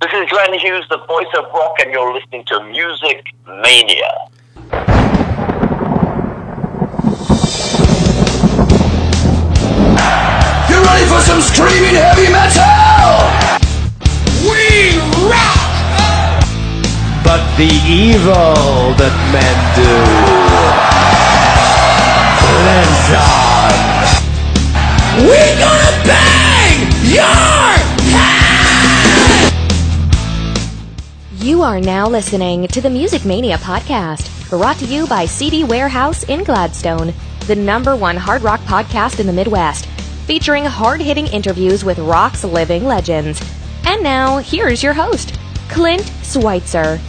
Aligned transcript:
This 0.00 0.12
is 0.12 0.30
Glenn 0.30 0.54
Hughes, 0.58 0.86
the 0.88 0.98
voice 1.08 1.26
of 1.36 1.44
rock, 1.52 1.76
and 1.80 1.92
you're 1.92 2.12
listening 2.14 2.44
to 2.46 2.62
Music 2.64 3.34
Mania. 3.46 4.28
You 10.68 10.82
ready 10.84 11.06
for 11.06 11.20
some 11.22 11.40
screaming 11.40 11.94
heavy 11.94 12.30
metal? 12.30 13.18
We 14.48 14.98
rock! 15.28 15.68
but 17.28 17.44
the 17.58 17.68
evil 17.84 18.94
that 18.96 19.14
men 19.34 19.56
do 19.76 19.94
lives 22.64 23.08
on. 23.20 23.74
We're 25.28 25.54
gonna 25.60 25.94
bang 26.08 26.88
your 27.04 27.77
You 31.48 31.62
are 31.62 31.80
now 31.80 32.06
listening 32.06 32.68
to 32.68 32.82
the 32.82 32.90
Music 32.90 33.24
Mania 33.24 33.56
podcast, 33.56 34.50
brought 34.50 34.76
to 34.80 34.84
you 34.84 35.06
by 35.06 35.24
CD 35.24 35.64
Warehouse 35.64 36.24
in 36.24 36.44
Gladstone, 36.44 37.14
the 37.46 37.56
number 37.56 37.96
one 37.96 38.18
hard 38.18 38.42
rock 38.42 38.60
podcast 38.64 39.18
in 39.18 39.26
the 39.26 39.32
Midwest, 39.32 39.86
featuring 40.26 40.66
hard 40.66 41.00
hitting 41.00 41.26
interviews 41.26 41.86
with 41.86 41.98
rock's 42.00 42.44
living 42.44 42.84
legends. 42.84 43.40
And 43.86 44.02
now, 44.02 44.36
here's 44.36 44.82
your 44.82 44.92
host, 44.92 45.38
Clint 45.70 46.04
Schweitzer. 46.22 47.00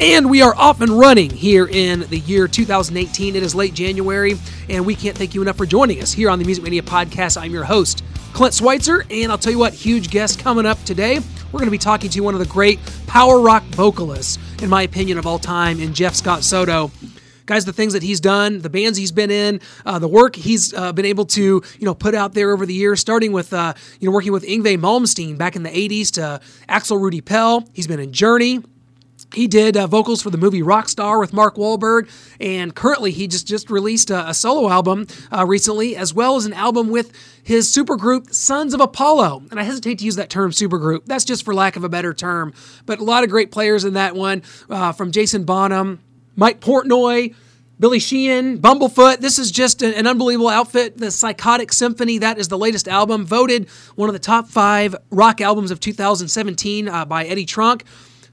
And 0.00 0.30
we 0.30 0.40
are 0.40 0.54
off 0.56 0.80
and 0.80 0.98
running 0.98 1.28
here 1.28 1.66
in 1.66 2.00
the 2.08 2.20
year 2.20 2.48
2018. 2.48 3.36
It 3.36 3.42
is 3.42 3.54
late 3.54 3.74
January, 3.74 4.32
and 4.70 4.86
we 4.86 4.94
can't 4.94 5.14
thank 5.16 5.34
you 5.34 5.42
enough 5.42 5.58
for 5.58 5.66
joining 5.66 6.00
us 6.00 6.10
here 6.10 6.30
on 6.30 6.38
the 6.38 6.46
Music 6.46 6.64
Mania 6.64 6.80
podcast. 6.80 7.38
I'm 7.38 7.52
your 7.52 7.64
host, 7.64 8.02
Clint 8.32 8.54
Schweitzer, 8.54 9.04
and 9.10 9.30
I'll 9.30 9.36
tell 9.36 9.52
you 9.52 9.58
what, 9.58 9.74
huge 9.74 10.08
guest 10.10 10.38
coming 10.38 10.64
up 10.64 10.82
today. 10.84 11.18
We're 11.52 11.58
going 11.58 11.66
to 11.66 11.70
be 11.70 11.76
talking 11.76 12.08
to 12.08 12.20
one 12.20 12.32
of 12.32 12.40
the 12.40 12.46
great 12.46 12.78
power 13.06 13.42
rock 13.42 13.62
vocalists, 13.64 14.38
in 14.62 14.70
my 14.70 14.84
opinion, 14.84 15.18
of 15.18 15.26
all 15.26 15.38
time, 15.38 15.78
in 15.80 15.92
Jeff 15.92 16.14
Scott 16.14 16.44
Soto 16.44 16.90
guys 17.44 17.64
the 17.64 17.72
things 17.72 17.94
that 17.94 18.02
he's 18.04 18.20
done 18.20 18.60
the 18.60 18.70
bands 18.70 18.96
he's 18.96 19.10
been 19.10 19.30
in 19.30 19.60
uh, 19.84 19.98
the 19.98 20.06
work 20.06 20.36
he's 20.36 20.72
uh, 20.72 20.92
been 20.92 21.04
able 21.04 21.24
to 21.24 21.60
you 21.80 21.84
know 21.84 21.94
put 21.94 22.14
out 22.14 22.32
there 22.32 22.52
over 22.52 22.64
the 22.64 22.74
years 22.74 23.00
starting 23.00 23.32
with 23.32 23.52
uh, 23.52 23.74
you 23.98 24.06
know 24.06 24.14
working 24.14 24.30
with 24.30 24.44
Yngwie 24.44 24.78
Malmsteen 24.78 25.36
back 25.36 25.56
in 25.56 25.64
the 25.64 25.70
80s 25.70 26.12
to 26.12 26.40
Axel 26.68 26.96
Rudi 26.96 27.20
Pell 27.20 27.68
he's 27.72 27.88
been 27.88 27.98
in 27.98 28.12
Journey 28.12 28.60
he 29.34 29.46
did 29.46 29.76
uh, 29.76 29.86
vocals 29.86 30.22
for 30.22 30.30
the 30.30 30.38
movie 30.38 30.62
Rockstar 30.62 31.20
with 31.20 31.32
Mark 31.32 31.56
Wahlberg, 31.56 32.08
and 32.40 32.74
currently 32.74 33.12
he 33.12 33.26
just 33.28 33.46
just 33.46 33.70
released 33.70 34.10
a, 34.10 34.28
a 34.28 34.34
solo 34.34 34.68
album 34.68 35.06
uh, 35.30 35.46
recently, 35.46 35.96
as 35.96 36.12
well 36.12 36.36
as 36.36 36.46
an 36.46 36.52
album 36.52 36.88
with 36.90 37.12
his 37.42 37.72
supergroup 37.72 38.32
Sons 38.32 38.74
of 38.74 38.80
Apollo. 38.80 39.44
And 39.50 39.60
I 39.60 39.62
hesitate 39.62 39.98
to 39.98 40.04
use 40.04 40.16
that 40.16 40.30
term 40.30 40.50
supergroup; 40.50 41.06
that's 41.06 41.24
just 41.24 41.44
for 41.44 41.54
lack 41.54 41.76
of 41.76 41.84
a 41.84 41.88
better 41.88 42.12
term. 42.12 42.52
But 42.86 42.98
a 42.98 43.04
lot 43.04 43.24
of 43.24 43.30
great 43.30 43.50
players 43.50 43.84
in 43.84 43.94
that 43.94 44.14
one, 44.14 44.42
uh, 44.68 44.92
from 44.92 45.12
Jason 45.12 45.44
Bonham, 45.44 46.00
Mike 46.36 46.60
Portnoy. 46.60 47.34
Billy 47.78 47.98
Sheehan, 47.98 48.58
Bumblefoot. 48.58 49.20
This 49.20 49.38
is 49.38 49.50
just 49.50 49.80
an, 49.80 50.06
unbelievable 50.06 50.50
outfit. 50.50 50.98
The 50.98 51.10
Psychotic 51.10 51.72
Symphony, 51.72 52.18
that 52.18 52.36
is 52.36 52.48
the 52.48 52.58
latest 52.58 52.86
album, 52.86 53.24
voted 53.24 53.70
one 53.94 54.10
of 54.10 54.12
the 54.12 54.18
top 54.18 54.48
five 54.48 54.94
rock 55.10 55.40
albums 55.40 55.70
of 55.70 55.80
2017 55.80 56.88
uh, 56.88 57.06
by 57.06 57.24
Eddie 57.24 57.46
Trunk. 57.46 57.84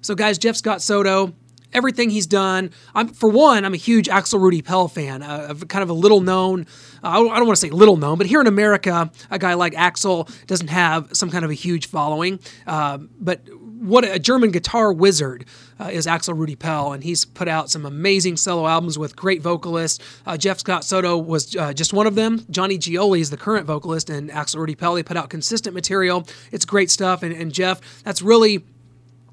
So, 0.08 0.16
guys, 0.16 0.38
Jeff 0.38 0.55
Scott 0.55 0.81
Soto, 0.81 1.33
everything 1.73 2.09
he's 2.09 2.27
done. 2.27 2.72
I'm 2.95 3.09
for 3.09 3.27
one, 3.30 3.66
I'm 3.66 3.73
a 3.73 3.75
huge 3.75 4.08
Axel 4.08 4.39
Rudi 4.39 4.61
Pell 4.61 4.88
fan, 4.88 5.22
uh, 5.22 5.53
kind 5.67 5.83
of 5.83 5.89
a 5.89 5.94
little 5.94 6.22
known. 6.22 6.61
Uh, 7.03 7.09
I 7.09 7.14
don't, 7.16 7.30
I 7.30 7.36
don't 7.36 7.45
want 7.45 7.58
to 7.58 7.59
say 7.59 7.69
little 7.72 7.97
known, 7.97 8.17
but 8.17 8.25
here 8.25 8.39
in 8.39 8.47
America, 8.47 9.11
a 9.30 9.38
guy 9.38 9.55
like 9.55 9.75
Axel 9.75 10.30
doesn't 10.45 10.69
have 10.69 11.09
some 11.11 11.30
kind 11.30 11.44
of 11.44 11.52
a 11.52 11.53
huge 11.53 11.88
following. 11.88 12.39
Uh, 12.66 12.99
but 13.19 13.41
what 13.53 14.05
a 14.05 14.17
German 14.17 14.52
guitar 14.52 14.94
wizard 14.94 15.44
uh, 15.77 15.89
is 15.91 16.08
Axel 16.08 16.36
Rudi 16.36 16.55
Pell, 16.55 16.94
and 16.94 17.03
he's 17.03 17.25
put 17.25 17.49
out 17.49 17.69
some 17.69 17.86
amazing 17.86 18.38
solo 18.38 18.66
albums 18.66 18.97
with 18.97 19.14
great 19.14 19.42
vocalists. 19.42 20.02
Uh, 20.26 20.37
Jeff 20.37 20.59
Scott 20.59 20.86
Soto 20.86 21.17
was 21.17 21.53
uh, 21.58 21.73
just 21.73 21.92
one 21.92 22.08
of 22.08 22.15
them. 22.15 22.45
Johnny 22.49 22.77
Gioeli 22.77 23.20
is 23.20 23.30
the 23.30 23.36
current 23.36 23.65
vocalist, 23.65 24.09
and 24.09 24.32
Axel 24.32 24.61
Rudi 24.61 24.76
Pell. 24.76 24.93
They 24.93 25.03
put 25.03 25.17
out 25.17 25.30
consistent 25.30 25.76
material. 25.76 26.26
It's 26.53 26.64
great 26.64 26.89
stuff, 26.89 27.23
and, 27.23 27.33
and 27.33 27.52
Jeff, 27.52 27.82
that's 28.05 28.21
really 28.21 28.64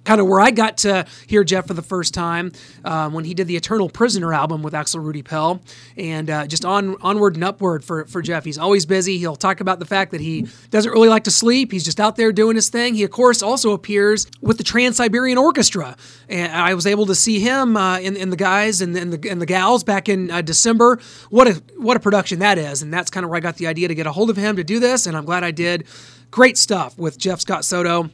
kind 0.05 0.21
of 0.21 0.27
where 0.27 0.41
I 0.41 0.51
got 0.51 0.79
to 0.79 1.07
hear 1.27 1.45
Jeff 1.45 1.67
for 1.67 1.75
the 1.75 1.83
first 1.83 2.15
time 2.15 2.53
um, 2.85 3.13
when 3.13 3.25
he 3.25 3.35
did 3.35 3.47
the 3.47 3.57
Eternal 3.57 3.89
Prisoner 3.89 4.33
album 4.33 4.63
with 4.63 4.75
Axel 4.75 5.01
Rudi 5.01 5.23
Pell, 5.23 5.61
and 5.97 6.31
uh, 6.31 6.47
just 6.47 6.65
on 6.65 6.97
onward 7.03 7.35
and 7.35 7.45
upward 7.45 7.85
for 7.85 8.05
for 8.07 8.23
Jeff. 8.23 8.45
He's 8.45 8.59
always 8.59 8.87
busy. 8.87 9.19
He'll 9.19 9.37
talk 9.37 9.61
about 9.61 9.79
the 9.79 9.87
fact 9.87 10.11
that 10.13 10.21
he 10.21 10.47
doesn't 10.71 10.93
really 10.93 11.09
like 11.09 11.25
to 11.25 11.31
sleep. 11.31 11.73
He's 11.73 11.85
just 11.85 12.01
out 12.01 12.17
there 12.17 12.33
doing 12.33 12.57
his 12.57 12.69
thing. 12.69 12.95
He 12.95 13.05
of 13.05 13.11
course 13.11 13.43
also 13.43 13.73
appears 13.73 14.27
with 14.41 14.59
the 14.59 14.65
Trans 14.65 14.97
Siberian 14.97 15.39
Orchestra, 15.39 15.97
and 16.29 16.53
I 16.53 16.75
was 16.75 16.87
able 16.87 17.07
to 17.07 17.15
see 17.15 17.41
him 17.41 17.77
uh, 17.77 17.99
in, 17.99 18.17
in 18.17 18.31
the 18.31 18.37
guys 18.37 18.81
and, 18.81 18.97
and 18.97 19.13
the 19.13 19.31
and 19.31 19.41
the 19.41 19.47
gals 19.47 19.85
back 19.85 20.09
in 20.09 20.31
uh, 20.31 20.43
December. 20.43 20.99
What 21.31 21.49
a 21.49 21.63
what 21.77 21.97
a 21.97 22.01
production 22.01 22.39
that 22.41 22.59
is, 22.59 22.83
and 22.83 22.93
that's 22.93 23.11
kind 23.11 23.25
of 23.25 23.31
where 23.31 23.39
I 23.39 23.41
got 23.41 23.57
the 23.57 23.67
idea 23.67 23.89
to 23.89 23.95
get 23.95 24.07
a 24.07 24.13
hold 24.13 24.31
of 24.31 24.37
him 24.37 24.57
to 24.57 24.65
do 24.65 24.79
this, 24.79 25.07
and 25.07 25.17
I'm 25.17 25.25
glad 25.25 25.45
I 25.45 25.51
did. 25.51 25.87
Great 26.31 26.59
stuff 26.59 26.99
with 26.99 27.17
Jeff 27.17 27.41
Scott 27.41 27.65
Soto 27.65 28.11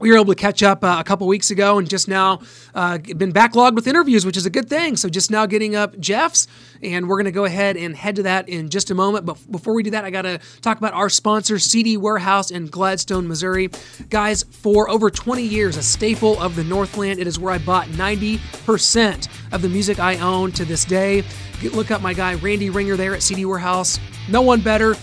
we 0.00 0.10
were 0.10 0.16
able 0.16 0.26
to 0.26 0.34
catch 0.34 0.62
up 0.62 0.84
uh, 0.84 0.96
a 0.98 1.04
couple 1.04 1.26
weeks 1.26 1.50
ago 1.50 1.78
and 1.78 1.88
just 1.88 2.08
now 2.08 2.40
uh, 2.74 2.98
been 2.98 3.32
backlogged 3.32 3.74
with 3.74 3.86
interviews, 3.86 4.24
which 4.24 4.36
is 4.36 4.46
a 4.46 4.50
good 4.50 4.68
thing. 4.68 4.96
So 4.96 5.08
just 5.08 5.30
now 5.30 5.46
getting 5.46 5.74
up 5.74 5.98
Jeff's, 5.98 6.46
and 6.82 7.08
we're 7.08 7.16
going 7.16 7.24
to 7.24 7.32
go 7.32 7.44
ahead 7.44 7.76
and 7.76 7.96
head 7.96 8.16
to 8.16 8.22
that 8.24 8.48
in 8.48 8.70
just 8.70 8.90
a 8.90 8.94
moment. 8.94 9.26
But 9.26 9.50
before 9.50 9.74
we 9.74 9.82
do 9.82 9.90
that, 9.90 10.04
I 10.04 10.10
got 10.10 10.22
to 10.22 10.38
talk 10.60 10.78
about 10.78 10.94
our 10.94 11.08
sponsor, 11.08 11.58
CD 11.58 11.96
Warehouse 11.96 12.50
in 12.50 12.66
Gladstone, 12.66 13.26
Missouri. 13.26 13.70
Guys, 14.08 14.44
for 14.44 14.88
over 14.88 15.10
20 15.10 15.42
years, 15.42 15.76
a 15.76 15.82
staple 15.82 16.40
of 16.40 16.54
the 16.54 16.64
Northland, 16.64 17.18
it 17.18 17.26
is 17.26 17.38
where 17.38 17.52
I 17.52 17.58
bought 17.58 17.86
90% 17.88 19.28
of 19.52 19.62
the 19.62 19.68
music 19.68 19.98
I 19.98 20.16
own 20.18 20.52
to 20.52 20.64
this 20.64 20.84
day. 20.84 21.24
Look 21.72 21.90
up 21.90 22.02
my 22.02 22.14
guy 22.14 22.34
Randy 22.34 22.70
Ringer 22.70 22.96
there 22.96 23.14
at 23.14 23.22
CD 23.22 23.44
Warehouse. 23.44 23.98
No 24.28 24.42
one 24.42 24.60
better 24.60 24.94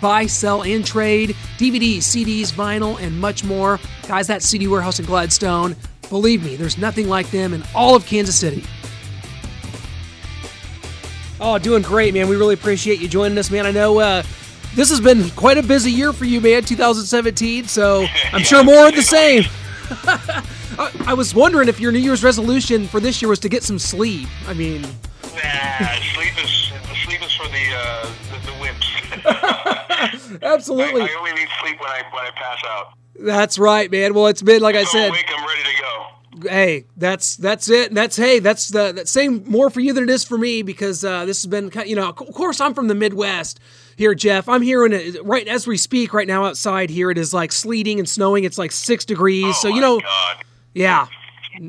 buy, 0.00 0.26
sell, 0.26 0.62
and 0.62 0.84
trade, 0.84 1.30
DVDs, 1.56 1.98
CDs, 1.98 2.52
vinyl, 2.52 3.00
and 3.00 3.18
much 3.18 3.44
more. 3.44 3.80
Guys, 4.08 4.26
that 4.26 4.42
CD 4.42 4.66
Warehouse 4.66 4.98
in 4.98 5.04
Gladstone, 5.04 5.76
believe 6.08 6.42
me, 6.42 6.56
there's 6.56 6.78
nothing 6.78 7.10
like 7.10 7.30
them 7.30 7.52
in 7.52 7.62
all 7.74 7.94
of 7.94 8.06
Kansas 8.06 8.34
City. 8.34 8.64
Oh, 11.38 11.58
doing 11.58 11.82
great, 11.82 12.14
man. 12.14 12.26
We 12.26 12.36
really 12.36 12.54
appreciate 12.54 13.00
you 13.00 13.08
joining 13.08 13.36
us, 13.36 13.50
man. 13.50 13.66
I 13.66 13.70
know 13.70 13.98
uh, 14.00 14.22
this 14.74 14.88
has 14.88 14.98
been 15.02 15.28
quite 15.32 15.58
a 15.58 15.62
busy 15.62 15.92
year 15.92 16.14
for 16.14 16.24
you, 16.24 16.40
man, 16.40 16.62
2017, 16.64 17.66
so 17.66 18.06
I'm 18.32 18.42
sure 18.42 18.64
more 18.64 18.88
of 18.88 18.94
the 18.94 19.02
same. 19.02 19.44
I, 20.80 20.90
I 21.08 21.12
was 21.12 21.34
wondering 21.34 21.68
if 21.68 21.78
your 21.78 21.92
New 21.92 21.98
Year's 21.98 22.24
resolution 22.24 22.88
for 22.88 23.00
this 23.00 23.20
year 23.20 23.28
was 23.28 23.40
to 23.40 23.50
get 23.50 23.62
some 23.62 23.78
sleep. 23.78 24.26
I 24.46 24.54
mean, 24.54 24.80
Nah, 24.80 24.88
sleep 26.14 26.32
is 26.42 26.72
sleep 27.04 27.22
is 27.22 27.32
for 27.34 27.46
the 27.48 27.74
uh, 27.76 28.10
the, 28.32 28.46
the 28.46 28.52
wimps. 28.56 30.42
absolutely. 30.42 31.02
I, 31.02 31.06
I 31.06 31.14
only 31.18 31.32
need 31.32 31.48
sleep 31.62 31.78
when 31.78 31.90
I 31.90 32.02
when 32.10 32.24
I 32.24 32.30
pass 32.30 32.62
out. 32.66 32.94
That's 33.18 33.58
right, 33.58 33.90
man. 33.90 34.14
Well, 34.14 34.28
it's 34.28 34.42
been 34.42 34.62
like 34.62 34.76
I 34.76 34.84
said. 34.84 35.08
awake, 35.08 35.26
I'm 35.28 35.46
ready 35.46 35.62
to 35.62 35.82
go. 35.82 36.48
hey, 36.48 36.84
that's 36.96 37.36
that's 37.36 37.68
it. 37.68 37.92
That's 37.92 38.16
hey, 38.16 38.38
that's 38.38 38.68
the 38.68 38.92
that 38.92 39.08
same 39.08 39.42
more 39.46 39.70
for 39.70 39.80
you 39.80 39.92
than 39.92 40.04
it 40.04 40.10
is 40.10 40.24
for 40.24 40.38
me 40.38 40.62
because 40.62 41.04
uh, 41.04 41.24
this 41.24 41.42
has 41.42 41.46
been 41.46 41.70
you 41.86 41.96
know 41.96 42.08
of 42.08 42.16
course 42.16 42.60
I'm 42.60 42.74
from 42.74 42.88
the 42.88 42.94
Midwest 42.94 43.58
here, 43.96 44.14
Jeff. 44.14 44.48
I'm 44.48 44.62
hearing 44.62 44.92
it 44.92 45.16
right 45.24 45.48
as 45.48 45.66
we 45.66 45.76
speak 45.76 46.14
right 46.14 46.28
now 46.28 46.44
outside 46.44 46.90
here. 46.90 47.10
It 47.10 47.18
is 47.18 47.34
like 47.34 47.50
sleeting 47.50 47.98
and 47.98 48.08
snowing. 48.08 48.44
It's 48.44 48.58
like 48.58 48.70
six 48.70 49.04
degrees. 49.04 49.46
Oh 49.48 49.62
so 49.62 49.68
you 49.68 49.80
know, 49.80 49.98
God. 50.00 50.44
yeah, 50.74 51.06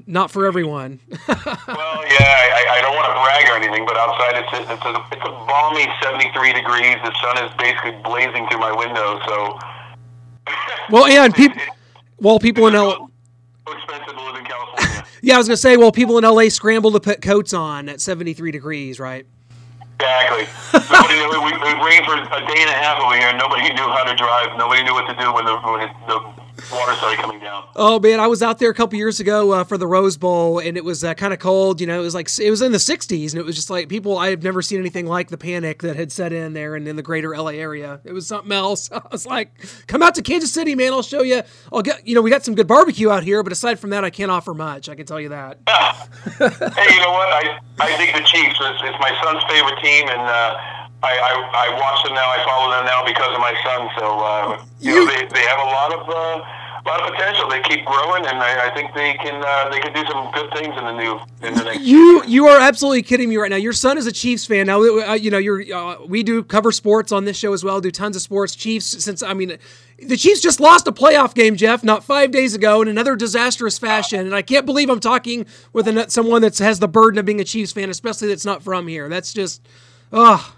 not 0.06 0.30
for 0.30 0.46
everyone. 0.46 1.00
Well, 1.30 2.04
yeah, 2.06 2.26
I, 2.60 2.78
I 2.78 2.82
don't 2.82 2.96
want 2.96 3.08
to 3.08 3.14
brag 3.14 3.46
or 3.50 3.56
anything, 3.56 3.86
but 3.86 3.96
outside 3.96 4.36
it's 4.44 4.54
a, 4.54 4.74
it's 4.74 4.86
a 4.86 4.94
it's 5.16 5.26
a 5.26 5.32
balmy 5.48 5.88
73 6.04 6.54
degrees. 6.54 6.98
The 7.04 7.14
sun 7.22 7.46
is 7.46 7.52
basically 7.58 7.92
blazing 8.04 8.48
through 8.50 8.60
my 8.60 8.72
window, 8.76 9.20
so. 9.28 9.58
Well, 10.92 11.06
and 11.06 11.34
people, 11.34 11.62
well, 12.20 12.40
people 12.40 12.68
in 12.68 12.76
L. 12.76 13.10
expensive 13.68 14.16
to 14.16 14.24
live 14.24 14.36
in 14.36 14.46
California. 14.46 15.06
Yeah, 15.22 15.36
I 15.36 15.38
was 15.38 15.50
gonna 15.50 15.58
say, 15.58 15.76
well, 15.76 15.92
people 15.92 16.18
in 16.18 16.24
LA 16.24 16.48
scramble 16.48 16.94
to 16.94 17.00
put 17.02 17.22
coats 17.22 17.54
on 17.54 17.90
at 17.90 18.00
73 18.00 18.52
degrees, 18.52 19.02
right? 19.02 19.26
Exactly. 20.00 20.48
Nobody 20.74 21.16
knew. 21.16 21.44
We, 21.44 21.52
it 21.52 21.84
rained 21.84 22.06
for 22.06 22.16
a 22.16 22.40
day 22.48 22.62
and 22.64 22.70
a 22.70 22.80
half 22.80 23.04
over 23.04 23.20
here. 23.20 23.34
Nobody 23.36 23.68
knew 23.74 23.84
how 23.84 24.06
to 24.06 24.16
drive. 24.16 24.58
Nobody 24.58 24.82
knew 24.84 24.94
what 24.94 25.08
to 25.08 25.16
do 25.20 25.34
when 25.34 25.44
the 25.44 25.58
when 25.60 25.92
the 26.08 26.20
water 26.72 26.94
started 26.96 27.20
coming 27.20 27.40
down. 27.40 27.68
Oh 27.76 28.00
man, 28.00 28.20
I 28.20 28.28
was 28.28 28.42
out 28.42 28.60
there 28.60 28.70
a 28.70 28.74
couple 28.74 28.98
years 28.98 29.20
ago 29.20 29.52
uh, 29.52 29.64
for 29.64 29.78
the 29.78 29.88
Rose 29.88 30.18
Bowl, 30.18 30.60
and 30.60 30.78
it 30.78 30.84
was 30.84 31.04
uh, 31.04 31.14
kind 31.14 31.34
of 31.34 31.40
cold. 31.40 31.82
You 31.82 31.88
know, 31.88 32.00
it 32.00 32.04
was 32.04 32.14
like 32.14 32.30
it 32.40 32.50
was 32.50 32.62
in 32.62 32.72
the 32.72 32.78
'60s, 32.78 33.32
and 33.32 33.40
it 33.40 33.46
was 33.46 33.56
just 33.56 33.70
like 33.70 33.90
people. 33.90 34.18
I 34.18 34.30
have 34.30 34.44
never 34.44 34.62
seen 34.62 34.80
anything 34.80 35.06
like 35.06 35.30
the 35.30 35.38
panic 35.38 35.82
that 35.82 35.96
had 35.96 36.12
set 36.12 36.34
in 36.34 36.54
there 36.54 36.76
and 36.76 36.88
in 36.88 36.96
the 36.96 37.02
greater 37.02 37.36
LA 37.36 37.52
area. 37.52 38.00
It 38.04 38.14
was 38.14 38.28
something 38.28 38.52
else. 38.52 38.92
I 38.94 39.02
was 39.12 39.26
like, 39.26 39.52
"Come 39.88 40.02
out 40.02 40.16
to 40.16 40.22
Kansas 40.22 40.52
City, 40.52 40.76
man! 40.76 40.94
I'll 40.94 41.02
show 41.02 41.22
you. 41.22 41.42
I'll 41.72 41.82
get. 41.82 42.08
You 42.08 42.16
know, 42.16 42.22
we 42.22 42.30
got 42.30 42.44
some 42.44 42.56
good 42.56 42.68
barbecue 42.68 43.10
out 43.10 43.24
here, 43.24 43.44
but 43.44 43.52
aside 43.52 43.80
from 43.80 43.92
that, 43.92 44.04
I 44.04 44.10
can't 44.10 44.32
offer 44.32 44.54
much. 44.54 44.90
I 44.90 44.96
can 44.96 45.06
tell 45.06 45.20
you 45.20 45.30
that." 45.30 45.60
hey, 45.68 46.96
you 46.96 47.02
know 47.02 47.12
what? 47.12 47.30
I 47.30 47.60
I 47.80 47.98
think 47.98 48.14
the 48.14 48.24
Chiefs. 48.24 48.58
It's 48.60 49.00
my 49.00 49.22
son's 49.24 49.44
favorite 49.50 49.80
team, 49.82 50.08
and 50.08 50.22
uh, 50.22 50.79
I, 51.02 51.12
I, 51.16 51.32
I 51.72 51.80
watch 51.80 52.04
them 52.04 52.14
now. 52.14 52.28
I 52.28 52.44
follow 52.46 52.72
them 52.72 52.86
now 52.86 53.06
because 53.06 53.34
of 53.34 53.40
my 53.40 53.56
son. 53.64 53.90
So 53.98 54.06
uh, 54.20 54.64
you, 54.80 54.94
You- 54.94 55.06
know, 55.06 55.12
they, 55.12 55.26
they 55.34 55.46
have 55.48 55.60
a 55.60 55.70
lot 55.72 55.94
of 55.94 56.10
uh, 56.10 56.44
a 56.86 56.88
lot 56.88 57.02
of 57.02 57.14
potential. 57.16 57.50
They 57.50 57.62
keep 57.62 57.86
growing, 57.86 58.26
and 58.26 58.38
I, 58.38 58.68
I 58.68 58.74
think 58.74 58.94
they 58.96 59.14
can 59.14 59.44
uh, 59.46 59.70
they 59.70 59.80
can 59.80 59.94
do 59.94 60.04
some 60.12 60.32
good 60.32 60.52
things 60.54 60.74
in 60.78 60.84
the 60.84 60.92
new 60.92 61.20
in 61.42 61.54
the 61.54 61.64
next. 61.64 61.82
You 61.82 62.24
you 62.26 62.48
are 62.48 62.60
absolutely 62.60 63.04
kidding 63.04 63.30
me 63.30 63.38
right 63.38 63.50
now. 63.50 63.58
Your 63.58 63.74
son 63.74 63.98
is 63.98 64.08
a 64.08 64.12
Chiefs 64.12 64.46
fan. 64.46 64.68
Now 64.68 64.82
uh, 64.82 65.14
you 65.14 65.30
know 65.32 65.38
you're 65.38 65.62
uh, 65.74 65.98
we 66.06 66.24
do 66.24 66.44
cover 66.44 66.72
sports 66.72 67.12
on 67.12 67.26
this 67.26 67.38
show 67.38 67.54
as 67.54 67.64
well. 67.64 67.80
Do 67.82 67.92
tons 67.92 68.16
of 68.16 68.22
sports. 68.22 68.56
Chiefs 68.56 69.04
since 69.04 69.22
I 69.24 69.34
mean 69.34 69.58
the 70.02 70.18
Chiefs 70.18 70.42
just 70.42 70.60
lost 70.62 70.88
a 70.88 70.92
playoff 70.94 71.34
game, 71.36 71.56
Jeff, 71.58 71.84
not 71.84 72.04
five 72.04 72.32
days 72.32 72.56
ago 72.56 72.82
in 72.82 72.88
another 72.88 73.16
disastrous 73.18 73.78
fashion. 73.78 74.22
And 74.22 74.34
I 74.34 74.42
can't 74.42 74.66
believe 74.66 74.90
I'm 74.90 75.02
talking 75.02 75.46
with 75.74 76.10
someone 76.12 76.42
that 76.42 76.58
has 76.60 76.80
the 76.80 76.88
burden 76.88 77.20
of 77.20 77.26
being 77.26 77.42
a 77.42 77.46
Chiefs 77.46 77.74
fan, 77.74 77.90
especially 77.90 78.30
that's 78.30 78.46
not 78.46 78.64
from 78.64 78.88
here. 78.88 79.08
That's 79.10 79.34
just 79.34 79.62
oh. 80.12 80.56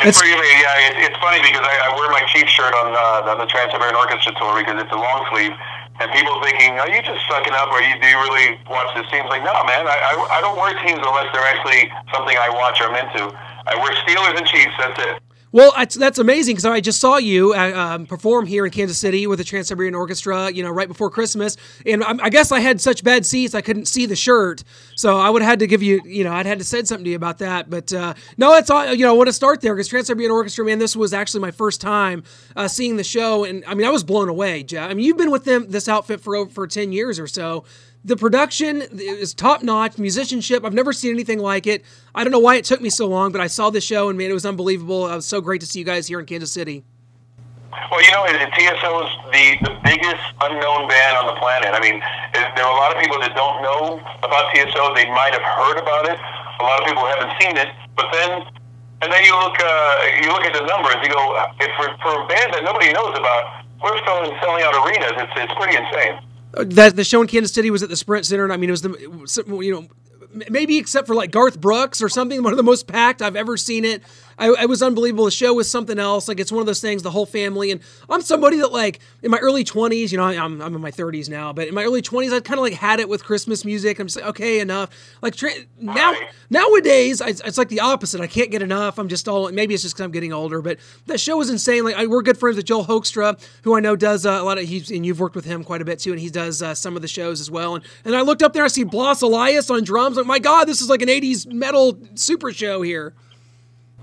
And 0.00 0.08
It's- 0.08 0.16
for 0.18 0.24
you, 0.24 0.36
yeah, 0.36 0.88
it, 0.88 0.96
it's 1.12 1.18
funny 1.20 1.40
because 1.44 1.60
I, 1.60 1.88
I 1.88 1.94
wear 1.96 2.08
my 2.10 2.24
Chiefs 2.32 2.50
shirt 2.52 2.72
on 2.72 2.92
uh, 2.96 3.30
on 3.30 3.36
the 3.38 3.46
Trans-Siberian 3.46 3.94
Orchestra 3.96 4.32
tour 4.40 4.56
because 4.56 4.80
it's 4.80 4.92
a 4.92 4.96
long 4.96 5.28
sleeve, 5.28 5.52
and 6.00 6.08
people 6.12 6.40
thinking, 6.40 6.80
"Are 6.80 6.88
you 6.88 7.02
just 7.04 7.20
sucking 7.28 7.52
up, 7.52 7.68
or 7.68 7.80
you, 7.84 8.00
do 8.00 8.06
you 8.08 8.16
really 8.24 8.56
watch 8.72 8.88
this 8.96 9.04
team?" 9.12 9.28
It's 9.28 9.32
like, 9.32 9.44
no, 9.44 9.52
man, 9.68 9.84
I, 9.84 9.96
I 10.00 10.12
I 10.36 10.40
don't 10.40 10.56
wear 10.56 10.72
teams 10.80 11.04
unless 11.04 11.28
they're 11.36 11.44
actually 11.44 11.92
something 12.16 12.32
I 12.36 12.48
watch 12.48 12.80
or 12.80 12.88
I'm 12.88 12.96
into. 12.96 13.28
I 13.68 13.76
wear 13.76 13.92
Steelers 14.08 14.40
and 14.40 14.46
Chiefs. 14.48 14.72
That's 14.80 14.98
it. 15.04 15.20
Well, 15.52 15.72
that's, 15.76 15.96
that's 15.96 16.20
amazing 16.20 16.54
because 16.54 16.64
I 16.64 16.80
just 16.80 17.00
saw 17.00 17.16
you 17.16 17.54
uh, 17.54 17.72
um, 17.74 18.06
perform 18.06 18.46
here 18.46 18.64
in 18.64 18.70
Kansas 18.70 18.98
City 18.98 19.26
with 19.26 19.38
the 19.38 19.44
Trans 19.44 19.66
Siberian 19.66 19.96
Orchestra, 19.96 20.48
you 20.50 20.62
know, 20.62 20.70
right 20.70 20.86
before 20.86 21.10
Christmas. 21.10 21.56
And 21.84 22.04
I, 22.04 22.14
I 22.22 22.30
guess 22.30 22.52
I 22.52 22.60
had 22.60 22.80
such 22.80 23.02
bad 23.02 23.26
seats 23.26 23.52
I 23.54 23.60
couldn't 23.60 23.86
see 23.86 24.06
the 24.06 24.14
shirt, 24.14 24.62
so 24.94 25.18
I 25.18 25.28
would 25.28 25.42
have 25.42 25.50
had 25.50 25.58
to 25.58 25.66
give 25.66 25.82
you, 25.82 26.00
you 26.04 26.22
know, 26.22 26.32
I'd 26.32 26.46
had 26.46 26.58
to 26.60 26.64
said 26.64 26.86
something 26.86 27.04
to 27.04 27.10
you 27.10 27.16
about 27.16 27.38
that. 27.38 27.68
But 27.68 27.92
uh, 27.92 28.14
no, 28.36 28.54
it's 28.54 28.70
all, 28.70 28.94
you 28.94 29.04
know, 29.04 29.10
I 29.10 29.16
want 29.16 29.26
to 29.26 29.32
start 29.32 29.60
there 29.60 29.74
because 29.74 29.88
Trans 29.88 30.06
Siberian 30.06 30.30
Orchestra, 30.30 30.64
man, 30.64 30.78
this 30.78 30.94
was 30.94 31.12
actually 31.12 31.40
my 31.40 31.50
first 31.50 31.80
time 31.80 32.22
uh, 32.54 32.68
seeing 32.68 32.96
the 32.96 33.04
show, 33.04 33.44
and 33.44 33.64
I 33.66 33.74
mean, 33.74 33.86
I 33.86 33.90
was 33.90 34.04
blown 34.04 34.28
away. 34.28 34.62
Jeff. 34.62 34.88
I 34.88 34.94
mean, 34.94 35.04
you've 35.04 35.18
been 35.18 35.32
with 35.32 35.44
them 35.44 35.66
this 35.68 35.88
outfit 35.88 36.20
for 36.20 36.36
over 36.36 36.50
for 36.50 36.66
ten 36.68 36.92
years 36.92 37.18
or 37.18 37.26
so. 37.26 37.64
The 38.02 38.16
production 38.16 38.80
is 38.92 39.34
top 39.34 39.62
notch, 39.62 39.98
musicianship. 39.98 40.64
I've 40.64 40.72
never 40.72 40.92
seen 40.92 41.12
anything 41.12 41.38
like 41.38 41.66
it. 41.66 41.84
I 42.14 42.24
don't 42.24 42.32
know 42.32 42.40
why 42.40 42.56
it 42.56 42.64
took 42.64 42.80
me 42.80 42.88
so 42.88 43.06
long, 43.06 43.30
but 43.30 43.42
I 43.42 43.46
saw 43.46 43.68
the 43.68 43.80
show 43.80 44.08
and 44.08 44.16
man, 44.16 44.30
it 44.30 44.34
was 44.34 44.46
unbelievable. 44.46 45.06
It 45.06 45.14
was 45.14 45.26
so 45.26 45.42
great 45.42 45.60
to 45.60 45.66
see 45.66 45.80
you 45.80 45.84
guys 45.84 46.08
here 46.08 46.18
in 46.18 46.24
Kansas 46.24 46.50
City. 46.50 46.82
Well, 47.90 48.00
you 48.02 48.10
know, 48.10 48.24
TSO 48.24 48.90
is 49.04 49.12
the, 49.30 49.44
the 49.68 49.74
biggest 49.84 50.24
unknown 50.40 50.88
band 50.88 51.14
on 51.20 51.26
the 51.28 51.36
planet. 51.38 51.76
I 51.76 51.80
mean, 51.84 52.00
there 52.32 52.64
are 52.64 52.72
a 52.72 52.80
lot 52.80 52.90
of 52.90 52.98
people 53.02 53.20
that 53.20 53.36
don't 53.36 53.60
know 53.60 54.00
about 54.24 54.48
TSO. 54.56 54.96
They 54.96 55.06
might 55.12 55.36
have 55.36 55.44
heard 55.44 55.76
about 55.76 56.08
it. 56.08 56.16
A 56.16 56.64
lot 56.64 56.80
of 56.80 56.88
people 56.88 57.04
haven't 57.04 57.36
seen 57.36 57.54
it. 57.60 57.68
But 57.94 58.08
then, 58.16 58.48
and 59.04 59.12
then 59.12 59.22
you 59.28 59.36
look, 59.36 59.60
uh, 59.60 60.24
you 60.24 60.32
look 60.32 60.48
at 60.48 60.56
the 60.56 60.64
numbers. 60.64 60.96
You 61.04 61.12
go, 61.12 61.36
if 61.60 61.70
for, 61.76 61.92
for 62.00 62.24
a 62.24 62.26
band 62.26 62.56
that 62.56 62.64
nobody 62.64 62.90
knows 62.96 63.12
about, 63.12 63.64
we're 63.84 63.96
selling 64.04 64.32
selling 64.40 64.64
out 64.64 64.74
arenas. 64.76 65.14
It's 65.16 65.32
it's 65.36 65.54
pretty 65.54 65.76
insane. 65.76 66.20
That 66.52 66.96
the 66.96 67.04
show 67.04 67.20
in 67.20 67.28
Kansas 67.28 67.52
City 67.52 67.70
was 67.70 67.82
at 67.82 67.88
the 67.88 67.96
Sprint 67.96 68.26
Center, 68.26 68.44
and 68.44 68.52
I 68.52 68.56
mean, 68.56 68.70
it 68.70 68.72
was 68.72 68.82
the 68.82 69.58
you 69.60 69.72
know 69.72 69.86
maybe 70.48 70.78
except 70.78 71.06
for 71.06 71.14
like 71.14 71.30
Garth 71.30 71.60
Brooks 71.60 72.02
or 72.02 72.08
something, 72.08 72.42
one 72.42 72.52
of 72.52 72.56
the 72.56 72.62
most 72.62 72.86
packed 72.86 73.22
I've 73.22 73.36
ever 73.36 73.56
seen 73.56 73.84
it. 73.84 74.02
I, 74.40 74.62
it 74.62 74.68
was 74.68 74.82
unbelievable. 74.82 75.26
The 75.26 75.30
show 75.30 75.52
was 75.52 75.70
something 75.70 75.98
else. 75.98 76.26
Like 76.26 76.40
it's 76.40 76.50
one 76.50 76.60
of 76.60 76.66
those 76.66 76.80
things, 76.80 77.02
the 77.02 77.10
whole 77.10 77.26
family. 77.26 77.70
And 77.70 77.80
I'm 78.08 78.22
somebody 78.22 78.56
that 78.60 78.72
like 78.72 79.00
in 79.22 79.30
my 79.30 79.36
early 79.36 79.64
20s, 79.64 80.10
you 80.10 80.16
know, 80.16 80.24
I'm, 80.24 80.62
I'm 80.62 80.74
in 80.74 80.80
my 80.80 80.90
30s 80.90 81.28
now, 81.28 81.52
but 81.52 81.68
in 81.68 81.74
my 81.74 81.84
early 81.84 82.00
20s, 82.00 82.32
I 82.32 82.40
kind 82.40 82.58
of 82.58 82.62
like 82.62 82.72
had 82.72 83.00
it 83.00 83.08
with 83.08 83.22
Christmas 83.22 83.66
music. 83.66 83.98
I'm 83.98 84.06
just 84.06 84.16
like, 84.16 84.24
okay, 84.30 84.60
enough. 84.60 84.90
Like 85.20 85.36
tra- 85.36 85.50
now, 85.78 86.14
nowadays, 86.48 87.20
it's, 87.20 87.42
it's 87.44 87.58
like 87.58 87.68
the 87.68 87.80
opposite. 87.80 88.22
I 88.22 88.26
can't 88.26 88.50
get 88.50 88.62
enough. 88.62 88.98
I'm 88.98 89.08
just 89.08 89.28
all, 89.28 89.52
maybe 89.52 89.74
it's 89.74 89.82
just 89.82 89.94
because 89.94 90.04
I'm 90.06 90.10
getting 90.10 90.32
older, 90.32 90.62
but 90.62 90.78
that 91.06 91.20
show 91.20 91.36
was 91.36 91.50
insane. 91.50 91.84
Like 91.84 91.96
I, 91.96 92.06
we're 92.06 92.22
good 92.22 92.38
friends 92.38 92.56
with 92.56 92.64
Joel 92.64 92.86
Hoekstra, 92.86 93.38
who 93.62 93.76
I 93.76 93.80
know 93.80 93.94
does 93.94 94.24
uh, 94.24 94.38
a 94.40 94.42
lot 94.42 94.56
of, 94.56 94.64
he's, 94.64 94.90
and 94.90 95.04
you've 95.04 95.20
worked 95.20 95.36
with 95.36 95.44
him 95.44 95.64
quite 95.64 95.82
a 95.82 95.84
bit 95.84 95.98
too, 95.98 96.12
and 96.12 96.20
he 96.20 96.30
does 96.30 96.62
uh, 96.62 96.74
some 96.74 96.96
of 96.96 97.02
the 97.02 97.08
shows 97.08 97.42
as 97.42 97.50
well. 97.50 97.74
And, 97.74 97.84
and 98.06 98.16
I 98.16 98.22
looked 98.22 98.42
up 98.42 98.54
there, 98.54 98.64
I 98.64 98.68
see 98.68 98.84
Blas 98.84 99.20
Elias 99.20 99.68
on 99.68 99.84
drums. 99.84 100.16
Like, 100.16 100.24
my 100.24 100.38
God, 100.38 100.64
this 100.64 100.80
is 100.80 100.88
like 100.88 101.02
an 101.02 101.08
80s 101.08 101.46
metal 101.46 101.98
super 102.14 102.52
show 102.52 102.80
here. 102.80 103.12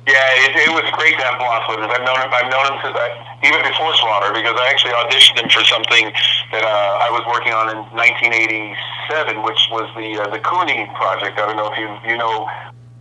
Yeah, 0.07 0.47
it, 0.47 0.55
it 0.55 0.71
was 0.71 0.87
great 0.95 1.19
to 1.19 1.23
have 1.27 1.35
with 1.67 1.83
us. 1.83 1.91
I've 1.91 2.07
known 2.07 2.15
him. 2.23 2.31
I've 2.31 2.47
known 2.47 2.63
him 2.63 2.79
since 2.79 2.95
I, 2.95 3.11
even 3.43 3.59
before 3.59 3.91
Slaughter 3.99 4.31
because 4.31 4.55
I 4.55 4.71
actually 4.71 4.95
auditioned 4.95 5.43
him 5.43 5.51
for 5.51 5.67
something 5.67 6.07
that 6.55 6.63
uh, 6.63 7.05
I 7.05 7.11
was 7.11 7.27
working 7.27 7.51
on 7.51 7.67
in 7.67 7.83
1987, 7.91 9.43
which 9.43 9.59
was 9.67 9.91
the 9.99 10.23
uh, 10.23 10.31
the 10.31 10.39
Kuni 10.39 10.87
project. 10.95 11.35
I 11.35 11.43
don't 11.51 11.59
know 11.59 11.67
if 11.67 11.75
you 11.75 11.91
you 12.07 12.15
know 12.15 12.47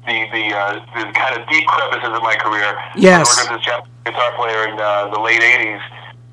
the 0.03 0.19
the 0.35 0.45
uh, 0.51 0.83
the 0.99 1.07
kind 1.15 1.39
of 1.39 1.47
deep 1.47 1.63
crevices 1.71 2.11
of 2.11 2.23
my 2.27 2.35
career. 2.43 2.75
Yes. 2.99 3.23
I 3.23 3.23
worked 3.23 3.39
with 3.39 3.51
this 3.55 3.65
Japanese 3.71 4.03
guitar 4.03 4.31
player 4.35 4.67
in 4.67 4.75
uh, 4.75 5.07
the 5.15 5.23
late 5.23 5.47
80s, 5.47 5.83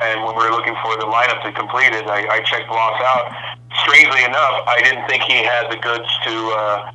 and 0.01 0.25
when 0.25 0.33
we 0.33 0.41
were 0.41 0.57
looking 0.57 0.73
for 0.81 0.97
the 0.97 1.05
lineup 1.05 1.45
to 1.45 1.53
complete 1.53 1.93
it, 1.93 2.09
I, 2.09 2.25
I 2.25 2.37
checked 2.49 2.65
Blas 2.65 2.97
out. 3.13 3.29
Strangely 3.85 4.25
enough, 4.25 4.65
I 4.65 4.81
didn't 4.81 5.05
think 5.05 5.21
he 5.29 5.45
had 5.45 5.69
the 5.69 5.77
goods 5.77 6.09
to. 6.25 6.33
Uh, 6.57 6.91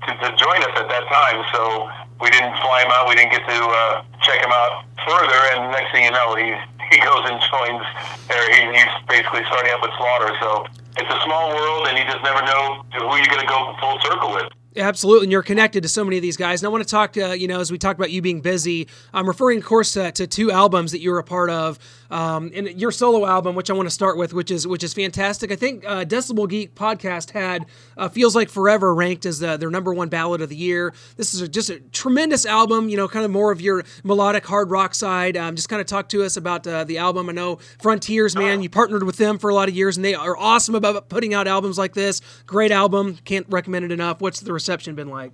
to, 0.00 0.16
to 0.16 0.28
join 0.36 0.56
us 0.64 0.72
at 0.80 0.88
that 0.88 1.04
time. 1.12 1.44
So 1.52 1.90
we 2.20 2.28
didn't 2.30 2.54
fly 2.60 2.84
him 2.84 2.92
out. 2.92 3.08
We 3.08 3.16
didn't 3.16 3.32
get 3.32 3.44
to 3.48 3.58
uh, 3.58 4.04
check 4.22 4.40
him 4.44 4.52
out 4.52 4.84
further. 5.08 5.40
And 5.56 5.72
next 5.72 5.92
thing 5.92 6.04
you 6.04 6.12
know, 6.12 6.36
he 6.36 6.52
he 6.92 6.98
goes 7.00 7.24
and 7.26 7.40
joins. 7.48 7.84
Or 8.28 8.42
he, 8.52 8.60
he's 8.76 8.92
basically 9.08 9.42
starting 9.48 9.72
up 9.72 9.82
with 9.82 9.92
Slaughter. 9.96 10.32
So 10.40 10.66
it's 10.98 11.10
a 11.10 11.20
small 11.24 11.54
world, 11.54 11.88
and 11.88 11.96
you 11.96 12.04
just 12.04 12.22
never 12.22 12.42
know 12.44 12.84
who 12.92 13.16
you're 13.16 13.32
going 13.32 13.40
to 13.40 13.50
go 13.50 13.74
full 13.80 13.98
circle 14.04 14.32
with. 14.32 14.52
Absolutely, 14.76 15.24
and 15.24 15.32
you're 15.32 15.42
connected 15.42 15.82
to 15.82 15.88
so 15.88 16.04
many 16.04 16.16
of 16.16 16.22
these 16.22 16.36
guys. 16.36 16.62
And 16.62 16.68
I 16.68 16.70
want 16.70 16.84
to 16.84 16.88
talk, 16.88 17.16
uh, 17.16 17.32
you 17.32 17.48
know, 17.48 17.58
as 17.58 17.72
we 17.72 17.78
talked 17.78 17.98
about 17.98 18.12
you 18.12 18.22
being 18.22 18.40
busy. 18.40 18.86
I'm 19.12 19.26
referring, 19.26 19.58
of 19.58 19.64
course, 19.64 19.94
to, 19.94 20.12
to 20.12 20.28
two 20.28 20.52
albums 20.52 20.92
that 20.92 21.00
you 21.00 21.10
were 21.10 21.18
a 21.18 21.24
part 21.24 21.50
of, 21.50 21.76
um, 22.08 22.52
and 22.54 22.80
your 22.80 22.92
solo 22.92 23.26
album, 23.26 23.56
which 23.56 23.68
I 23.68 23.72
want 23.72 23.88
to 23.88 23.94
start 23.94 24.16
with, 24.16 24.32
which 24.32 24.48
is 24.52 24.68
which 24.68 24.84
is 24.84 24.94
fantastic. 24.94 25.50
I 25.50 25.56
think 25.56 25.84
uh, 25.84 26.04
Decibel 26.04 26.48
Geek 26.48 26.76
podcast 26.76 27.30
had 27.30 27.66
uh, 27.96 28.08
"Feels 28.08 28.36
Like 28.36 28.48
Forever" 28.48 28.94
ranked 28.94 29.26
as 29.26 29.42
uh, 29.42 29.56
their 29.56 29.70
number 29.70 29.92
one 29.92 30.08
ballad 30.08 30.40
of 30.40 30.48
the 30.48 30.56
year. 30.56 30.94
This 31.16 31.34
is 31.34 31.40
a, 31.40 31.48
just 31.48 31.70
a 31.70 31.80
tremendous 31.80 32.46
album. 32.46 32.88
You 32.88 32.96
know, 32.96 33.08
kind 33.08 33.24
of 33.24 33.32
more 33.32 33.50
of 33.50 33.60
your 33.60 33.82
melodic 34.04 34.46
hard 34.46 34.70
rock 34.70 34.94
side. 34.94 35.36
Um, 35.36 35.56
just 35.56 35.68
kind 35.68 35.80
of 35.80 35.88
talk 35.88 36.08
to 36.10 36.22
us 36.22 36.36
about 36.36 36.64
uh, 36.64 36.84
the 36.84 36.98
album. 36.98 37.28
I 37.28 37.32
know 37.32 37.56
Frontiers, 37.82 38.36
man, 38.36 38.62
you 38.62 38.70
partnered 38.70 39.02
with 39.02 39.16
them 39.16 39.36
for 39.38 39.50
a 39.50 39.54
lot 39.54 39.68
of 39.68 39.74
years, 39.74 39.96
and 39.96 40.04
they 40.04 40.14
are 40.14 40.36
awesome 40.36 40.76
about 40.76 41.08
putting 41.08 41.34
out 41.34 41.48
albums 41.48 41.76
like 41.76 41.94
this. 41.94 42.20
Great 42.46 42.70
album, 42.70 43.18
can't 43.24 43.46
recommend 43.48 43.84
it 43.84 43.90
enough. 43.90 44.20
What's 44.20 44.38
the 44.38 44.59
reception 44.60 44.92
been 44.94 45.08
like? 45.08 45.32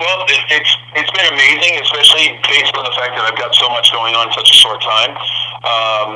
Well, 0.00 0.24
it, 0.24 0.40
it's 0.48 0.72
it's 0.96 1.12
been 1.12 1.28
amazing, 1.28 1.74
especially 1.84 2.40
based 2.48 2.72
on 2.72 2.88
the 2.88 2.94
fact 2.96 3.12
that 3.12 3.28
I've 3.28 3.36
got 3.36 3.52
so 3.52 3.68
much 3.68 3.92
going 3.92 4.16
on 4.16 4.30
in 4.30 4.32
such 4.32 4.48
a 4.48 4.56
short 4.56 4.80
time. 4.80 5.12
Um, 5.68 6.12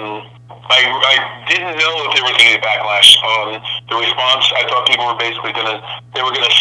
I, 0.49 0.81
I 0.87 1.15
didn't 1.51 1.77
know 1.77 1.93
if 2.07 2.11
there 2.15 2.25
was 2.25 2.33
going 2.39 2.55
to 2.55 2.57
be 2.57 2.63
backlash 2.63 3.11
on 3.21 3.59
the 3.91 3.97
response. 3.99 4.49
I 4.55 4.65
thought 4.71 4.87
people 4.87 5.05
were 5.05 5.19
basically 5.19 5.53
going 5.53 5.69
to 5.69 5.79
they 6.15 6.23
were 6.23 6.33
going 6.33 6.47
to 6.47 6.55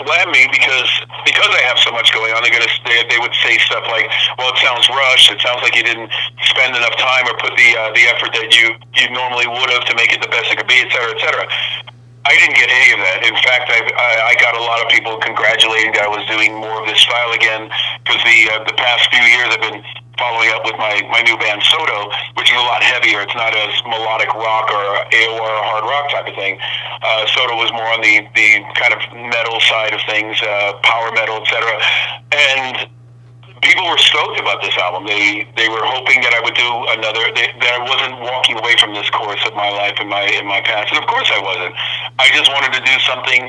slam 0.00 0.32
me 0.32 0.48
because 0.50 0.90
because 1.22 1.52
I 1.54 1.62
have 1.70 1.78
so 1.78 1.92
much 1.94 2.10
going 2.10 2.34
on. 2.34 2.42
They're 2.42 2.56
going 2.56 2.66
to 2.66 2.74
they, 2.88 3.04
they 3.06 3.20
would 3.22 3.36
say 3.46 3.60
stuff 3.62 3.86
like, 3.92 4.10
"Well, 4.40 4.50
it 4.50 4.58
sounds 4.58 4.88
rushed. 4.90 5.30
It 5.30 5.38
sounds 5.44 5.62
like 5.62 5.78
you 5.78 5.86
didn't 5.86 6.10
spend 6.50 6.74
enough 6.74 6.96
time 6.98 7.30
or 7.30 7.36
put 7.38 7.54
the 7.54 7.68
uh, 7.78 7.94
the 7.94 8.10
effort 8.10 8.34
that 8.34 8.50
you 8.50 8.74
you 8.98 9.06
normally 9.14 9.46
would 9.46 9.70
have 9.70 9.86
to 9.86 9.94
make 9.94 10.10
it 10.10 10.18
the 10.18 10.32
best 10.32 10.50
it 10.50 10.58
could 10.58 10.66
be, 10.66 10.82
et 10.82 10.90
cetera, 10.90 11.14
et 11.14 11.20
cetera." 11.22 11.46
I 12.24 12.38
didn't 12.38 12.54
get 12.54 12.70
any 12.70 12.94
of 12.94 13.00
that. 13.02 13.26
In 13.26 13.34
fact, 13.42 13.66
I, 13.66 13.82
I, 14.30 14.34
got 14.38 14.54
a 14.54 14.62
lot 14.62 14.78
of 14.78 14.86
people 14.94 15.18
congratulating 15.18 15.90
that 15.98 16.06
I 16.06 16.10
was 16.10 16.22
doing 16.30 16.54
more 16.54 16.78
of 16.78 16.86
this 16.86 17.02
style 17.02 17.34
again 17.34 17.66
because 18.06 18.22
the 18.22 18.38
uh, 18.46 18.62
the 18.62 18.78
past 18.78 19.10
few 19.10 19.26
years 19.26 19.50
I've 19.50 19.64
been 19.66 19.82
following 20.22 20.54
up 20.54 20.62
with 20.62 20.78
my, 20.78 21.02
my 21.10 21.18
new 21.26 21.34
band 21.34 21.62
Soto, 21.66 22.14
which 22.38 22.46
is 22.46 22.54
a 22.54 22.62
lot 22.62 22.78
heavier. 22.78 23.26
It's 23.26 23.34
not 23.34 23.50
as 23.58 23.74
melodic 23.90 24.30
rock 24.38 24.70
or 24.70 25.02
AOR 25.10 25.42
or 25.42 25.62
hard 25.66 25.82
rock 25.82 26.14
type 26.14 26.30
of 26.30 26.36
thing. 26.38 26.62
Uh, 27.02 27.26
Soto 27.26 27.58
was 27.58 27.74
more 27.74 27.90
on 27.90 27.98
the, 28.06 28.22
the 28.38 28.62
kind 28.78 28.94
of 28.94 29.02
metal 29.34 29.58
side 29.66 29.90
of 29.90 30.00
things, 30.06 30.38
uh, 30.46 30.78
power 30.86 31.10
metal, 31.10 31.42
etc. 31.42 31.74
And 32.30 32.86
people 33.62 33.88
were 33.88 33.98
stoked 33.98 34.38
about 34.38 34.60
this 34.60 34.76
album. 34.76 35.06
They 35.06 35.46
they 35.56 35.70
were 35.70 35.82
hoping 35.86 36.20
that 36.26 36.34
I 36.34 36.40
would 36.42 36.54
do 36.58 36.70
another. 36.98 37.22
They, 37.32 37.48
that 37.62 37.72
I 37.78 37.82
wasn't 37.86 38.20
walking 38.20 38.58
away 38.58 38.76
from 38.76 38.92
this 38.92 39.08
course 39.10 39.40
of 39.46 39.54
my 39.54 39.70
life 39.70 39.96
and 40.02 40.10
my 40.10 40.26
in 40.26 40.44
my 40.46 40.60
past, 40.60 40.92
and 40.92 40.98
of 40.98 41.06
course 41.08 41.30
I 41.32 41.40
wasn't. 41.40 41.72
I 42.18 42.28
just 42.34 42.50
wanted 42.50 42.74
to 42.76 42.82
do 42.82 42.96
something 43.06 43.48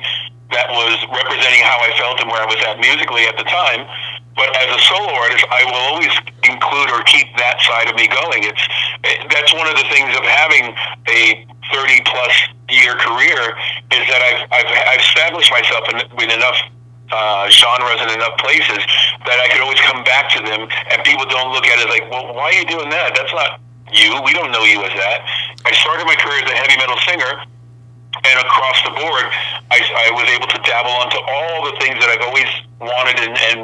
that 0.53 0.70
was 0.70 1.01
representing 1.10 1.65
how 1.65 1.82
I 1.82 1.89
felt 1.98 2.22
and 2.22 2.29
where 2.29 2.39
I 2.39 2.46
was 2.46 2.62
at 2.62 2.77
musically 2.77 3.25
at 3.25 3.36
the 3.41 3.48
time. 3.50 3.89
But 4.38 4.50
as 4.58 4.70
a 4.70 4.79
solo 4.86 5.13
artist, 5.13 5.46
I 5.50 5.62
will 5.65 5.82
always 5.93 6.13
include 6.46 6.89
or 6.89 7.05
keep 7.05 7.29
that 7.38 7.62
side 7.62 7.89
of 7.89 7.96
me 7.98 8.10
going. 8.10 8.46
It's 8.46 8.63
that's 9.34 9.53
one 9.53 9.65
of 9.65 9.77
the 9.77 9.86
things 9.89 10.13
of 10.13 10.24
having 10.25 10.74
a 11.10 11.46
30 11.74 12.01
plus 12.05 12.34
year 12.70 12.98
career 12.98 13.53
is 13.93 14.03
that 14.10 14.22
I've 14.22 14.41
I've, 14.53 14.70
I've 14.93 15.01
established 15.01 15.50
myself 15.50 15.84
in, 15.89 15.98
in 16.22 16.29
enough 16.34 16.58
uh, 17.13 17.46
genres 17.53 18.01
in 18.01 18.10
enough 18.10 18.36
places 18.41 18.82
that 19.29 19.38
I 19.38 19.48
could 19.53 19.62
always 19.62 19.79
come 19.86 20.01
back 20.03 20.34
to 20.34 20.39
them, 20.41 20.65
and 20.65 20.98
people 21.05 21.29
don't 21.29 21.53
look 21.53 21.70
at 21.70 21.77
it 21.77 21.88
like, 21.88 22.10
well, 22.10 22.34
why 22.34 22.50
are 22.51 22.58
you 22.58 22.65
doing 22.65 22.89
that? 22.89 23.13
That's 23.13 23.32
not 23.32 23.62
you. 23.93 24.17
We 24.25 24.34
don't 24.34 24.50
know 24.50 24.65
you 24.65 24.82
as 24.82 24.93
that. 24.98 25.22
I 25.63 25.72
started 25.77 26.10
my 26.10 26.17
career 26.17 26.41
as 26.41 26.50
a 26.50 26.58
heavy 26.58 26.75
metal 26.82 26.98
singer, 27.05 27.46
and 28.25 28.36
across 28.41 28.82
the 28.82 28.93
board, 28.98 29.25
I, 29.70 29.77
I 29.77 30.08
was 30.17 30.25
able 30.34 30.50
to 30.50 30.60
dabble 30.65 30.96
onto 30.98 31.22
all 31.22 31.70
the 31.70 31.77
things 31.77 32.01
that 32.01 32.10
I've 32.10 32.25
always 32.25 32.50
wanted 32.82 33.17
and, 33.22 33.36
and 33.53 33.60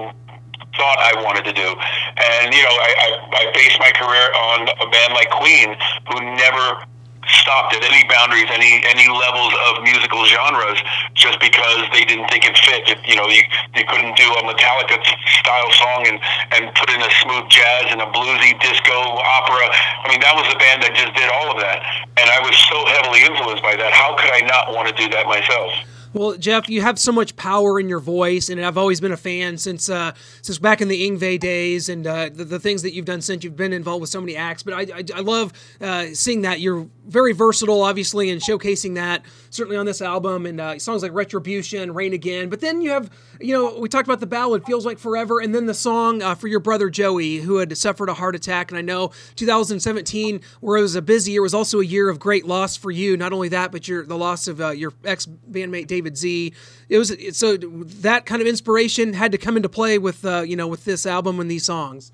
thought 0.77 0.99
I 1.01 1.17
wanted 1.25 1.43
to 1.49 1.53
do. 1.53 1.69
And 2.17 2.53
you 2.53 2.61
know, 2.61 2.75
I, 2.77 2.89
I, 2.97 3.07
I 3.33 3.43
based 3.51 3.77
my 3.81 3.91
career 3.97 4.25
on 4.53 4.69
a 4.69 4.87
band 4.89 5.11
like 5.17 5.29
Queen, 5.41 5.75
who 6.07 6.15
never 6.37 6.85
stopped 7.29 7.75
at 7.75 7.83
any 7.83 8.03
boundaries, 8.09 8.47
any 8.49 8.81
any 8.85 9.07
levels 9.07 9.53
of 9.69 9.83
musical 9.83 10.25
genres, 10.25 10.79
just 11.13 11.39
because 11.39 11.85
they 11.93 12.05
didn't 12.05 12.27
think 12.29 12.45
it 12.45 12.57
fit. 12.57 12.87
It, 12.89 12.99
you 13.05 13.15
know, 13.15 13.27
you 13.27 13.43
you 13.75 13.85
couldn't 13.85 14.15
do 14.17 14.27
a 14.27 14.41
Metallica 14.45 14.97
style 15.41 15.71
song 15.77 16.07
and 16.07 16.17
and 16.57 16.73
put 16.75 16.89
in 16.89 17.01
a 17.01 17.11
smooth 17.21 17.47
jazz 17.49 17.91
and 17.93 18.01
a 18.01 18.09
bluesy 18.09 18.53
disco 18.61 18.97
opera. 19.19 19.65
I 19.69 20.05
mean, 20.09 20.21
that 20.21 20.33
was 20.35 20.47
a 20.49 20.57
band 20.57 20.83
that 20.83 20.93
just 20.95 21.13
did 21.15 21.29
all 21.29 21.51
of 21.53 21.59
that, 21.61 21.79
and 22.17 22.29
I 22.29 22.39
was 22.41 22.55
so 22.69 22.77
heavily 22.85 23.21
influenced 23.21 23.63
by 23.63 23.75
that. 23.75 23.93
How 23.93 24.15
could 24.15 24.31
I 24.31 24.41
not 24.45 24.73
want 24.73 24.89
to 24.89 24.95
do 24.95 25.09
that 25.13 25.25
myself? 25.27 25.71
Well, 26.11 26.35
Jeff, 26.37 26.67
you 26.69 26.81
have 26.81 26.97
so 26.97 27.11
much 27.11 27.35
power 27.35 27.79
in 27.79 27.87
your 27.87 27.99
voice, 27.99 28.49
and 28.49 28.59
I've 28.59 28.79
always 28.79 28.99
been 28.99 29.11
a 29.11 29.17
fan 29.17 29.59
since 29.59 29.89
uh, 29.89 30.13
since 30.41 30.57
back 30.57 30.81
in 30.81 30.87
the 30.87 31.09
Yngwie 31.09 31.39
days, 31.39 31.87
and 31.87 32.05
uh, 32.05 32.29
the, 32.29 32.43
the, 32.43 32.59
things 32.59 32.81
that 32.81 32.93
you've 32.93 33.05
done 33.05 33.21
since 33.21 33.43
you've 33.43 33.55
been 33.55 33.71
involved 33.71 34.01
with 34.01 34.09
so 34.09 34.19
many 34.19 34.35
acts. 34.35 34.63
But 34.63 34.73
I, 34.73 34.81
I, 34.81 35.03
I 35.15 35.19
love 35.21 35.53
uh, 35.79 36.07
seeing 36.13 36.41
that 36.41 36.59
you're 36.59 36.87
very 37.07 37.31
versatile, 37.31 37.81
obviously, 37.81 38.29
and 38.29 38.41
showcasing 38.41 38.95
that 38.95 39.23
certainly 39.49 39.77
on 39.77 39.85
this 39.85 40.01
album, 40.01 40.45
and 40.45 40.59
uh, 40.59 40.77
songs 40.79 41.01
like 41.01 41.13
Retribution, 41.13 41.93
Rain 41.93 42.13
Again. 42.13 42.49
But 42.49 42.61
then 42.61 42.81
you 42.81 42.91
have, 42.91 43.09
you 43.39 43.53
know, 43.53 43.79
we 43.79 43.87
talked 43.87 44.07
about 44.07 44.19
the 44.19 44.27
ballad 44.27 44.65
"Feels 44.65 44.85
Like 44.85 44.99
Forever," 44.99 45.39
and 45.39 45.55
then 45.55 45.65
the 45.65 45.73
song 45.73 46.21
uh, 46.21 46.35
for 46.35 46.47
your 46.47 46.59
brother 46.59 46.89
Joey, 46.89 47.37
who 47.37 47.57
had 47.57 47.75
suffered 47.77 48.09
a 48.09 48.13
heart 48.13 48.35
attack. 48.35 48.71
And 48.71 48.77
I 48.77 48.81
know 48.81 49.11
2017, 49.35 50.41
where 50.59 50.77
it 50.77 50.81
was 50.81 50.95
a 50.95 51.01
busy 51.01 51.31
year, 51.31 51.41
was 51.41 51.53
also 51.53 51.79
a 51.79 51.85
year 51.85 52.09
of 52.09 52.19
great 52.19 52.45
loss 52.45 52.75
for 52.75 52.91
you. 52.91 53.15
Not 53.15 53.31
only 53.31 53.49
that, 53.49 53.71
but 53.71 53.87
your 53.87 54.05
the 54.05 54.17
loss 54.17 54.47
of 54.47 54.59
uh, 54.59 54.71
your 54.71 54.91
ex 55.05 55.25
bandmate 55.25 55.87
David. 55.87 56.09
David 56.09 56.17
Z. 56.17 56.53
It 56.87 56.97
was 56.97 57.13
so 57.37 57.57
that 57.57 58.25
kind 58.25 58.41
of 58.41 58.47
inspiration 58.47 59.13
had 59.13 59.31
to 59.33 59.37
come 59.37 59.57
into 59.57 59.69
play 59.69 59.97
with 59.97 60.25
uh, 60.29 60.41
you 60.41 60.55
know 60.55 60.67
with 60.67 60.85
this 60.85 61.05
album 61.05 61.39
and 61.39 61.49
these 61.49 61.65
songs. 61.65 62.11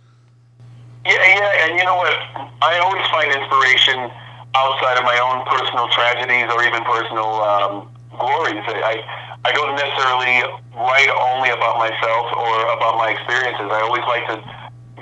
Yeah, 1.06 1.14
yeah, 1.14 1.66
and 1.68 1.78
you 1.78 1.86
know 1.86 1.98
what? 1.98 2.16
I 2.64 2.80
always 2.82 3.06
find 3.14 3.30
inspiration 3.30 4.10
outside 4.56 4.98
of 4.98 5.04
my 5.04 5.20
own 5.20 5.44
personal 5.46 5.86
tragedies 5.92 6.48
or 6.50 6.64
even 6.64 6.82
personal 6.82 7.30
um, 7.44 7.74
glories. 8.18 8.64
I 8.66 9.04
I 9.46 9.52
don't 9.54 9.76
necessarily 9.78 10.42
write 10.74 11.12
only 11.14 11.54
about 11.54 11.78
myself 11.78 12.26
or 12.34 12.54
about 12.74 12.98
my 12.98 13.14
experiences. 13.14 13.70
I 13.70 13.86
always 13.86 14.02
like 14.10 14.26
to 14.34 14.42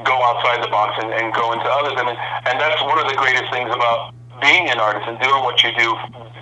go 0.04 0.16
outside 0.20 0.60
the 0.60 0.68
box 0.68 1.00
and, 1.00 1.16
and 1.16 1.32
go 1.32 1.56
into 1.56 1.64
others. 1.64 1.96
Mean, 1.96 2.20
and 2.20 2.60
that's 2.60 2.82
one 2.84 3.00
of 3.00 3.08
the 3.08 3.16
greatest 3.16 3.48
things 3.56 3.72
about 3.72 4.12
being 4.44 4.68
an 4.68 4.84
artist 4.84 5.08
and 5.08 5.16
doing 5.24 5.42
what 5.48 5.64
you 5.64 5.72
do, 5.80 5.96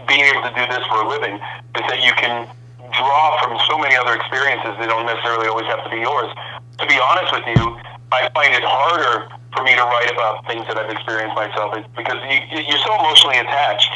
being 0.09 0.25
able 0.25 0.41
to 0.41 0.53
do 0.57 0.65
this 0.73 0.81
for 0.89 1.05
a 1.05 1.07
living, 1.07 1.37
is 1.77 1.85
that 1.85 2.01
you 2.01 2.09
can 2.17 2.49
draw 2.89 3.37
from 3.45 3.53
so 3.69 3.77
many 3.77 3.95
other 3.95 4.17
experiences 4.17 4.73
that 4.81 4.89
don't 4.89 5.05
necessarily 5.05 5.47
always 5.47 5.69
have 5.69 5.83
to 5.85 5.91
be 5.93 6.01
yours. 6.01 6.33
To 6.79 6.85
be 6.87 6.97
honest 6.97 7.31
with 7.33 7.45
you, 7.55 7.77
I 8.11 8.29
find 8.33 8.53
it 8.53 8.63
harder 8.63 9.27
for 9.55 9.63
me 9.63 9.75
to 9.75 9.83
write 9.83 10.11
about 10.11 10.47
things 10.47 10.65
that 10.67 10.77
I've 10.77 10.89
experienced 10.89 11.35
myself 11.35 11.75
because 11.95 12.19
you, 12.27 12.63
you're 12.63 12.83
so 12.83 12.95
emotionally 12.99 13.39
attached. 13.39 13.91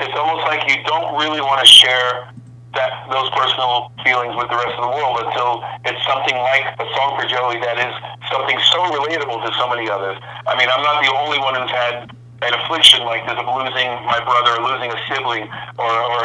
It's 0.00 0.14
almost 0.14 0.46
like 0.46 0.66
you 0.70 0.82
don't 0.86 1.18
really 1.18 1.40
want 1.40 1.60
to 1.62 1.68
share 1.68 2.30
that 2.74 3.06
those 3.10 3.30
personal 3.30 3.94
feelings 4.02 4.34
with 4.34 4.50
the 4.50 4.58
rest 4.58 4.74
of 4.74 4.90
the 4.90 4.94
world 4.94 5.22
until 5.22 5.62
it's 5.86 6.02
something 6.02 6.34
like 6.34 6.66
a 6.82 6.86
song 6.98 7.14
for 7.14 7.26
Joey 7.30 7.62
that 7.62 7.78
is 7.78 7.94
something 8.30 8.58
so 8.74 8.82
relatable 8.90 9.38
to 9.46 9.50
so 9.54 9.70
many 9.70 9.86
others. 9.86 10.18
I 10.46 10.58
mean, 10.58 10.66
I'm 10.66 10.82
not 10.82 10.98
the 11.02 11.14
only 11.14 11.38
one 11.38 11.54
who's 11.54 11.70
had 11.70 12.10
an 12.42 12.52
affliction 12.58 13.06
like 13.06 13.22
this 13.30 13.38
of 13.38 13.46
losing 13.46 13.88
my 14.04 14.18
brother, 14.26 14.58
or 14.58 14.74
losing 14.74 14.90
a 14.90 14.98
sibling, 15.06 15.46
or, 15.78 15.92
or 15.94 16.22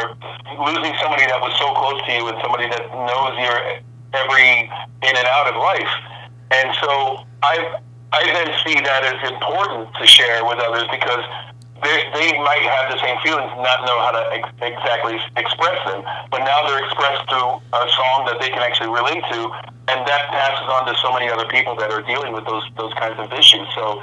losing 0.66 0.92
somebody 0.98 1.24
that 1.30 1.38
was 1.38 1.54
so 1.56 1.70
close 1.78 2.02
to 2.02 2.10
you 2.12 2.26
and 2.28 2.36
somebody 2.42 2.66
that 2.68 2.82
knows 2.90 3.32
your 3.38 3.56
every 4.12 4.70
in 5.02 5.14
and 5.16 5.26
out 5.26 5.46
of 5.48 5.56
life. 5.56 5.94
And 6.50 6.74
so 6.82 7.24
I 7.42 7.80
I 8.12 8.22
then 8.26 8.50
see 8.66 8.74
that 8.80 9.06
as 9.06 9.30
important 9.30 9.94
to 9.94 10.06
share 10.06 10.44
with 10.44 10.58
others 10.58 10.84
because 10.90 11.22
they, 11.82 11.96
they 12.12 12.36
might 12.42 12.60
have 12.60 12.92
the 12.92 13.00
same 13.00 13.16
feelings, 13.24 13.48
and 13.54 13.62
not 13.62 13.86
know 13.88 13.96
how 14.04 14.12
to 14.12 14.22
ex- 14.36 14.52
exactly 14.60 15.16
express 15.36 15.78
them, 15.88 16.04
but 16.30 16.44
now 16.44 16.66
they're 16.68 16.84
expressed 16.84 17.24
through 17.30 17.56
a 17.72 17.88
song 17.88 18.28
that 18.28 18.36
they 18.36 18.50
can 18.52 18.60
actually 18.60 18.92
relate 18.92 19.24
to, 19.32 19.40
and 19.88 19.98
that 20.04 20.28
passes 20.28 20.68
on 20.68 20.84
to 20.84 20.94
so 21.00 21.08
many 21.12 21.30
other 21.30 21.48
people 21.48 21.74
that 21.76 21.90
are 21.90 22.02
dealing 22.02 22.32
with 22.32 22.44
those 22.44 22.64
those 22.76 22.92
kinds 22.94 23.16
of 23.16 23.32
issues. 23.32 23.64
So 23.74 24.02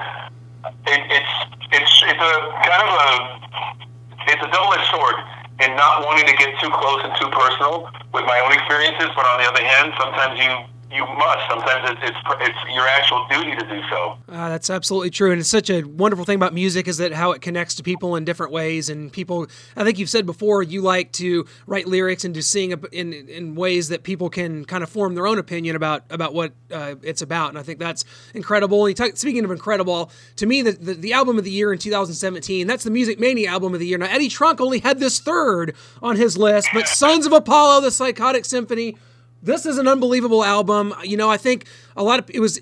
it, 0.89 1.01
it's 1.05 1.33
it's 1.69 1.93
it's 2.07 2.23
a 2.23 2.33
kind 2.65 2.81
of 2.81 2.91
a 2.95 3.09
it's 4.25 4.43
a 4.43 4.49
double-edged 4.49 4.89
sword 4.89 5.15
in 5.59 5.75
not 5.75 6.05
wanting 6.05 6.27
to 6.27 6.35
get 6.37 6.53
too 6.61 6.69
close 6.69 7.01
and 7.03 7.13
too 7.19 7.29
personal 7.29 7.89
with 8.13 8.25
my 8.25 8.39
own 8.39 8.53
experiences, 8.53 9.09
but 9.15 9.25
on 9.25 9.41
the 9.41 9.47
other 9.49 9.63
hand, 9.63 9.93
sometimes 9.97 10.39
you 10.39 10.51
you 10.91 11.05
must. 11.05 11.49
Sometimes 11.49 11.89
it's, 11.91 12.09
it's, 12.09 12.17
it's 12.41 12.73
your 12.73 12.87
actual 12.87 13.25
duty 13.29 13.55
to 13.55 13.65
do 13.67 13.81
so. 13.89 14.17
Uh, 14.29 14.49
that's 14.49 14.69
absolutely 14.69 15.09
true, 15.09 15.31
and 15.31 15.39
it's 15.39 15.49
such 15.49 15.69
a 15.69 15.83
wonderful 15.83 16.25
thing 16.25 16.35
about 16.35 16.53
music 16.53 16.87
is 16.87 16.97
that 16.97 17.13
how 17.13 17.31
it 17.31 17.41
connects 17.41 17.75
to 17.75 17.83
people 17.83 18.15
in 18.15 18.25
different 18.25 18.51
ways. 18.51 18.89
And 18.89 19.11
people, 19.11 19.47
I 19.75 19.83
think 19.83 19.99
you've 19.99 20.09
said 20.09 20.25
before, 20.25 20.63
you 20.63 20.81
like 20.81 21.11
to 21.13 21.45
write 21.65 21.87
lyrics 21.87 22.23
and 22.25 22.33
to 22.35 22.43
sing 22.43 22.73
in 22.91 23.13
in 23.13 23.55
ways 23.55 23.89
that 23.89 24.03
people 24.03 24.29
can 24.29 24.65
kind 24.65 24.83
of 24.83 24.89
form 24.89 25.15
their 25.15 25.27
own 25.27 25.39
opinion 25.39 25.75
about 25.75 26.03
about 26.09 26.33
what 26.33 26.53
uh, 26.71 26.95
it's 27.01 27.21
about. 27.21 27.49
And 27.49 27.57
I 27.57 27.63
think 27.63 27.79
that's 27.79 28.05
incredible. 28.33 28.85
And 28.85 28.95
talk, 28.95 29.17
speaking 29.17 29.43
of 29.43 29.51
incredible, 29.51 30.11
to 30.37 30.45
me, 30.45 30.61
the, 30.61 30.71
the, 30.71 30.93
the 30.93 31.13
album 31.13 31.37
of 31.37 31.43
the 31.43 31.51
year 31.51 31.73
in 31.73 31.79
2017, 31.79 32.67
that's 32.67 32.83
the 32.83 32.91
Music 32.91 33.19
Mania 33.19 33.49
album 33.49 33.73
of 33.73 33.79
the 33.79 33.87
year. 33.87 33.97
Now 33.97 34.07
Eddie 34.07 34.29
Trunk 34.29 34.61
only 34.61 34.79
had 34.79 34.99
this 34.99 35.19
third 35.19 35.75
on 36.01 36.15
his 36.15 36.37
list, 36.37 36.69
but 36.73 36.87
Sons 36.97 37.25
of 37.25 37.33
Apollo, 37.33 37.81
the 37.81 37.91
Psychotic 37.91 38.45
Symphony 38.45 38.95
this 39.41 39.65
is 39.65 39.77
an 39.77 39.87
unbelievable 39.87 40.43
album. 40.43 40.93
You 41.03 41.17
know, 41.17 41.29
I 41.29 41.37
think 41.37 41.65
a 41.95 42.03
lot 42.03 42.19
of 42.19 42.29
it 42.29 42.39
was 42.39 42.59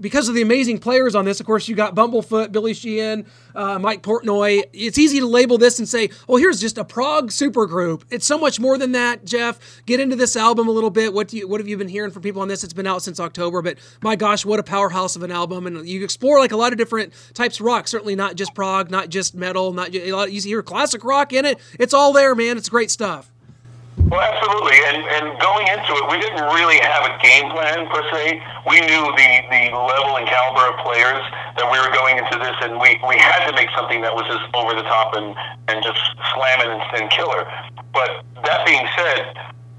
because 0.00 0.28
of 0.28 0.34
the 0.34 0.42
amazing 0.42 0.78
players 0.78 1.14
on 1.14 1.24
this. 1.24 1.40
Of 1.40 1.46
course, 1.46 1.68
you 1.68 1.74
got 1.74 1.94
Bumblefoot, 1.94 2.52
Billy 2.52 2.74
Sheehan, 2.74 3.26
uh, 3.54 3.78
Mike 3.78 4.02
Portnoy. 4.02 4.62
It's 4.72 4.98
easy 4.98 5.20
to 5.20 5.26
label 5.26 5.58
this 5.58 5.78
and 5.78 5.88
say, 5.88 6.10
"Oh, 6.28 6.36
here's 6.36 6.60
just 6.60 6.78
a 6.78 6.84
prog 6.84 7.30
supergroup." 7.30 8.02
It's 8.10 8.26
so 8.26 8.38
much 8.38 8.60
more 8.60 8.78
than 8.78 8.92
that. 8.92 9.24
Jeff, 9.24 9.58
get 9.86 10.00
into 10.00 10.16
this 10.16 10.36
album 10.36 10.68
a 10.68 10.72
little 10.72 10.90
bit. 10.90 11.12
What 11.12 11.28
do 11.28 11.36
you 11.36 11.48
what 11.48 11.60
have 11.60 11.68
you 11.68 11.76
been 11.76 11.88
hearing 11.88 12.10
from 12.10 12.22
people 12.22 12.42
on 12.42 12.48
this? 12.48 12.64
It's 12.64 12.72
been 12.72 12.86
out 12.86 13.02
since 13.02 13.18
October, 13.18 13.62
but 13.62 13.78
my 14.02 14.16
gosh, 14.16 14.44
what 14.44 14.60
a 14.60 14.64
powerhouse 14.64 15.16
of 15.16 15.22
an 15.22 15.30
album! 15.30 15.66
And 15.66 15.88
you 15.88 16.04
explore 16.04 16.38
like 16.38 16.52
a 16.52 16.56
lot 16.56 16.72
of 16.72 16.78
different 16.78 17.12
types 17.34 17.60
of 17.60 17.66
rock. 17.66 17.88
Certainly 17.88 18.16
not 18.16 18.36
just 18.36 18.54
prog, 18.54 18.90
not 18.90 19.08
just 19.08 19.34
metal, 19.34 19.72
not 19.72 19.94
a 19.94 20.12
lot. 20.12 20.32
You 20.32 20.40
hear 20.40 20.62
classic 20.62 21.04
rock 21.04 21.32
in 21.32 21.44
it. 21.44 21.58
It's 21.78 21.94
all 21.94 22.12
there, 22.12 22.34
man. 22.34 22.56
It's 22.56 22.68
great 22.68 22.90
stuff. 22.90 23.30
Well, 23.98 24.22
absolutely. 24.22 24.78
And 24.90 24.98
and 25.06 25.24
going 25.38 25.66
into 25.70 25.92
it, 25.94 26.04
we 26.10 26.18
didn't 26.18 26.42
really 26.54 26.78
have 26.82 27.06
a 27.06 27.14
game 27.22 27.50
plan 27.50 27.86
per 27.90 28.02
se. 28.10 28.42
We 28.66 28.80
knew 28.82 29.04
the 29.14 29.30
the 29.50 29.62
level 29.70 30.18
and 30.18 30.26
caliber 30.26 30.66
of 30.66 30.82
players 30.82 31.22
that 31.58 31.66
we 31.70 31.78
were 31.78 31.92
going 31.94 32.18
into 32.18 32.38
this, 32.38 32.56
and 32.62 32.78
we 32.78 32.98
we 33.06 33.18
had 33.18 33.46
to 33.46 33.52
make 33.54 33.70
something 33.76 34.02
that 34.02 34.14
was 34.14 34.26
just 34.26 34.42
over 34.54 34.74
the 34.74 34.86
top 34.86 35.14
and 35.14 35.34
and 35.68 35.82
just 35.82 36.00
slam 36.34 36.58
and, 36.64 36.82
and 36.98 37.10
killer. 37.10 37.46
But 37.92 38.26
that 38.42 38.66
being 38.66 38.86
said, 38.98 39.34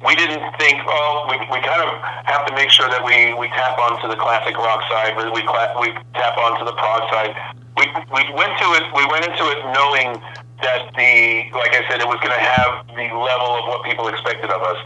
we 0.06 0.16
didn't 0.16 0.42
think, 0.58 0.82
oh, 0.86 1.30
we, 1.30 1.38
we 1.54 1.62
kind 1.62 1.82
of 1.82 1.94
have 2.26 2.46
to 2.50 2.54
make 2.58 2.70
sure 2.74 2.90
that 2.90 3.06
we, 3.06 3.34
we 3.38 3.48
tap 3.54 3.78
onto 3.78 4.10
the 4.10 4.18
classic 4.18 4.58
rock 4.58 4.82
side, 4.90 5.14
we, 5.14 5.30
we, 5.30 5.42
we 5.46 5.88
tap 6.18 6.36
onto 6.42 6.66
the 6.66 6.74
prog 6.74 7.06
side. 7.14 7.34
We, 7.78 7.88
we 8.12 8.24
went 8.34 8.54
to 8.60 8.68
it, 8.78 8.84
we 8.98 9.06
went 9.08 9.26
into 9.26 9.46
it 9.48 9.60
knowing 9.72 10.18
that 10.62 10.94
the, 10.96 11.50
like 11.58 11.74
I 11.74 11.84
said, 11.90 12.02
it 12.02 12.08
was 12.08 12.20
going 12.22 12.34
to 12.34 12.46
have 12.46 12.86
the 12.88 13.08
level 13.14 13.50
of 13.60 13.64
what 13.68 13.84
people 13.86 14.08
expected 14.08 14.50
of 14.50 14.62
us. 14.62 14.80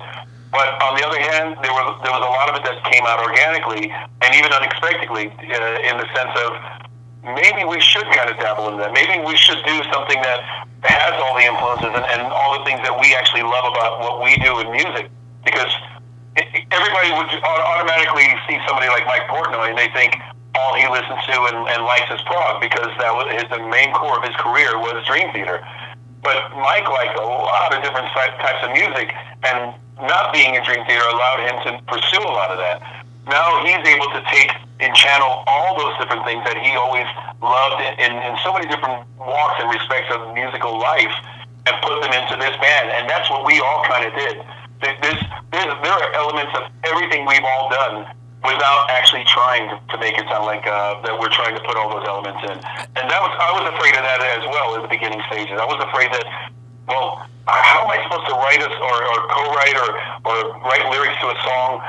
But 0.52 0.72
on 0.80 0.96
the 0.96 1.04
other 1.04 1.20
hand, 1.20 1.60
there 1.60 1.76
was 1.76 2.00
there 2.00 2.16
was 2.16 2.24
a 2.24 2.32
lot 2.32 2.48
of 2.48 2.56
it 2.56 2.64
that 2.64 2.80
came 2.88 3.04
out 3.04 3.20
organically 3.20 3.92
and 3.92 4.32
even 4.32 4.56
unexpectedly, 4.56 5.28
uh, 5.28 5.90
in 5.90 6.00
the 6.00 6.08
sense 6.16 6.32
of 6.48 6.56
maybe 7.36 7.68
we 7.68 7.82
should 7.84 8.08
kind 8.16 8.32
of 8.32 8.40
dabble 8.40 8.72
in 8.72 8.80
that. 8.80 8.96
Maybe 8.96 9.20
we 9.20 9.36
should 9.36 9.60
do 9.68 9.78
something 9.92 10.22
that 10.24 10.40
has 10.88 11.14
all 11.20 11.36
the 11.36 11.44
influences 11.44 11.92
and, 11.92 12.06
and 12.08 12.22
all 12.32 12.56
the 12.56 12.64
things 12.64 12.80
that 12.88 12.96
we 12.96 13.12
actually 13.20 13.44
love 13.44 13.68
about 13.68 14.00
what 14.00 14.24
we 14.24 14.38
do 14.40 14.64
in 14.64 14.72
music. 14.72 15.12
Because 15.44 15.72
everybody 16.72 17.10
would 17.20 17.30
automatically 17.44 18.28
see 18.48 18.56
somebody 18.64 18.88
like 18.88 19.04
Mike 19.12 19.28
Portnoy 19.28 19.74
and 19.74 19.78
they 19.78 19.90
think, 19.92 20.16
all 20.56 20.74
he 20.76 20.88
listens 20.88 21.22
to 21.28 21.38
and, 21.52 21.60
and 21.70 21.84
likes 21.84 22.10
is 22.12 22.22
prog 22.26 22.62
because 22.62 22.90
that 22.98 23.12
was 23.12 23.28
his, 23.36 23.46
the 23.52 23.62
main 23.68 23.92
core 23.94 24.18
of 24.18 24.24
his 24.24 24.36
career 24.40 24.78
was 24.80 25.04
Dream 25.06 25.32
Theater. 25.32 25.60
But 26.24 26.50
Mike 26.58 26.90
liked 26.90 27.20
a 27.20 27.28
lot 27.28 27.70
of 27.76 27.84
different 27.86 28.10
types 28.16 28.62
of 28.66 28.74
music, 28.74 29.14
and 29.46 29.78
not 30.02 30.34
being 30.34 30.58
in 30.58 30.64
Dream 30.66 30.82
Theater 30.90 31.06
allowed 31.06 31.46
him 31.46 31.56
to 31.70 31.72
pursue 31.86 32.24
a 32.24 32.34
lot 32.34 32.50
of 32.50 32.58
that. 32.58 32.82
Now 33.30 33.62
he's 33.62 33.82
able 33.86 34.10
to 34.10 34.22
take 34.34 34.50
and 34.80 34.94
channel 34.94 35.44
all 35.48 35.78
those 35.78 35.96
different 36.02 36.26
things 36.26 36.44
that 36.44 36.58
he 36.58 36.74
always 36.76 37.08
loved 37.40 37.80
in, 37.80 37.94
in, 38.10 38.12
in 38.26 38.34
so 38.44 38.52
many 38.52 38.68
different 38.68 39.08
walks 39.18 39.56
and 39.62 39.70
respects 39.72 40.12
of 40.12 40.34
musical 40.34 40.78
life 40.78 41.14
and 41.66 41.74
put 41.82 41.96
them 42.02 42.12
into 42.12 42.36
this 42.38 42.54
band. 42.60 42.92
And 42.92 43.10
that's 43.10 43.30
what 43.30 43.46
we 43.46 43.62
all 43.62 43.86
kind 43.88 44.06
of 44.06 44.12
did. 44.14 44.36
There's, 44.82 45.22
there's, 45.54 45.74
there 45.82 45.96
are 45.96 46.10
elements 46.14 46.54
of 46.60 46.70
everything 46.84 47.26
we've 47.26 47.46
all 47.46 47.70
done 47.70 48.06
without 48.44 48.90
actually 48.92 49.24
trying 49.26 49.70
to, 49.70 49.96
make 49.98 50.18
it 50.20 50.28
sound 50.30 50.46
like 50.46 50.68
uh, 50.68 51.02
that 51.02 51.18
we're 51.18 51.32
trying 51.32 51.56
to 51.56 51.64
put 51.64 51.78
all 51.78 51.90
those 51.90 52.06
elements 52.06 52.44
in. 52.44 52.58
And 53.00 53.06
that 53.10 53.22
was 53.24 53.34
I 53.40 53.50
was 53.56 53.66
afraid 53.74 53.96
of 53.96 54.04
that 54.04 54.22
as 54.22 54.44
well 54.52 54.76
in 54.76 54.84
the 54.84 54.92
beginning 54.92 55.24
stages. 55.32 55.56
I 55.58 55.66
was 55.66 55.82
afraid 55.82 56.14
that, 56.14 56.26
well, 56.86 57.26
how 57.48 57.88
am 57.88 57.90
I 57.90 57.98
supposed 58.06 58.28
to 58.30 58.36
write 58.38 58.62
us 58.62 58.76
or, 58.76 58.98
or 59.02 59.18
co-write 59.32 59.78
or, 59.80 59.90
or 60.30 60.38
write 60.62 60.86
lyrics 60.92 61.18
to 61.26 61.32
a 61.32 61.38
song 61.42 61.82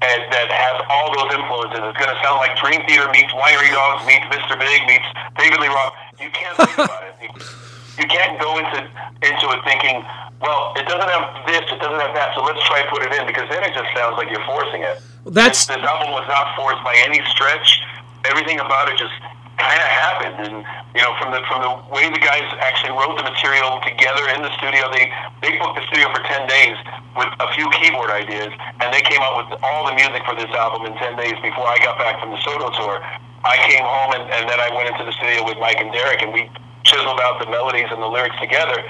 that 0.00 0.48
has 0.50 0.76
all 0.88 1.10
those 1.10 1.34
influences. 1.34 1.80
It's 1.82 1.98
going 1.98 2.14
to 2.14 2.20
sound 2.22 2.38
like 2.38 2.54
Dream 2.56 2.80
Theater 2.86 3.10
meets 3.10 3.32
Winery 3.34 3.70
Dogs 3.74 4.06
meets 4.06 4.24
Mr. 4.30 4.58
Big 4.58 4.86
meets 4.86 5.08
David 5.36 5.60
Lee 5.60 5.68
Roth. 5.68 5.92
You 6.20 6.30
can't 6.30 6.56
think 6.56 6.78
about 6.78 7.02
it. 7.20 7.67
You, 7.98 8.06
can't 8.06 8.38
go 8.40 8.58
into 8.58 8.78
into 9.22 9.46
it 9.50 9.60
thinking, 9.66 10.06
well, 10.40 10.72
it 10.78 10.86
doesn't 10.86 11.10
have 11.10 11.26
this, 11.46 11.66
it 11.66 11.82
doesn't 11.82 11.98
have 11.98 12.14
that, 12.14 12.34
so 12.34 12.46
let's 12.46 12.62
try 12.66 12.82
to 12.82 12.88
put 12.90 13.02
it 13.02 13.12
in 13.12 13.26
because 13.26 13.50
then 13.50 13.62
it 13.66 13.74
just 13.74 13.90
sounds 13.94 14.14
like 14.16 14.30
you're 14.30 14.44
forcing 14.46 14.82
it. 14.86 15.02
That's 15.26 15.66
this, 15.66 15.76
this 15.76 15.84
album 15.84 16.14
was 16.14 16.26
not 16.30 16.54
forced 16.54 16.82
by 16.86 16.94
any 17.04 17.18
stretch. 17.26 17.82
Everything 18.24 18.60
about 18.60 18.88
it 18.88 18.98
just 18.98 19.14
kind 19.58 19.78
of 19.82 19.90
happened, 19.90 20.38
and 20.46 20.56
you 20.94 21.02
know, 21.02 21.12
from 21.18 21.34
the 21.34 21.42
from 21.50 21.60
the 21.66 21.72
way 21.90 22.06
the 22.06 22.22
guys 22.22 22.46
actually 22.62 22.94
wrote 22.94 23.18
the 23.18 23.26
material 23.26 23.82
together 23.82 24.30
in 24.30 24.40
the 24.42 24.52
studio, 24.56 24.86
they 24.94 25.10
they 25.42 25.58
booked 25.58 25.76
the 25.76 25.84
studio 25.90 26.06
for 26.14 26.22
ten 26.30 26.46
days 26.46 26.78
with 27.18 27.28
a 27.42 27.48
few 27.58 27.66
keyboard 27.82 28.10
ideas, 28.10 28.54
and 28.80 28.94
they 28.94 29.02
came 29.02 29.20
out 29.20 29.42
with 29.42 29.58
all 29.60 29.90
the 29.90 29.94
music 29.98 30.22
for 30.22 30.38
this 30.38 30.50
album 30.54 30.86
in 30.86 30.94
ten 31.02 31.18
days 31.18 31.34
before 31.42 31.66
I 31.66 31.78
got 31.82 31.98
back 31.98 32.22
from 32.22 32.30
the 32.30 32.40
Soto 32.46 32.70
tour. 32.78 33.02
I 33.44 33.58
came 33.70 33.82
home, 33.82 34.18
and, 34.18 34.24
and 34.34 34.44
then 34.50 34.58
I 34.58 34.70
went 34.74 34.90
into 34.90 35.04
the 35.04 35.14
studio 35.14 35.46
with 35.46 35.58
Mike 35.58 35.78
and 35.78 35.92
Derek, 35.92 36.22
and 36.22 36.32
we 36.32 36.50
chiseled 36.88 37.20
out 37.20 37.38
the 37.38 37.48
melodies 37.52 37.92
and 37.92 38.00
the 38.00 38.08
lyrics 38.08 38.36
together. 38.40 38.80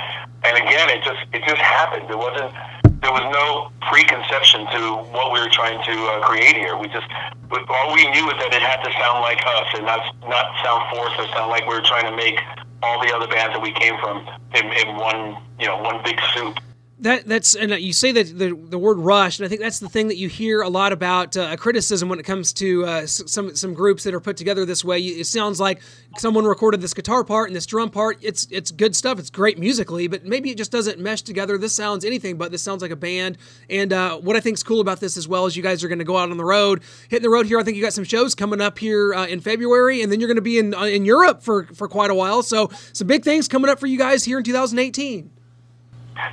And 0.46 0.54
again, 0.56 0.88
it 0.94 1.02
just 1.02 1.20
it 1.34 1.42
just 1.42 1.60
happened. 1.60 2.06
There 2.08 2.16
wasn't 2.18 2.54
there 3.02 3.10
was 3.10 3.26
no 3.34 3.70
preconception 3.90 4.66
to 4.70 4.80
what 5.10 5.34
we 5.34 5.38
were 5.42 5.50
trying 5.50 5.78
to 5.82 5.94
uh, 5.94 6.22
create 6.22 6.54
here. 6.54 6.78
We 6.78 6.86
just 6.88 7.06
all 7.50 7.94
we 7.94 8.06
knew 8.14 8.26
is 8.30 8.38
that 8.38 8.54
it 8.54 8.62
had 8.62 8.82
to 8.86 8.90
sound 9.02 9.20
like 9.26 9.42
us 9.42 9.68
and 9.74 9.84
not 9.84 10.00
not 10.30 10.46
sound 10.62 10.86
forced 10.94 11.18
or 11.18 11.26
sound 11.34 11.50
like 11.50 11.66
we 11.66 11.74
were 11.74 11.86
trying 11.86 12.06
to 12.06 12.14
make 12.14 12.38
all 12.82 13.02
the 13.02 13.10
other 13.10 13.26
bands 13.26 13.54
that 13.54 13.62
we 13.62 13.74
came 13.74 13.98
from 13.98 14.22
in, 14.54 14.70
in 14.70 14.96
one 14.96 15.34
you 15.58 15.66
know 15.66 15.82
one 15.82 15.98
big 16.06 16.18
soup 16.34 16.54
that 17.00 17.26
that's 17.26 17.54
and 17.54 17.70
you 17.72 17.92
say 17.92 18.10
that 18.10 18.38
the 18.38 18.54
the 18.54 18.78
word 18.78 18.98
rush, 18.98 19.38
and 19.38 19.46
I 19.46 19.48
think 19.48 19.60
that's 19.60 19.78
the 19.78 19.88
thing 19.88 20.08
that 20.08 20.16
you 20.16 20.28
hear 20.28 20.62
a 20.62 20.68
lot 20.68 20.92
about 20.92 21.36
uh, 21.36 21.56
criticism 21.56 22.08
when 22.08 22.18
it 22.18 22.24
comes 22.24 22.52
to 22.54 22.84
uh, 22.84 23.06
some 23.06 23.54
some 23.54 23.72
groups 23.72 24.02
that 24.02 24.14
are 24.14 24.20
put 24.20 24.36
together 24.36 24.64
this 24.64 24.84
way. 24.84 24.98
It 24.98 25.26
sounds 25.26 25.60
like 25.60 25.80
someone 26.18 26.44
recorded 26.44 26.80
this 26.80 26.94
guitar 26.94 27.22
part 27.22 27.48
and 27.48 27.56
this 27.56 27.66
drum 27.66 27.90
part. 27.90 28.18
It's 28.20 28.48
it's 28.50 28.72
good 28.72 28.96
stuff. 28.96 29.20
It's 29.20 29.30
great 29.30 29.58
musically, 29.58 30.08
but 30.08 30.24
maybe 30.24 30.50
it 30.50 30.56
just 30.56 30.72
doesn't 30.72 30.98
mesh 30.98 31.22
together. 31.22 31.56
This 31.56 31.72
sounds 31.72 32.04
anything 32.04 32.36
but. 32.36 32.50
This 32.50 32.62
sounds 32.62 32.82
like 32.82 32.90
a 32.90 32.96
band. 32.96 33.38
And 33.70 33.92
uh, 33.92 34.16
what 34.18 34.34
I 34.34 34.40
think 34.40 34.56
is 34.56 34.64
cool 34.64 34.80
about 34.80 34.98
this 34.98 35.16
as 35.16 35.28
well 35.28 35.46
is 35.46 35.56
you 35.56 35.62
guys 35.62 35.84
are 35.84 35.88
going 35.88 36.00
to 36.00 36.04
go 36.04 36.16
out 36.16 36.30
on 36.30 36.36
the 36.36 36.44
road, 36.44 36.82
hitting 37.08 37.22
the 37.22 37.30
road 37.30 37.46
here. 37.46 37.60
I 37.60 37.62
think 37.62 37.76
you 37.76 37.82
got 37.82 37.92
some 37.92 38.04
shows 38.04 38.34
coming 38.34 38.60
up 38.60 38.78
here 38.78 39.14
uh, 39.14 39.26
in 39.26 39.40
February, 39.40 40.02
and 40.02 40.10
then 40.10 40.18
you're 40.18 40.28
going 40.28 40.36
to 40.36 40.42
be 40.42 40.58
in 40.58 40.74
uh, 40.74 40.84
in 40.84 41.04
Europe 41.04 41.44
for 41.44 41.64
for 41.74 41.86
quite 41.86 42.10
a 42.10 42.14
while. 42.14 42.42
So 42.42 42.70
some 42.92 43.06
big 43.06 43.22
things 43.22 43.46
coming 43.46 43.70
up 43.70 43.78
for 43.78 43.86
you 43.86 43.98
guys 43.98 44.24
here 44.24 44.38
in 44.38 44.44
2018 44.44 45.37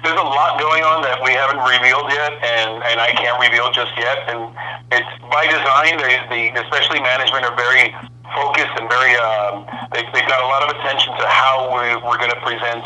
there's 0.04 0.20
a 0.20 0.30
lot 0.30 0.60
going 0.60 0.84
on 0.84 1.02
that 1.06 1.22
we 1.22 1.34
haven't 1.34 1.62
revealed 1.62 2.10
yet, 2.10 2.34
and, 2.42 2.82
and 2.86 2.98
I 3.02 3.14
can't 3.14 3.38
reveal 3.38 3.70
just 3.72 3.94
yet. 3.98 4.26
And 4.30 4.50
it's 4.92 5.14
by 5.30 5.46
design. 5.46 5.98
They, 6.02 6.22
the 6.54 6.62
especially 6.66 7.02
management 7.02 7.46
are 7.46 7.56
very 7.58 7.94
focused 8.34 8.74
and 8.78 8.90
very. 8.90 9.14
Um, 9.18 9.66
they, 9.94 10.04
they've 10.14 10.30
got 10.30 10.42
a 10.42 10.50
lot 10.50 10.66
of 10.66 10.74
attention 10.78 11.14
to 11.18 11.26
how 11.26 11.70
we, 11.70 11.98
we're 12.02 12.18
going 12.18 12.34
to 12.34 12.42
present 12.42 12.84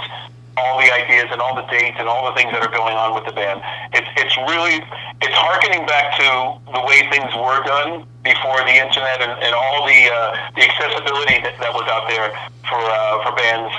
all 0.60 0.76
the 0.80 0.92
ideas 0.92 1.32
and 1.32 1.40
all 1.40 1.56
the 1.56 1.68
dates 1.72 1.96
and 2.00 2.08
all 2.08 2.28
the 2.28 2.36
things 2.36 2.52
that 2.52 2.60
are 2.60 2.72
going 2.72 2.96
on 2.96 3.16
with 3.16 3.24
the 3.24 3.32
band. 3.32 3.64
It's 3.96 4.08
it's 4.20 4.36
really 4.44 4.84
it's 5.24 5.38
harkening 5.40 5.88
back 5.88 6.20
to 6.20 6.60
the 6.76 6.84
way 6.84 7.08
things 7.08 7.32
were 7.32 7.64
done 7.64 8.04
before 8.28 8.60
the 8.68 8.76
internet 8.76 9.24
and, 9.24 9.32
and 9.40 9.54
all 9.56 9.88
the 9.88 10.02
uh, 10.12 10.36
the 10.60 10.64
accessibility 10.68 11.40
that, 11.48 11.56
that 11.64 11.72
was 11.72 11.88
out 11.88 12.12
there 12.12 12.28
for 12.68 12.80
uh, 12.80 13.24
for 13.24 13.32
bands. 13.40 13.72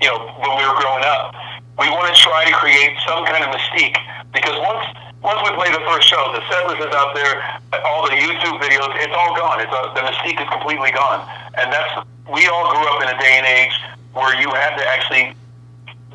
You 0.00 0.08
know, 0.08 0.18
when 0.40 0.56
we 0.56 0.64
were 0.64 0.78
growing 0.80 1.04
up 1.04 1.34
we 1.80 1.88
want 1.88 2.12
to 2.12 2.16
try 2.20 2.44
to 2.44 2.52
create 2.52 2.92
some 3.08 3.24
kind 3.24 3.40
of 3.40 3.48
mystique 3.56 3.96
because 4.36 4.52
once 4.60 4.84
once 5.24 5.40
we 5.44 5.52
play 5.52 5.68
the 5.68 5.84
first 5.84 6.08
show, 6.08 6.32
the 6.32 6.40
set 6.48 6.64
list 6.64 6.80
is 6.80 6.92
out 6.96 7.12
there, 7.12 7.44
all 7.84 8.08
the 8.08 8.16
YouTube 8.16 8.56
videos, 8.56 8.88
it's 9.04 9.12
all 9.12 9.36
gone. 9.36 9.60
It's 9.60 9.68
a, 9.68 9.76
uh, 9.76 9.92
the 9.92 10.00
mystique 10.00 10.40
is 10.40 10.48
completely 10.48 10.92
gone, 10.92 11.20
and 11.60 11.68
that's 11.72 11.92
we 12.28 12.48
all 12.48 12.72
grew 12.72 12.84
up 12.88 13.04
in 13.04 13.08
a 13.08 13.16
day 13.20 13.36
and 13.36 13.44
age 13.44 13.72
where 14.12 14.32
you 14.40 14.48
had 14.52 14.76
to 14.76 14.84
actually 14.84 15.36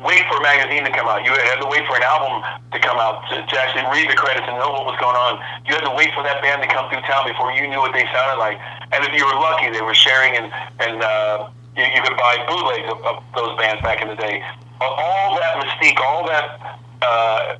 wait 0.02 0.22
for 0.26 0.38
a 0.38 0.42
magazine 0.42 0.82
to 0.86 0.90
come 0.90 1.06
out. 1.06 1.22
You 1.22 1.30
had 1.34 1.62
to 1.62 1.68
wait 1.70 1.86
for 1.86 1.94
an 1.98 2.02
album 2.02 2.42
to 2.74 2.78
come 2.78 2.98
out 2.98 3.22
to, 3.30 3.42
to 3.42 3.54
actually 3.58 3.86
read 3.94 4.10
the 4.10 4.18
credits 4.18 4.46
and 4.46 4.58
know 4.58 4.70
what 4.70 4.86
was 4.86 4.98
going 4.98 5.16
on. 5.16 5.38
You 5.66 5.74
had 5.74 5.86
to 5.86 5.94
wait 5.94 6.10
for 6.14 6.22
that 6.26 6.42
band 6.42 6.62
to 6.62 6.68
come 6.70 6.90
through 6.90 7.02
town 7.06 7.26
before 7.26 7.54
you 7.54 7.66
knew 7.66 7.78
what 7.78 7.94
they 7.94 8.06
sounded 8.10 8.38
like. 8.42 8.58
And 8.90 9.06
if 9.06 9.14
you 9.14 9.22
were 9.22 9.38
lucky, 9.38 9.70
they 9.70 9.82
were 9.82 9.98
sharing 9.98 10.34
and 10.34 10.50
and 10.82 11.02
uh, 11.02 11.50
you, 11.76 11.84
you 11.84 12.00
could 12.02 12.16
buy 12.16 12.40
bootlegs 12.48 12.88
of, 12.90 12.98
of 13.04 13.22
those 13.36 13.56
bands 13.58 13.82
back 13.82 14.00
in 14.00 14.08
the 14.08 14.16
day. 14.16 14.42
All 14.80 15.36
that 15.38 15.56
mystique, 15.60 16.00
all 16.00 16.26
that 16.26 16.78
uh, 17.02 17.56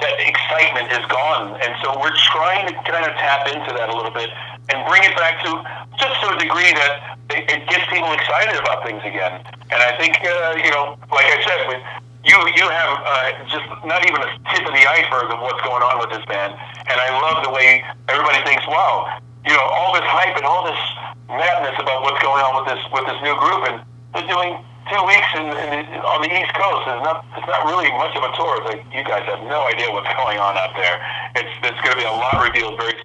that 0.00 0.16
excitement 0.20 0.92
is 0.92 1.04
gone, 1.08 1.56
and 1.62 1.72
so 1.82 1.98
we're 1.98 2.14
trying 2.30 2.66
to 2.68 2.74
kind 2.84 3.06
of 3.06 3.12
tap 3.16 3.48
into 3.48 3.72
that 3.74 3.88
a 3.88 3.94
little 3.96 4.12
bit 4.12 4.28
and 4.68 4.76
bring 4.90 5.02
it 5.02 5.14
back 5.16 5.40
to 5.46 5.50
just 5.96 6.14
to 6.20 6.34
a 6.34 6.38
degree 6.38 6.68
that 6.74 7.16
it, 7.30 7.48
it 7.48 7.62
gets 7.70 7.86
people 7.88 8.12
excited 8.12 8.58
about 8.60 8.84
things 8.84 9.00
again. 9.06 9.40
And 9.70 9.78
I 9.78 9.96
think 9.98 10.18
uh, 10.20 10.58
you 10.58 10.70
know, 10.70 10.98
like 11.10 11.26
I 11.26 11.38
said, 11.42 11.60
with 11.70 11.82
you 12.26 12.36
you 12.58 12.66
have 12.66 12.92
uh, 13.02 13.30
just 13.46 13.66
not 13.86 14.02
even 14.02 14.20
a 14.20 14.30
tip 14.52 14.66
of 14.66 14.74
the 14.74 14.84
iceberg 14.84 15.30
of 15.30 15.38
what's 15.40 15.62
going 15.62 15.82
on 15.82 16.02
with 16.02 16.10
this 16.10 16.24
band, 16.26 16.52
and 16.90 16.98
I 16.98 17.08
love 17.22 17.46
the 17.46 17.50
way 17.54 17.82
everybody 18.10 18.42
thinks, 18.42 18.66
wow, 18.66 19.22
you 19.46 19.54
know, 19.54 19.62
all 19.62 19.94
this 19.94 20.06
hype 20.06 20.34
and 20.34 20.44
all 20.44 20.66
this 20.66 20.82
madness 21.30 21.78
about 21.78 22.02
what's 22.02 22.20
going 22.22 22.42
on 22.42 22.52
with 22.58 22.66
this 22.74 22.82
with 22.90 23.06
this 23.06 23.18
new 23.22 23.34
group, 23.38 23.62
and 23.70 23.78
they're 24.12 24.26
doing 24.26 24.58
two 24.90 25.02
weeks 25.06 25.30
in, 25.34 25.46
in, 25.46 25.82
on 26.02 26.22
the 26.22 26.30
East 26.30 26.50
Coast. 26.54 26.82
It's 26.90 27.04
not 27.06 27.22
it's 27.38 27.46
not 27.46 27.62
really 27.66 27.90
much 27.94 28.14
of 28.18 28.26
a 28.26 28.30
tour. 28.34 28.58
It's 28.62 28.68
like 28.74 28.82
you 28.90 29.06
guys 29.06 29.22
have 29.30 29.42
no 29.46 29.66
idea 29.70 29.90
what's 29.94 30.10
going 30.18 30.38
on 30.38 30.58
out 30.58 30.74
there. 30.74 30.98
It's 31.38 31.50
it's 31.62 31.80
going 31.86 31.94
to 31.94 32.00
be 32.02 32.06
a 32.06 32.14
lot 32.14 32.42
revealed 32.42 32.74
very 32.78 32.98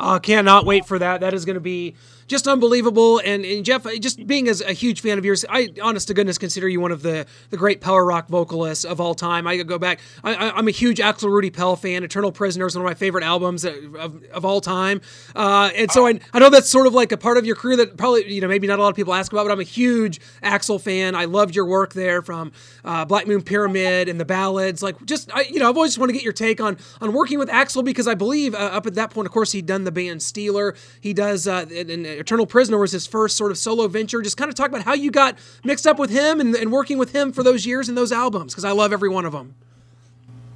uh, 0.00 0.18
cannot 0.18 0.64
wait 0.64 0.86
for 0.86 0.98
that. 0.98 1.20
That 1.20 1.34
is 1.34 1.44
going 1.44 1.54
to 1.54 1.60
be 1.60 1.94
just 2.30 2.46
unbelievable. 2.46 3.20
And, 3.24 3.44
and 3.44 3.64
Jeff, 3.64 3.84
just 3.98 4.24
being 4.24 4.48
as 4.48 4.60
a 4.60 4.72
huge 4.72 5.00
fan 5.00 5.18
of 5.18 5.24
yours, 5.24 5.44
I 5.48 5.72
honest 5.82 6.06
to 6.08 6.14
goodness 6.14 6.38
consider 6.38 6.68
you 6.68 6.80
one 6.80 6.92
of 6.92 7.02
the, 7.02 7.26
the 7.50 7.56
great 7.56 7.80
power 7.80 8.06
rock 8.06 8.28
vocalists 8.28 8.84
of 8.84 9.00
all 9.00 9.16
time. 9.16 9.48
I 9.48 9.56
go 9.64 9.78
back, 9.78 9.98
I, 10.22 10.56
am 10.56 10.68
a 10.68 10.70
huge 10.70 11.00
Axel 11.00 11.28
Rudi 11.28 11.50
Pell 11.50 11.74
fan. 11.74 12.04
Eternal 12.04 12.30
Prisoner 12.30 12.66
is 12.66 12.76
one 12.76 12.84
of 12.84 12.88
my 12.88 12.94
favorite 12.94 13.24
albums 13.24 13.64
of, 13.64 13.96
of, 13.96 14.24
of 14.32 14.44
all 14.44 14.60
time. 14.60 15.00
Uh, 15.34 15.70
and 15.74 15.90
so 15.90 16.06
I, 16.06 16.20
I 16.32 16.38
know 16.38 16.50
that's 16.50 16.70
sort 16.70 16.86
of 16.86 16.94
like 16.94 17.10
a 17.10 17.16
part 17.16 17.36
of 17.36 17.44
your 17.44 17.56
career 17.56 17.76
that 17.78 17.96
probably, 17.96 18.32
you 18.32 18.40
know, 18.40 18.48
maybe 18.48 18.68
not 18.68 18.78
a 18.78 18.82
lot 18.82 18.90
of 18.90 18.96
people 18.96 19.12
ask 19.12 19.32
about, 19.32 19.44
but 19.44 19.52
I'm 19.52 19.60
a 19.60 19.64
huge 19.64 20.20
Axel 20.40 20.78
fan. 20.78 21.16
I 21.16 21.24
loved 21.24 21.56
your 21.56 21.66
work 21.66 21.94
there 21.94 22.22
from 22.22 22.52
uh, 22.84 23.04
Black 23.04 23.26
Moon 23.26 23.42
Pyramid 23.42 24.08
and 24.08 24.20
the 24.20 24.24
ballads. 24.24 24.84
Like, 24.84 25.04
just, 25.04 25.34
I, 25.34 25.42
you 25.42 25.58
know, 25.58 25.68
I've 25.68 25.76
always 25.76 25.90
just 25.90 25.98
want 25.98 26.10
to 26.10 26.14
get 26.14 26.22
your 26.22 26.32
take 26.32 26.60
on, 26.60 26.78
on 27.00 27.12
working 27.12 27.40
with 27.40 27.50
Axel 27.50 27.82
because 27.82 28.06
I 28.06 28.14
believe 28.14 28.54
uh, 28.54 28.58
up 28.58 28.86
at 28.86 28.94
that 28.94 29.10
point, 29.10 29.26
of 29.26 29.32
course, 29.32 29.50
he'd 29.50 29.66
done 29.66 29.82
the 29.82 29.89
band 29.90 30.20
Steeler. 30.20 30.76
He 31.00 31.12
does, 31.12 31.46
uh, 31.46 31.66
and, 31.70 32.06
Eternal 32.06 32.46
Prisoner 32.46 32.78
was 32.78 32.92
his 32.92 33.06
first 33.06 33.36
sort 33.36 33.50
of 33.50 33.58
solo 33.58 33.88
venture. 33.88 34.22
Just 34.22 34.36
kind 34.36 34.48
of 34.48 34.54
talk 34.54 34.68
about 34.68 34.82
how 34.82 34.94
you 34.94 35.10
got 35.10 35.38
mixed 35.64 35.86
up 35.86 35.98
with 35.98 36.10
him 36.10 36.40
and, 36.40 36.54
and 36.54 36.72
working 36.72 36.98
with 36.98 37.12
him 37.12 37.32
for 37.32 37.42
those 37.42 37.66
years 37.66 37.88
and 37.88 37.96
those 37.96 38.12
albums, 38.12 38.52
because 38.52 38.64
I 38.64 38.72
love 38.72 38.92
every 38.92 39.08
one 39.08 39.24
of 39.24 39.32
them. 39.32 39.54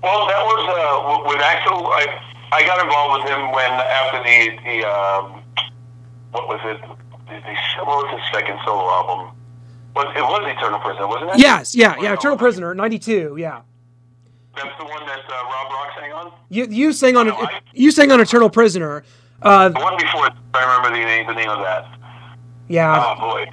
Well, 0.03 0.27
that 0.27 0.45
was 0.45 0.63
uh, 0.69 1.29
with 1.29 1.41
Axel. 1.41 1.87
I 1.87 2.21
I 2.53 2.65
got 2.67 2.85
involved 2.85 3.25
with 3.25 3.33
him 3.33 3.53
when 3.53 3.71
after 3.71 4.23
the 4.23 4.59
the 4.65 4.85
um, 4.87 5.43
what 6.31 6.47
was 6.47 6.61
it? 6.65 6.81
The, 7.27 7.41
the, 7.41 7.85
what 7.85 8.05
was 8.05 8.21
his 8.21 8.33
second 8.33 8.59
solo 8.65 8.89
album? 8.91 9.35
Was 9.97 10.13
it 10.15 10.21
was 10.21 10.55
Eternal 10.57 10.79
Prisoner, 10.81 11.07
wasn't 11.07 11.31
it? 11.31 11.39
Yes, 11.39 11.75
yeah, 11.75 11.97
yeah. 12.01 12.13
Eternal 12.13 12.37
Prisoner, 12.37 12.75
'92, 12.75 13.37
yeah. 13.39 13.63
That's 14.57 14.79
the 14.79 14.85
one 14.85 15.07
that 15.07 15.19
uh, 15.19 15.45
Rob 15.45 15.73
Rock 15.73 15.89
sang 15.99 16.13
on. 16.13 16.33
You 16.49 16.67
you 16.67 16.93
sang 16.93 17.17
on 17.17 17.27
no, 17.29 17.35
I, 17.35 17.61
you 17.73 17.91
sang 17.91 18.13
on 18.13 18.21
Eternal 18.21 18.51
Prisoner. 18.51 19.05
Uh, 19.45 19.69
the 19.69 19.79
one 19.79 19.97
before, 20.01 20.33
I 20.57 20.61
remember 20.65 20.97
the 20.97 21.05
name, 21.05 21.27
the 21.29 21.37
name 21.37 21.53
of 21.53 21.61
that. 21.61 21.85
Yeah. 22.69 22.97
Oh 22.97 23.13
boy. 23.21 23.45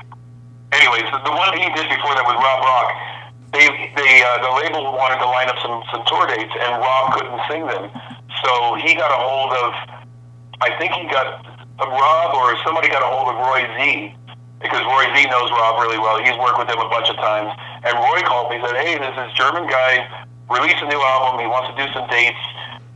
Anyways, 0.71 1.04
the, 1.12 1.19
the 1.27 1.36
one 1.36 1.51
he 1.60 1.67
did 1.75 1.84
before 1.91 2.15
that 2.15 2.23
with 2.23 2.39
Rob 2.39 2.60
Rock, 2.63 2.89
they 3.51 3.67
they 3.99 4.23
uh, 4.23 4.39
the 4.39 4.51
label 4.63 4.88
wanted 4.95 5.19
to 5.19 5.27
line 5.27 5.51
up 5.51 5.60
some 5.60 5.84
some 5.91 6.08
tour 6.08 6.23
dates, 6.32 6.56
and 6.56 6.80
Rob 6.80 7.12
couldn't 7.12 7.36
sing 7.51 7.67
them, 7.67 7.91
so 8.39 8.80
he 8.80 8.95
got 8.95 9.12
a 9.12 9.19
hold 9.19 9.51
of, 9.51 9.69
I 10.63 10.71
think 10.80 10.95
he 10.95 11.04
got 11.12 11.43
uh, 11.43 11.84
Rob 11.84 12.30
or 12.39 12.56
somebody 12.63 12.88
got 12.88 13.04
a 13.04 13.12
hold 13.12 13.27
of 13.27 13.38
Roy 13.43 13.67
Z. 13.75 14.15
Because 14.62 14.86
Roy 14.86 15.10
Z 15.17 15.25
knows 15.25 15.49
Rob 15.49 15.82
really 15.82 15.97
well. 15.97 16.21
He's 16.21 16.38
worked 16.38 16.62
with 16.62 16.69
him 16.69 16.77
a 16.77 16.88
bunch 16.88 17.10
of 17.10 17.17
times. 17.17 17.49
And 17.82 17.97
Roy 17.97 18.21
called 18.21 18.54
me 18.54 18.62
and 18.62 18.69
said, 18.69 18.77
Hey, 18.77 18.93
this 18.93 19.10
is 19.17 19.34
German 19.34 19.65
guy 19.65 20.06
released 20.54 20.86
a 20.86 20.88
new 20.88 21.01
album. 21.01 21.41
He 21.41 21.49
wants 21.49 21.73
to 21.73 21.75
do 21.82 21.89
some 21.97 22.06
dates 22.13 22.38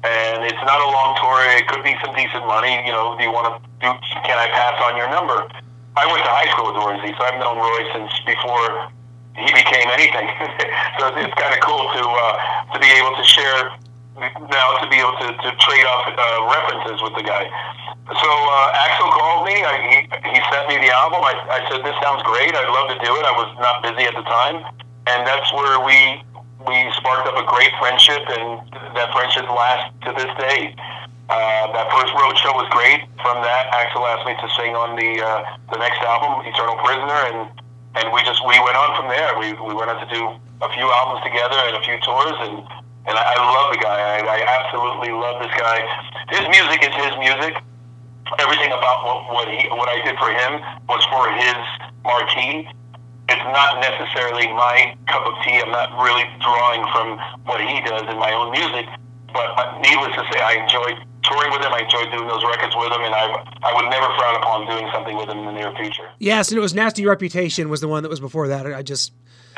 and 0.05 0.45
it's 0.45 0.63
not 0.65 0.79
a 0.81 0.89
long 0.89 1.17
tour. 1.17 1.41
It 1.57 1.67
could 1.67 1.83
be 1.83 1.97
some 2.05 2.13
decent 2.13 2.45
money. 2.45 2.77
You 2.85 2.93
know, 2.93 3.17
do 3.17 3.23
you 3.25 3.33
want 3.33 3.49
to 3.49 3.57
do? 3.81 3.89
Can 4.21 4.37
I 4.37 4.47
pass 4.53 4.77
on 4.85 4.97
your 4.97 5.09
number? 5.09 5.45
I 5.97 6.05
went 6.05 6.21
to 6.21 6.31
high 6.31 6.49
school 6.51 6.69
with 6.69 6.77
Roy 6.77 6.99
so 6.99 7.21
I've 7.23 7.39
known 7.39 7.57
Roy 7.57 7.81
since 7.95 8.11
before 8.27 8.91
he 9.35 9.47
became 9.51 9.87
anything. 9.95 10.27
so 10.99 11.09
it's 11.15 11.35
kind 11.39 11.53
of 11.55 11.61
cool 11.63 11.87
to 11.89 12.03
uh, 12.03 12.33
to 12.75 12.77
be 12.79 12.89
able 12.93 13.15
to 13.15 13.25
share 13.25 13.73
now 14.15 14.67
to 14.79 14.87
be 14.87 14.99
able 14.99 15.15
to, 15.19 15.27
to 15.27 15.49
trade 15.59 15.87
off 15.87 16.07
uh, 16.07 16.21
references 16.47 17.01
with 17.03 17.15
the 17.19 17.23
guy. 17.23 17.43
So 18.07 18.29
uh, 18.29 18.83
Axel 18.85 19.11
called 19.11 19.43
me. 19.43 19.59
I, 19.59 19.75
he, 19.81 19.97
he 20.29 20.39
sent 20.53 20.69
me 20.69 20.77
the 20.79 20.93
album. 20.93 21.19
I, 21.25 21.35
I 21.51 21.59
said, 21.67 21.83
"This 21.83 21.95
sounds 21.99 22.23
great. 22.23 22.53
I'd 22.53 22.71
love 22.71 22.91
to 22.95 22.99
do 23.01 23.11
it." 23.11 23.23
I 23.25 23.33
was 23.35 23.49
not 23.59 23.83
busy 23.83 24.07
at 24.07 24.15
the 24.15 24.23
time, 24.23 24.63
and 25.07 25.27
that's 25.27 25.51
where 25.51 25.79
we 25.83 26.21
we 26.67 26.77
sparked 26.97 27.27
up 27.29 27.37
a 27.37 27.45
great 27.45 27.71
friendship, 27.79 28.21
and 28.27 28.61
that 28.97 29.13
friendship 29.13 29.45
lasts 29.49 29.93
to 30.05 30.11
this 30.17 30.31
day. 30.37 30.73
Uh, 31.25 31.73
that 31.73 31.89
first 31.89 32.13
road 32.13 32.37
show 32.37 32.53
was 32.53 32.69
great. 32.69 33.01
From 33.21 33.41
that, 33.41 33.73
Axel 33.73 34.05
asked 34.05 34.29
me 34.29 34.37
to 34.37 34.47
sing 34.53 34.77
on 34.77 34.93
the 34.93 35.17
uh, 35.17 35.41
the 35.73 35.81
next 35.81 35.97
album, 36.05 36.45
Eternal 36.45 36.77
Prisoner, 36.85 37.19
and 37.33 37.37
and 37.97 38.13
we 38.13 38.21
just 38.21 38.45
we 38.45 38.53
went 38.61 38.77
on 38.77 38.93
from 38.93 39.09
there. 39.09 39.33
We 39.41 39.57
we 39.57 39.73
went 39.73 39.89
on 39.89 39.97
to 40.05 40.09
do 40.13 40.21
a 40.61 40.69
few 40.69 40.85
albums 40.85 41.25
together 41.25 41.57
and 41.65 41.73
a 41.77 41.83
few 41.85 41.97
tours, 42.05 42.37
and 42.45 42.61
and 43.09 43.15
I, 43.17 43.23
I 43.25 43.37
love 43.41 43.73
the 43.73 43.81
guy. 43.81 43.97
I, 43.97 44.17
I 44.21 44.39
absolutely 44.45 45.17
love 45.17 45.41
this 45.41 45.53
guy. 45.57 45.81
His 46.29 46.45
music 46.45 46.85
is 46.85 46.93
his 46.93 47.13
music. 47.17 47.57
Everything 48.37 48.69
about 48.69 49.05
what, 49.05 49.17
what 49.33 49.47
he 49.49 49.65
what 49.73 49.89
I 49.89 50.05
did 50.05 50.17
for 50.21 50.29
him 50.29 50.61
was 50.85 51.01
for 51.09 51.25
his 51.33 51.57
marquee. 52.05 52.69
It's 53.27 53.47
not 53.49 53.81
necessarily 53.81 54.47
my 54.53 54.95
cup 55.07 55.25
of 55.25 55.33
tea. 55.43 55.57
I'm 55.57 55.71
not 55.71 55.91
really 55.97 56.25
drawing 56.41 56.85
from 56.93 57.17
what 57.45 57.61
he 57.61 57.81
does 57.81 58.03
in 58.03 58.17
my 58.19 58.31
own 58.31 58.51
music. 58.51 58.85
But 59.33 59.81
needless 59.81 60.15
to 60.15 60.23
say, 60.31 60.39
I 60.39 60.61
enjoyed 60.63 60.95
touring 61.23 61.51
with 61.51 61.61
him. 61.61 61.73
I 61.73 61.81
enjoyed 61.83 62.11
doing 62.11 62.27
those 62.27 62.43
records 62.45 62.75
with 62.77 62.91
him, 62.93 63.01
and 63.01 63.13
I 63.13 63.25
I 63.63 63.73
would 63.73 63.89
never 63.89 64.05
frown 64.15 64.35
upon 64.37 64.67
doing 64.67 64.89
something 64.93 65.17
with 65.17 65.27
him 65.27 65.39
in 65.39 65.45
the 65.45 65.51
near 65.51 65.73
future. 65.75 66.07
Yes, 66.19 66.49
and 66.49 66.57
it 66.57 66.61
was 66.61 66.73
Nasty 66.73 67.05
Reputation 67.05 67.69
was 67.69 67.81
the 67.81 67.87
one 67.87 68.03
that 68.03 68.09
was 68.09 68.19
before 68.19 68.47
that. 68.47 68.65
I 68.67 68.81
just 68.83 69.11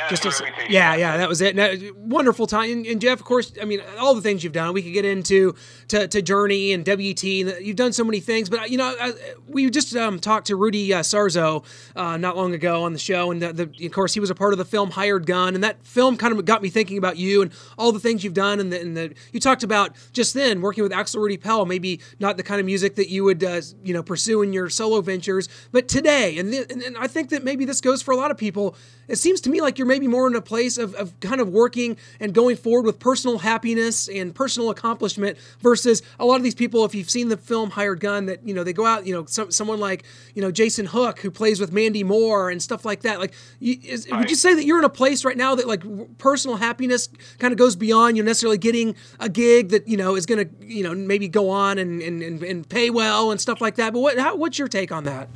just 0.10 0.24
Reputation. 0.24 0.72
yeah, 0.72 0.96
yeah, 0.96 1.18
that 1.18 1.28
was 1.28 1.42
it. 1.42 1.56
Now, 1.56 1.74
wonderful 1.96 2.48
time, 2.48 2.72
and, 2.72 2.86
and 2.86 3.02
Jeff, 3.02 3.20
of 3.20 3.26
course, 3.26 3.52
I 3.62 3.66
mean, 3.66 3.82
all 4.00 4.16
the 4.16 4.22
things 4.22 4.44
you've 4.44 4.54
done. 4.54 4.74
We 4.74 4.82
could 4.82 4.94
get 4.94 5.06
into 5.06 5.56
to, 5.90 6.08
to 6.08 6.22
Journey 6.22 6.72
and 6.74 6.86
WT. 6.86 7.24
And 7.24 7.66
you've 7.66 7.76
done 7.76 7.94
so 7.94 8.04
many 8.04 8.20
things, 8.20 8.50
but 8.50 8.70
you 8.70 8.78
know, 8.78 8.96
I, 9.00 9.14
we 9.48 9.70
just 9.70 9.96
um, 9.96 10.20
talked 10.20 10.48
to 10.48 10.56
Rudy 10.56 10.94
uh, 10.94 11.02
Sarzo 11.02 11.64
uh, 11.96 12.18
not 12.18 12.38
long 12.38 12.54
ago 12.54 12.84
on 12.84 12.94
the 12.94 13.00
show, 13.00 13.32
and 13.32 13.42
the, 13.42 13.54
the, 13.54 13.86
of 13.86 13.92
course, 13.92 14.14
he 14.14 14.20
was 14.20 14.30
a 14.30 14.36
part 14.36 14.54
of 14.54 14.60
the 14.60 14.66
film 14.66 14.92
Hired 14.92 15.26
Gun, 15.26 15.56
and 15.56 15.64
that 15.64 15.86
film 15.86 16.18
kind 16.18 16.38
of 16.38 16.44
got 16.46 16.62
me 16.62 16.70
thinking 16.70 16.98
about 16.98 17.18
you 17.18 17.42
and 17.42 17.52
all 17.78 17.92
the 17.92 18.00
things 18.00 18.24
you've 18.24 18.34
done, 18.34 18.60
and 18.60 18.72
the, 18.72 18.82
and 18.82 18.96
the 18.96 19.14
you 19.32 19.40
talked 19.40 19.64
about 19.64 19.96
just 20.14 20.34
then 20.34 20.62
working 20.62 20.84
with 20.84 20.94
Axel 20.94 21.22
Rudi 21.22 21.38
Pell, 21.38 21.66
maybe 21.66 22.00
not 22.20 22.38
the 22.38 22.44
kind 22.44 22.60
of 22.60 22.66
music 22.66 22.96
that 22.96 23.10
you 23.10 23.24
would 23.24 23.44
uh, 23.44 23.62
you 23.84 23.94
know 23.94 24.04
pursue 24.04 24.42
in 24.42 24.54
your 24.54 24.70
solo 24.70 25.02
ventures, 25.02 25.50
but 25.72 25.88
today, 25.88 26.38
and, 26.38 26.52
th- 26.52 26.72
and 26.72 26.82
and 26.82 26.98
I 26.98 27.08
think 27.08 27.30
that 27.30 27.44
maybe 27.44 27.66
this 27.66 27.82
goes 27.82 28.02
for 28.02 28.12
a 28.12 28.18
lot 28.18 28.32
of 28.32 28.38
people. 28.38 28.76
It 29.08 29.18
seems 29.18 29.40
to 29.42 29.50
me 29.50 29.62
like 29.62 29.78
you're 29.78 29.87
maybe 29.88 30.08
more 30.08 30.28
in 30.28 30.36
a 30.36 30.41
place 30.41 30.78
of, 30.78 30.93
of 30.95 31.19
kind 31.19 31.41
of 31.41 31.50
working 31.50 31.97
and 32.19 32.34
going 32.34 32.56
forward 32.56 32.86
with 32.86 33.00
personal 33.00 33.39
happiness 33.39 34.08
and 34.08 34.34
personal 34.36 34.69
accomplishment 34.69 35.38
versus 35.62 36.02
a 36.19 36.26
lot 36.26 36.36
of 36.36 36.43
these 36.43 36.56
people. 36.56 36.86
If 36.86 36.93
you've 36.93 37.10
seen 37.10 37.30
the 37.30 37.38
film 37.38 37.71
Hired 37.71 38.00
Gun, 38.00 38.28
that 38.28 38.47
you 38.47 38.54
know 38.54 38.63
they 38.63 38.73
go 38.73 38.86
out, 38.86 39.08
you 39.08 39.13
know, 39.13 39.26
some, 39.26 39.52
someone 39.52 39.80
like 39.80 40.04
you 40.36 40.41
know 40.41 40.52
Jason 40.52 40.86
Hook 40.86 41.19
who 41.19 41.32
plays 41.32 41.60
with 41.60 41.71
Mandy 41.71 42.04
Moore 42.04 42.50
and 42.50 42.62
stuff 42.62 42.86
like 42.86 43.02
that. 43.02 43.19
Like, 43.19 43.34
you, 43.60 43.78
is, 43.84 44.08
would 44.12 44.30
you 44.30 44.36
say 44.36 44.54
that 44.54 44.65
you're 44.65 44.80
in 44.80 44.86
a 44.86 44.89
place 44.89 45.23
right 45.26 45.38
now 45.38 45.56
that 45.56 45.67
like 45.67 45.84
personal 46.17 46.58
happiness 46.58 47.10
kind 47.39 47.52
of 47.52 47.58
goes 47.58 47.76
beyond 47.76 48.17
you 48.17 48.23
know, 48.23 48.28
necessarily 48.28 48.58
getting 48.58 48.95
a 49.19 49.30
gig 49.30 49.69
that 49.69 49.88
you 49.88 49.97
know 49.97 50.15
is 50.15 50.26
going 50.26 50.47
to 50.47 50.65
you 50.65 50.84
know 50.84 50.93
maybe 50.93 51.28
go 51.28 51.50
on 51.50 51.78
and, 51.78 52.02
and, 52.02 52.21
and, 52.21 52.43
and 52.43 52.69
pay 52.69 52.89
well 52.89 53.32
and 53.32 53.39
stuff 53.39 53.62
like 53.62 53.76
that. 53.76 53.93
But 53.93 54.00
what 54.00 54.17
how, 54.17 54.36
what's 54.36 54.60
your 54.60 54.67
take 54.67 54.91
on 54.91 55.04
that? 55.06 55.30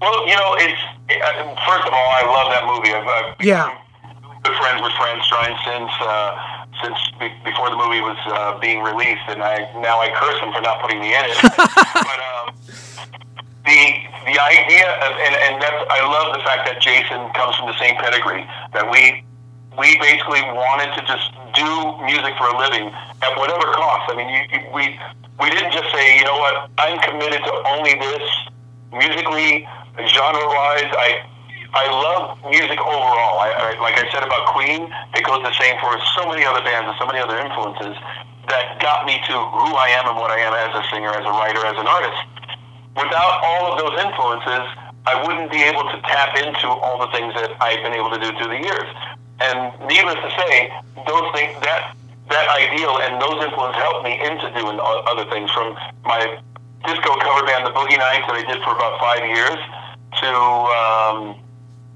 Well, 0.00 0.28
you 0.28 0.36
know, 0.36 0.54
it's 0.60 0.80
it, 1.08 1.22
uh, 1.22 1.54
first 1.64 1.86
of 1.86 1.92
all, 1.92 2.08
I 2.12 2.22
love 2.26 2.48
that 2.52 2.64
movie. 2.68 2.92
I've, 2.92 3.06
I've 3.08 3.30
Yeah. 3.40 3.72
good 4.44 4.56
friends 4.56 4.82
with 4.82 4.92
Fran 4.98 5.18
Strine 5.24 5.56
since 5.64 5.92
uh, 6.04 6.30
since 6.82 6.98
be- 7.18 7.32
before 7.44 7.70
the 7.70 7.76
movie 7.76 8.00
was 8.04 8.18
uh, 8.26 8.58
being 8.60 8.82
released, 8.82 9.24
and 9.28 9.42
I 9.42 9.64
now 9.80 10.00
I 10.00 10.12
curse 10.12 10.38
him 10.40 10.52
for 10.52 10.60
not 10.60 10.80
putting 10.82 11.00
me 11.00 11.14
in 11.16 11.24
it. 11.24 11.36
but 11.48 12.18
um, 12.20 12.52
the 13.64 13.80
the 14.28 14.36
idea 14.36 14.86
of 15.06 15.10
and, 15.16 15.34
and 15.34 15.62
that's 15.62 15.80
I 15.88 16.00
love 16.04 16.36
the 16.36 16.42
fact 16.44 16.68
that 16.68 16.80
Jason 16.82 17.32
comes 17.32 17.56
from 17.56 17.66
the 17.72 17.78
same 17.78 17.96
pedigree 17.96 18.44
that 18.74 18.84
we 18.90 19.24
we 19.80 19.96
basically 20.00 20.40
wanted 20.56 20.92
to 20.96 21.02
just 21.08 21.32
do 21.56 21.68
music 22.04 22.36
for 22.36 22.48
a 22.48 22.56
living 22.58 22.92
at 23.24 23.32
whatever 23.40 23.64
cost. 23.72 24.12
I 24.12 24.16
mean, 24.16 24.28
you, 24.28 24.42
you, 24.52 24.60
we 24.76 24.84
we 25.40 25.48
didn't 25.50 25.72
just 25.72 25.88
say, 25.92 26.16
you 26.18 26.24
know 26.24 26.36
what, 26.36 26.68
I'm 26.78 26.98
committed 27.00 27.40
to 27.44 27.52
only 27.76 27.94
this 27.94 28.24
musically, 28.92 29.68
genre-wise. 30.04 30.90
I 30.92 31.24
I 31.76 31.92
love 31.92 32.40
music 32.48 32.80
overall. 32.80 33.36
I, 33.40 33.52
I 33.52 33.68
like 33.80 34.00
I 34.00 34.08
said 34.12 34.24
about 34.24 34.48
Queen, 34.52 34.88
it 35.16 35.24
goes 35.24 35.44
the 35.44 35.52
same 35.56 35.76
for 35.80 35.92
so 36.16 36.28
many 36.28 36.44
other 36.44 36.64
bands 36.64 36.88
and 36.88 36.96
so 36.96 37.04
many 37.04 37.20
other 37.20 37.36
influences 37.36 37.96
that 38.48 38.78
got 38.80 39.04
me 39.04 39.18
to 39.26 39.34
who 39.34 39.70
I 39.74 39.92
am 39.98 40.08
and 40.08 40.16
what 40.16 40.30
I 40.30 40.40
am 40.40 40.54
as 40.54 40.72
a 40.72 40.82
singer, 40.88 41.10
as 41.10 41.26
a 41.26 41.34
writer, 41.34 41.60
as 41.66 41.76
an 41.76 41.88
artist. 41.88 42.20
Without 42.96 43.44
all 43.44 43.72
of 43.72 43.74
those 43.76 43.92
influences, 44.00 44.64
I 45.04 45.20
wouldn't 45.20 45.50
be 45.50 45.60
able 45.62 45.84
to 45.84 45.96
tap 46.08 46.32
into 46.38 46.66
all 46.66 46.98
the 46.98 47.10
things 47.12 47.34
that 47.34 47.52
I've 47.60 47.82
been 47.82 47.92
able 47.92 48.10
to 48.10 48.20
do 48.22 48.32
through 48.38 48.56
the 48.56 48.62
years. 48.62 48.88
And 49.44 49.74
needless 49.84 50.16
to 50.16 50.30
say, 50.32 50.72
those 51.04 51.28
things 51.36 51.54
that 51.60 51.92
that 52.26 52.46
ideal 52.50 52.98
and 53.06 53.22
those 53.22 53.38
influences 53.38 53.78
helped 53.78 54.02
me 54.02 54.18
into 54.18 54.50
doing 54.58 54.80
other 54.82 55.22
things 55.30 55.46
from 55.54 55.78
my 56.02 56.40
disco 56.82 57.14
cover 57.22 57.46
band, 57.46 57.66
the 57.66 57.70
Boogie 57.70 57.98
Nights, 57.98 58.26
that 58.26 58.34
I 58.34 58.42
did 58.42 58.58
for 58.66 58.74
about 58.74 58.98
five 58.98 59.22
years, 59.22 59.58
to 60.20 60.32
um, 60.32 61.18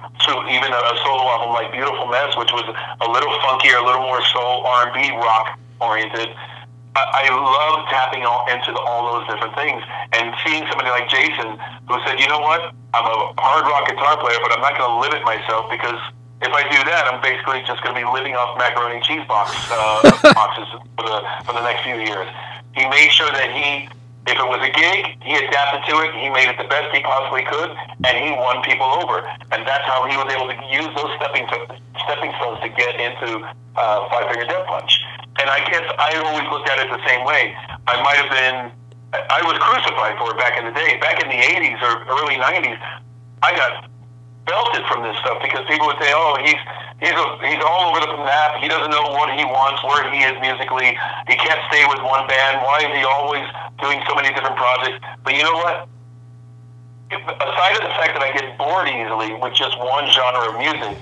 to 0.00 0.32
even 0.48 0.70
a, 0.72 0.92
solo 1.04 1.24
album 1.28 1.52
like 1.52 1.72
Beautiful 1.72 2.06
Mess, 2.08 2.36
which 2.36 2.52
was 2.52 2.64
a 2.64 3.08
little 3.08 3.32
funkier, 3.44 3.80
a 3.80 3.84
little 3.84 4.02
more 4.02 4.22
soul 4.32 4.64
R 4.64 4.88
and 4.88 4.94
B 4.94 5.10
rock 5.16 5.58
oriented. 5.80 6.28
I, 6.96 7.02
I 7.22 7.24
love 7.30 7.86
tapping 7.88 8.26
all, 8.26 8.44
into 8.50 8.72
the, 8.72 8.82
all 8.82 9.14
those 9.14 9.28
different 9.30 9.54
things 9.54 9.78
and 10.12 10.34
seeing 10.42 10.66
somebody 10.66 10.90
like 10.90 11.06
Jason 11.08 11.54
who 11.86 11.94
said, 12.02 12.18
you 12.18 12.26
know 12.26 12.40
what, 12.42 12.74
I'm 12.92 13.06
a 13.06 13.18
hard 13.38 13.64
rock 13.70 13.86
guitar 13.86 14.18
player, 14.18 14.38
but 14.42 14.50
I'm 14.50 14.60
not 14.60 14.74
going 14.74 14.90
to 14.90 14.98
limit 14.98 15.22
myself 15.22 15.70
because 15.70 16.00
if 16.42 16.50
I 16.50 16.64
do 16.66 16.80
that, 16.90 17.06
I'm 17.06 17.20
basically 17.22 17.62
just 17.68 17.82
going 17.84 17.94
to 17.94 18.00
be 18.00 18.08
living 18.08 18.34
off 18.34 18.56
macaroni 18.58 18.96
and 18.96 19.04
cheese 19.04 19.22
box 19.28 19.54
uh, 19.70 20.32
boxes 20.34 20.66
for 20.96 21.04
the 21.04 21.20
for 21.44 21.52
the 21.52 21.62
next 21.62 21.84
few 21.84 22.00
years. 22.00 22.26
He 22.74 22.88
made 22.88 23.10
sure 23.12 23.30
that 23.30 23.50
he, 23.52 23.88
if 24.28 24.36
it 24.36 24.48
was 24.48 24.60
a 24.60 24.72
gig, 24.72 25.16
he 25.24 25.32
adapted 25.32 25.80
to 25.88 25.94
it. 26.04 26.12
He 26.20 26.28
made 26.28 26.48
it 26.52 26.58
the 26.60 26.68
best 26.68 26.92
he 26.92 27.00
possibly 27.00 27.44
could, 27.48 27.72
and 28.04 28.14
he 28.20 28.30
won 28.36 28.60
people 28.62 28.86
over. 29.00 29.24
And 29.52 29.64
that's 29.64 29.86
how 29.88 30.04
he 30.04 30.14
was 30.16 30.28
able 30.28 30.48
to 30.52 30.58
use 30.68 30.90
those 30.92 31.12
stepping 31.16 31.48
to, 31.48 31.58
stepping 32.04 32.30
stones 32.36 32.60
to 32.60 32.68
get 32.68 33.00
into 33.00 33.40
uh, 33.80 34.08
Five 34.12 34.28
Finger 34.28 34.44
Death 34.44 34.68
Punch. 34.68 34.92
And 35.40 35.48
I 35.48 35.64
guess 35.72 35.84
I 35.96 36.20
always 36.20 36.46
looked 36.52 36.68
at 36.68 36.78
it 36.84 36.92
the 36.92 37.00
same 37.08 37.24
way. 37.24 37.56
I 37.88 37.96
might 38.04 38.20
have 38.20 38.30
been, 38.30 38.56
I 39.32 39.40
was 39.42 39.56
crucified 39.56 40.20
for 40.20 40.36
it 40.36 40.38
back 40.38 40.60
in 40.60 40.68
the 40.68 40.74
day. 40.76 41.00
Back 41.00 41.24
in 41.24 41.28
the 41.32 41.40
80s 41.40 41.80
or 41.80 42.04
early 42.20 42.36
90s, 42.36 42.76
I 43.42 43.56
got 43.56 43.88
belted 44.44 44.84
from 44.90 45.02
this 45.06 45.16
stuff 45.22 45.40
because 45.40 45.64
people 45.70 45.86
would 45.86 46.00
say, 46.02 46.12
"Oh, 46.12 46.36
he's 46.42 46.60
he's 47.00 47.16
a, 47.16 47.26
he's 47.46 47.62
all 47.64 47.94
over 47.94 48.02
the 48.04 48.18
map. 48.26 48.60
He 48.60 48.68
doesn't 48.68 48.90
know 48.90 49.14
what 49.16 49.32
he 49.32 49.44
wants, 49.44 49.80
where 49.86 50.04
he 50.12 50.26
is 50.26 50.36
musically. 50.42 50.92
He 51.30 51.34
can't 51.36 51.60
stay 51.70 51.86
with 51.88 52.02
one 52.02 52.26
band. 52.28 52.60
Why 52.66 52.84
is 52.84 52.92
he 52.92 53.04
always 53.04 53.46
doing 53.80 54.00
so 54.08 54.14
many 54.14 54.32
different 54.32 54.56
projects?" 54.56 55.00
But 55.24 55.34
you 55.34 55.42
know 55.42 55.56
what? 55.56 55.88
If, 57.10 57.20
aside 57.26 57.74
of 57.74 57.82
the 57.82 57.94
fact 57.98 58.14
that 58.14 58.22
I 58.22 58.30
get 58.32 58.56
bored 58.56 58.86
easily 58.86 59.34
with 59.34 59.54
just 59.54 59.76
one 59.78 60.06
genre 60.14 60.54
of 60.54 60.58
music, 60.58 60.94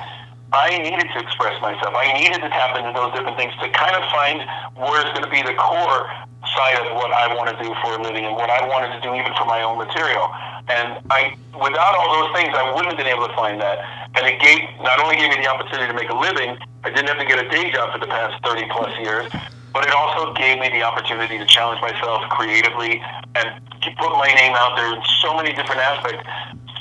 I 0.53 0.79
needed 0.81 1.05
to 1.13 1.19
express 1.21 1.61
myself. 1.61 1.93
I 1.93 2.09
needed 2.17 2.41
to 2.41 2.49
tap 2.49 2.73
into 2.79 2.97
those 2.97 3.13
different 3.13 3.37
things 3.37 3.53
to 3.61 3.69
kind 3.69 3.93
of 3.93 4.03
find 4.09 4.41
where's 4.81 5.13
going 5.13 5.25
to 5.25 5.29
be 5.29 5.45
the 5.45 5.53
core 5.53 6.09
side 6.57 6.81
of 6.81 6.97
what 6.97 7.13
I 7.13 7.29
want 7.37 7.53
to 7.53 7.57
do 7.61 7.69
for 7.85 7.93
a 7.93 8.01
living 8.01 8.25
and 8.25 8.33
what 8.33 8.49
I 8.49 8.65
wanted 8.65 8.97
to 8.97 9.01
do 9.05 9.13
even 9.13 9.29
for 9.37 9.45
my 9.45 9.61
own 9.61 9.77
material. 9.77 10.33
And 10.73 10.97
I, 11.13 11.37
without 11.53 11.93
all 12.01 12.09
those 12.17 12.33
things, 12.33 12.57
I 12.57 12.65
wouldn't 12.73 12.97
have 12.97 12.97
been 12.97 13.13
able 13.13 13.29
to 13.29 13.35
find 13.37 13.61
that. 13.61 13.85
And 14.17 14.25
it 14.25 14.41
gave 14.41 14.65
not 14.81 15.01
only 15.01 15.17
gave 15.17 15.29
me 15.29 15.37
the 15.37 15.49
opportunity 15.53 15.93
to 15.93 15.97
make 15.97 16.09
a 16.09 16.17
living, 16.17 16.57
I 16.85 16.89
didn't 16.97 17.13
have 17.13 17.21
to 17.21 17.29
get 17.29 17.45
a 17.45 17.49
day 17.53 17.69
job 17.73 17.93
for 17.93 18.01
the 18.01 18.09
past 18.09 18.41
30 18.45 18.69
plus 18.73 18.93
years, 19.05 19.29
but 19.79 19.87
it 19.87 19.95
also 19.95 20.35
gave 20.35 20.59
me 20.59 20.69
the 20.71 20.83
opportunity 20.83 21.39
to 21.39 21.47
challenge 21.47 21.81
myself 21.81 22.29
creatively 22.31 23.01
and 23.37 23.47
put 23.95 24.11
my 24.19 24.27
name 24.35 24.51
out 24.59 24.75
there 24.75 24.91
in 24.93 25.01
so 25.23 25.37
many 25.37 25.55
different 25.55 25.79
aspects 25.79 26.27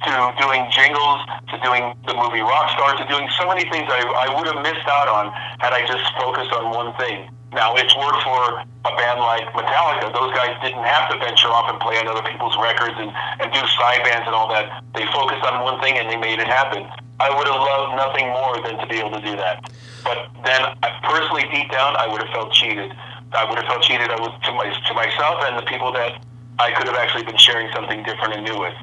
to 0.01 0.33
doing 0.41 0.65
jingles, 0.73 1.21
to 1.53 1.59
doing 1.61 1.93
the 2.07 2.15
movie 2.17 2.41
Rockstar, 2.41 2.97
to 2.97 3.05
doing 3.05 3.29
so 3.37 3.47
many 3.47 3.69
things 3.69 3.85
I, 3.85 4.01
I 4.01 4.33
would 4.33 4.47
have 4.47 4.63
missed 4.65 4.87
out 4.89 5.07
on 5.07 5.31
had 5.61 5.73
I 5.73 5.85
just 5.85 6.09
focused 6.17 6.51
on 6.53 6.73
one 6.73 6.91
thing. 6.97 7.29
Now, 7.53 7.75
it's 7.75 7.95
worked 7.95 8.23
for 8.23 8.59
a 8.59 8.91
band 8.99 9.19
like 9.23 9.47
Metallica. 9.55 10.11
Those 10.11 10.33
guys 10.35 10.55
didn't 10.61 10.83
have 10.83 11.09
to 11.11 11.17
venture 11.17 11.47
off 11.47 11.71
and 11.71 11.79
play 11.79 11.95
on 11.97 12.07
other 12.07 12.23
people's 12.27 12.55
records 12.59 12.95
and, 12.99 13.11
and 13.39 13.47
do 13.51 13.61
side 13.79 14.03
bands 14.03 14.27
and 14.27 14.35
all 14.35 14.51
that. 14.51 14.83
They 14.93 15.05
focused 15.15 15.43
on 15.47 15.63
one 15.63 15.79
thing 15.79 15.97
and 15.97 16.09
they 16.09 16.17
made 16.17 16.39
it 16.39 16.47
happen. 16.47 16.83
I 17.19 17.31
would 17.31 17.47
have 17.47 17.55
loved 17.55 17.95
nothing 17.95 18.27
more 18.29 18.61
than 18.61 18.77
to 18.77 18.85
be 18.85 18.99
able 18.99 19.15
to 19.15 19.23
do 19.23 19.35
that. 19.39 19.63
But 20.03 20.27
then, 20.43 20.61
personally, 21.03 21.47
deep 21.51 21.71
down, 21.71 21.95
I 21.95 22.07
would 22.07 22.21
have 22.21 22.31
felt 22.35 22.53
cheated. 22.53 22.91
I 23.31 23.47
would 23.47 23.57
have 23.57 23.67
felt 23.67 23.83
cheated 23.83 24.07
to, 24.11 24.51
my, 24.53 24.67
to 24.69 24.93
myself 24.93 25.43
and 25.47 25.57
the 25.57 25.67
people 25.67 25.91
that 25.93 26.21
I 26.59 26.71
could 26.71 26.87
have 26.87 26.95
actually 26.95 27.23
been 27.23 27.37
sharing 27.37 27.71
something 27.73 28.03
different 28.03 28.35
and 28.35 28.43
new 28.43 28.59
with. 28.59 28.75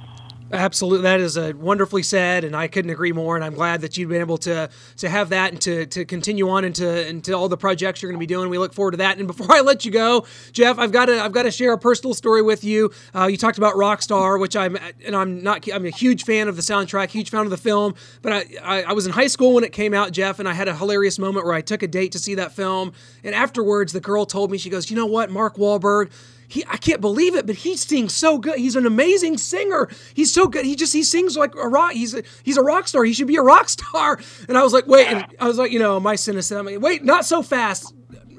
Absolutely, 0.52 1.02
that 1.02 1.20
is 1.20 1.36
a 1.38 1.52
wonderfully 1.54 2.02
said, 2.02 2.44
and 2.44 2.54
I 2.54 2.68
couldn't 2.68 2.90
agree 2.90 3.12
more. 3.12 3.34
And 3.34 3.44
I'm 3.44 3.54
glad 3.54 3.80
that 3.80 3.96
you've 3.96 4.10
been 4.10 4.20
able 4.20 4.36
to 4.38 4.68
to 4.98 5.08
have 5.08 5.30
that 5.30 5.52
and 5.52 5.60
to, 5.62 5.86
to 5.86 6.04
continue 6.04 6.48
on 6.50 6.64
into 6.64 7.08
into 7.08 7.32
all 7.32 7.48
the 7.48 7.56
projects 7.56 8.02
you're 8.02 8.10
going 8.10 8.18
to 8.18 8.22
be 8.22 8.32
doing. 8.32 8.50
We 8.50 8.58
look 8.58 8.74
forward 8.74 8.92
to 8.92 8.96
that. 8.98 9.16
And 9.16 9.26
before 9.26 9.50
I 9.50 9.62
let 9.62 9.84
you 9.84 9.90
go, 9.90 10.26
Jeff, 10.52 10.78
I've 10.78 10.92
got 10.92 11.06
to 11.06 11.18
I've 11.18 11.32
got 11.32 11.44
to 11.44 11.50
share 11.50 11.72
a 11.72 11.78
personal 11.78 12.12
story 12.12 12.42
with 12.42 12.62
you. 12.62 12.92
Uh, 13.14 13.26
you 13.26 13.38
talked 13.38 13.56
about 13.58 13.74
Rockstar, 13.74 14.38
which 14.38 14.54
I'm 14.54 14.76
and 15.04 15.16
I'm 15.16 15.42
not 15.42 15.66
I'm 15.72 15.86
a 15.86 15.90
huge 15.90 16.24
fan 16.24 16.46
of 16.46 16.56
the 16.56 16.62
soundtrack, 16.62 17.10
huge 17.10 17.30
fan 17.30 17.40
of 17.40 17.50
the 17.50 17.56
film. 17.56 17.94
But 18.20 18.32
I, 18.32 18.44
I 18.62 18.82
I 18.82 18.92
was 18.92 19.06
in 19.06 19.12
high 19.12 19.28
school 19.28 19.54
when 19.54 19.64
it 19.64 19.72
came 19.72 19.94
out, 19.94 20.12
Jeff, 20.12 20.38
and 20.38 20.48
I 20.48 20.52
had 20.52 20.68
a 20.68 20.76
hilarious 20.76 21.18
moment 21.18 21.46
where 21.46 21.54
I 21.54 21.62
took 21.62 21.82
a 21.82 21.88
date 21.88 22.12
to 22.12 22.18
see 22.18 22.34
that 22.34 22.52
film, 22.52 22.92
and 23.24 23.34
afterwards 23.34 23.94
the 23.94 24.00
girl 24.00 24.26
told 24.26 24.50
me 24.50 24.58
she 24.58 24.68
goes, 24.70 24.90
you 24.90 24.96
know 24.96 25.06
what, 25.06 25.30
Mark 25.30 25.56
Wahlberg 25.56 26.10
he 26.54 26.64
I 26.68 26.76
can't 26.76 27.00
believe 27.00 27.34
it, 27.34 27.46
but 27.46 27.56
he 27.56 27.76
sings 27.76 28.14
so 28.14 28.38
good. 28.38 28.58
He's 28.58 28.76
an 28.76 28.86
amazing 28.86 29.38
singer. 29.38 29.88
He's 30.14 30.32
so 30.32 30.46
good. 30.46 30.64
He 30.64 30.76
just 30.76 30.92
he 30.92 31.02
sings 31.02 31.36
like 31.36 31.52
a 31.56 31.68
rock. 31.68 31.92
He's 31.92 32.14
a, 32.14 32.22
he's 32.44 32.56
a 32.56 32.62
rock 32.62 32.86
star. 32.86 33.02
He 33.04 33.12
should 33.12 33.26
be 33.26 33.36
a 33.36 33.42
rock 33.42 33.68
star. 33.68 34.20
And 34.48 34.56
I 34.56 34.62
was 34.62 34.72
like, 34.72 34.86
wait. 34.86 35.08
And 35.08 35.26
I 35.40 35.48
was 35.48 35.58
like, 35.58 35.72
you 35.72 35.80
know, 35.80 35.98
my 35.98 36.14
cynicism. 36.14 36.80
Wait, 36.80 37.04
not 37.04 37.24
so 37.24 37.42
fast. 37.42 37.92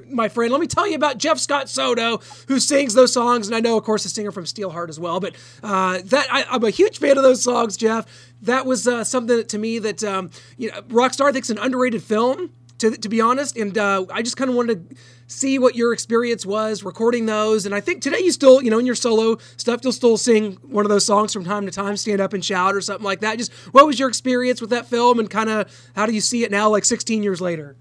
My 0.08 0.30
friend, 0.30 0.50
let 0.50 0.60
me 0.60 0.66
tell 0.66 0.88
you 0.88 0.94
about 0.94 1.18
Jeff 1.18 1.38
Scott 1.38 1.68
Soto, 1.68 2.18
who 2.48 2.58
sings 2.58 2.94
those 2.94 3.12
songs, 3.12 3.48
and 3.48 3.56
I 3.56 3.60
know, 3.60 3.76
of 3.76 3.82
course, 3.82 4.04
a 4.04 4.08
singer 4.08 4.30
from 4.30 4.44
Steelheart 4.44 4.88
as 4.88 5.00
well. 5.00 5.18
But 5.18 5.34
uh, 5.64 5.98
that 6.04 6.28
I, 6.32 6.54
am 6.54 6.64
a 6.64 6.70
huge 6.70 6.98
fan 6.98 7.18
of 7.18 7.24
those 7.24 7.42
songs, 7.42 7.76
Jeff. 7.76 8.06
That 8.42 8.64
was 8.66 8.86
uh, 8.86 9.04
something 9.04 9.36
that, 9.36 9.48
to 9.50 9.58
me 9.58 9.78
that 9.80 10.02
um, 10.04 10.30
you 10.56 10.70
know, 10.70 10.80
Rockstar 10.82 11.28
I 11.28 11.32
think 11.32 11.44
is 11.44 11.50
an 11.50 11.58
underrated 11.58 12.02
film 12.02 12.52
to, 12.78 12.90
to 12.90 13.08
be 13.08 13.20
honest. 13.20 13.56
And 13.56 13.76
uh, 13.76 14.06
I 14.10 14.22
just 14.22 14.36
kind 14.36 14.50
of 14.50 14.56
wanted 14.56 14.90
to 14.90 14.96
see 15.26 15.58
what 15.58 15.74
your 15.74 15.92
experience 15.92 16.46
was 16.46 16.82
recording 16.82 17.26
those. 17.26 17.66
And 17.66 17.74
I 17.74 17.80
think 17.80 18.02
today 18.02 18.20
you 18.20 18.32
still, 18.32 18.62
you 18.62 18.70
know, 18.70 18.78
in 18.78 18.86
your 18.86 18.94
solo 18.94 19.38
stuff, 19.56 19.80
you'll 19.82 19.92
still 19.92 20.16
sing 20.16 20.52
one 20.62 20.84
of 20.84 20.90
those 20.90 21.04
songs 21.04 21.32
from 21.32 21.44
time 21.44 21.66
to 21.66 21.72
time, 21.72 21.96
stand 21.96 22.20
up 22.20 22.32
and 22.32 22.44
shout 22.44 22.74
or 22.74 22.80
something 22.80 23.04
like 23.04 23.20
that. 23.20 23.38
Just 23.38 23.52
what 23.72 23.86
was 23.86 23.98
your 23.98 24.08
experience 24.08 24.60
with 24.60 24.70
that 24.70 24.86
film 24.86 25.18
and 25.18 25.28
kind 25.28 25.50
of 25.50 25.90
how 25.94 26.06
do 26.06 26.12
you 26.12 26.20
see 26.20 26.44
it 26.44 26.50
now, 26.50 26.68
like 26.68 26.84
16 26.84 27.22
years 27.22 27.40
later? 27.40 27.76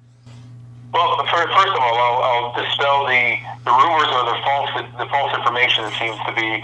Well, 0.94 1.18
first 1.28 1.50
of 1.50 1.80
all, 1.82 1.98
I'll, 1.98 2.24
I'll 2.24 2.64
dispel 2.64 3.06
the, 3.06 3.38
the 3.66 3.72
rumors 3.72 4.08
or 4.08 4.24
the 4.32 4.40
false 4.44 4.70
the 4.98 5.06
false 5.08 5.36
information 5.36 5.84
that 5.84 5.94
seems 6.00 6.16
to 6.26 6.34
be 6.34 6.64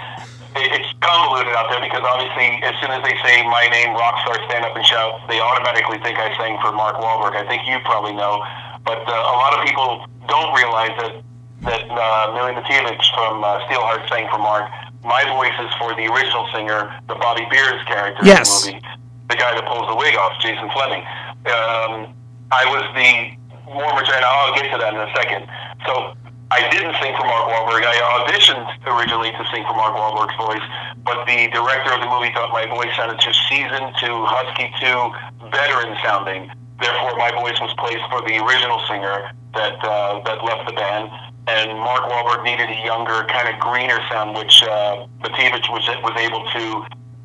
it's 0.55 0.91
convoluted 0.99 1.53
out 1.55 1.71
there 1.71 1.79
because 1.79 2.03
obviously 2.03 2.59
as 2.63 2.75
soon 2.81 2.91
as 2.91 3.01
they 3.03 3.15
say 3.23 3.43
my 3.47 3.67
name, 3.71 3.95
Rockstar 3.95 4.35
Stand 4.47 4.65
Up 4.65 4.75
and 4.75 4.85
Shout, 4.85 5.21
they 5.27 5.39
automatically 5.39 5.97
think 6.03 6.19
I 6.19 6.35
sang 6.37 6.59
for 6.59 6.71
Mark 6.71 6.97
Wahlberg. 6.99 7.35
I 7.35 7.47
think 7.47 7.63
you 7.67 7.79
probably 7.85 8.13
know, 8.13 8.43
but 8.83 8.99
uh, 9.07 9.11
a 9.11 9.35
lot 9.39 9.55
of 9.55 9.65
people 9.65 10.05
don't 10.27 10.51
realize 10.55 10.91
that 10.99 11.13
that 11.61 11.85
uh, 11.85 12.33
Mili 12.33 12.57
Matijevic 12.57 12.97
from 13.13 13.43
uh, 13.43 13.61
Steelheart 13.69 14.09
sang 14.09 14.27
for 14.29 14.39
Mark. 14.39 14.69
My 15.03 15.21
voice 15.29 15.53
is 15.61 15.71
for 15.77 15.93
the 15.95 16.09
original 16.09 16.49
singer, 16.53 16.89
the 17.07 17.15
Bobby 17.15 17.45
Beers 17.51 17.81
character 17.85 18.25
yes. 18.25 18.65
in 18.65 18.73
the 18.73 18.81
movie, 18.81 18.87
the 19.29 19.35
guy 19.35 19.53
that 19.53 19.65
pulls 19.65 19.87
the 19.87 19.95
wig 19.95 20.15
off, 20.15 20.33
Jason 20.41 20.69
Flemyng. 20.69 21.05
Um, 21.45 22.13
I 22.51 22.65
was 22.65 22.85
the 22.97 23.37
more 23.73 23.93
mature, 23.93 24.19
I'll 24.19 24.53
get 24.55 24.71
to 24.71 24.77
that 24.77 24.93
in 24.93 24.99
a 24.99 25.11
second. 25.15 25.47
So 25.85 26.13
I 26.51 26.67
didn't 26.67 26.91
sing 26.99 27.15
for 27.15 27.23
Mark 27.23 27.47
Wahlberg. 27.47 27.87
I 27.87 27.95
auditioned 28.19 28.67
originally 28.83 29.31
to 29.31 29.43
sing 29.55 29.63
for 29.63 29.71
Mark 29.71 29.95
Wahlberg's 29.95 30.35
voice, 30.35 30.65
but 31.07 31.23
the 31.23 31.47
director 31.47 31.95
of 31.95 32.03
the 32.03 32.11
movie 32.11 32.27
thought 32.35 32.51
my 32.51 32.67
voice 32.67 32.91
sounded 32.99 33.23
too 33.23 33.31
seasoned, 33.47 33.95
too 34.03 34.27
husky, 34.27 34.67
too 34.83 34.99
veteran 35.47 35.95
sounding. 36.03 36.51
Therefore, 36.75 37.15
my 37.15 37.31
voice 37.31 37.55
was 37.63 37.71
placed 37.79 38.03
for 38.11 38.19
the 38.27 38.35
original 38.43 38.83
singer 38.91 39.31
that 39.55 39.79
uh, 39.79 40.19
that 40.27 40.43
left 40.43 40.67
the 40.67 40.75
band. 40.75 41.07
And 41.47 41.71
Mark 41.79 42.03
Wahlberg 42.11 42.43
needed 42.43 42.67
a 42.67 42.79
younger, 42.83 43.23
kind 43.31 43.47
of 43.47 43.55
greener 43.63 44.03
sound, 44.11 44.35
which 44.35 44.61
uh, 44.67 45.07
was 45.23 45.87
was 46.03 46.15
able 46.19 46.43
to. 46.51 46.63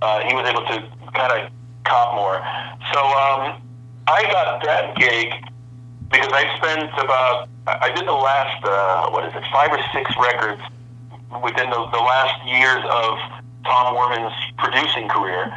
Uh, 0.07 0.23
he 0.23 0.39
was 0.39 0.47
able 0.47 0.63
to 0.71 0.87
kind 1.19 1.35
of 1.35 1.51
cop 1.83 2.15
more. 2.15 2.39
So 2.95 3.03
um, 3.03 3.59
I 4.07 4.23
got 4.31 4.63
that 4.63 4.95
gig 4.95 5.35
because 6.11 6.31
I 6.33 6.45
spent 6.59 6.91
about 6.99 7.49
I 7.67 7.91
did 7.91 8.07
the 8.07 8.15
last 8.15 8.63
uh, 8.63 9.11
what 9.11 9.27
is 9.27 9.35
it 9.35 9.43
five 9.51 9.71
or 9.71 9.83
six 9.93 10.11
records 10.19 10.63
within 11.43 11.71
the, 11.71 11.81
the 11.91 12.03
last 12.03 12.39
years 12.47 12.83
of 12.87 13.19
Tom 13.67 13.99
Werman's 13.99 14.35
producing 14.59 15.09
career. 15.09 15.51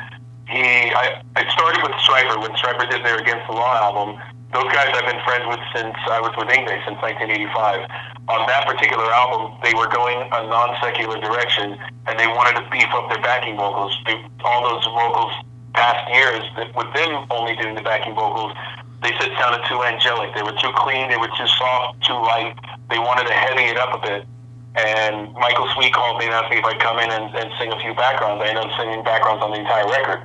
He 0.50 0.90
I, 0.90 1.22
I 1.38 1.46
started 1.54 1.86
with 1.86 1.94
Stryper 2.02 2.42
when 2.42 2.52
Stryper 2.58 2.90
did 2.90 3.06
their 3.06 3.22
Against 3.22 3.46
the 3.46 3.54
Law 3.54 3.78
album. 3.78 4.18
Those 4.50 4.66
guys 4.74 4.90
I've 4.98 5.06
been 5.06 5.22
friends 5.22 5.46
with 5.46 5.62
since 5.78 5.94
I 6.10 6.18
was 6.18 6.34
with 6.34 6.50
Yngwie 6.50 6.82
since 6.82 6.98
1985. 6.98 7.86
On 8.34 8.42
that 8.50 8.66
particular 8.66 9.06
album, 9.14 9.54
they 9.62 9.78
were 9.78 9.86
going 9.86 10.18
a 10.18 10.42
non 10.50 10.74
secular 10.82 11.22
direction, 11.22 11.78
and 12.10 12.18
they 12.18 12.26
wanted 12.26 12.58
to 12.58 12.66
beef 12.74 12.90
up 12.98 13.14
their 13.14 13.22
backing 13.22 13.58
vocals. 13.58 13.94
All 14.42 14.66
those 14.66 14.86
vocals 14.90 15.34
past 15.78 16.02
years, 16.10 16.42
that 16.58 16.74
with 16.74 16.90
them 16.98 17.30
only 17.30 17.56
doing 17.62 17.76
the 17.76 17.86
backing 17.86 18.18
vocals, 18.18 18.58
they 19.02 19.12
said 19.16 19.32
sounded 19.40 19.64
too 19.68 19.84
angelic. 19.84 20.36
They 20.36 20.44
were 20.44 20.56
too 20.60 20.72
clean. 20.76 21.10
They 21.10 21.18
were 21.18 21.32
too 21.38 21.48
soft, 21.48 22.04
too 22.04 22.20
light. 22.20 22.56
They 22.90 23.00
wanted 23.00 23.28
to 23.28 23.34
heavy 23.34 23.72
it 23.72 23.78
up 23.78 23.96
a 23.96 24.02
bit. 24.04 24.28
And 24.76 25.34
Michael 25.34 25.68
Sweet 25.76 25.94
called 25.94 26.20
me 26.20 26.26
and 26.26 26.34
asked 26.34 26.52
me 26.52 26.60
if 26.60 26.66
I'd 26.66 26.80
come 26.80 27.00
in 27.00 27.10
and, 27.10 27.34
and 27.36 27.50
sing 27.58 27.72
a 27.72 27.80
few 27.80 27.96
backgrounds. 27.96 28.44
I 28.44 28.52
ended 28.52 28.64
up 28.64 28.72
singing 28.78 29.04
backgrounds 29.04 29.44
on 29.44 29.52
the 29.52 29.60
entire 29.60 29.88
record. 29.88 30.20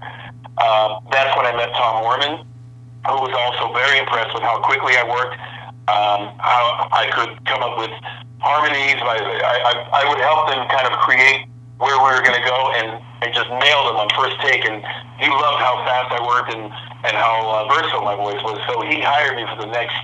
Uh, 0.58 1.00
that's 1.10 1.32
when 1.38 1.46
I 1.46 1.54
met 1.56 1.70
Tom 1.74 2.02
Werman, 2.02 2.44
who 3.08 3.18
was 3.22 3.34
also 3.34 3.72
very 3.74 3.98
impressed 3.98 4.34
with 4.34 4.42
how 4.42 4.60
quickly 4.62 4.94
I 4.98 5.04
worked, 5.06 5.34
um, 5.90 6.34
how 6.38 6.90
I 6.90 7.10
could 7.14 7.34
come 7.46 7.62
up 7.62 7.78
with 7.78 7.94
harmonies. 8.42 9.00
I, 9.00 9.18
I, 9.18 9.72
I 9.90 10.02
would 10.10 10.20
help 10.20 10.50
them 10.50 10.66
kind 10.68 10.86
of 10.86 10.98
create 11.02 11.46
where 11.78 11.96
we 11.98 12.10
were 12.10 12.22
going 12.22 12.38
to 12.38 12.46
go 12.46 12.58
and, 12.78 13.02
and 13.22 13.34
just 13.34 13.48
nailed 13.50 13.86
them 13.90 13.98
on 14.02 14.06
first 14.14 14.38
take. 14.44 14.62
And 14.66 14.82
he 15.18 15.26
loved 15.26 15.58
how 15.62 15.82
fast 15.82 16.14
I 16.14 16.20
worked 16.22 16.52
and 16.54 16.70
and 17.04 17.14
how 17.16 17.44
uh, 17.44 17.68
versatile 17.68 18.02
my 18.02 18.16
voice 18.16 18.40
was. 18.42 18.58
So 18.68 18.80
he 18.88 19.00
hired 19.00 19.36
me 19.36 19.44
for 19.52 19.60
the 19.60 19.70
next 19.70 19.96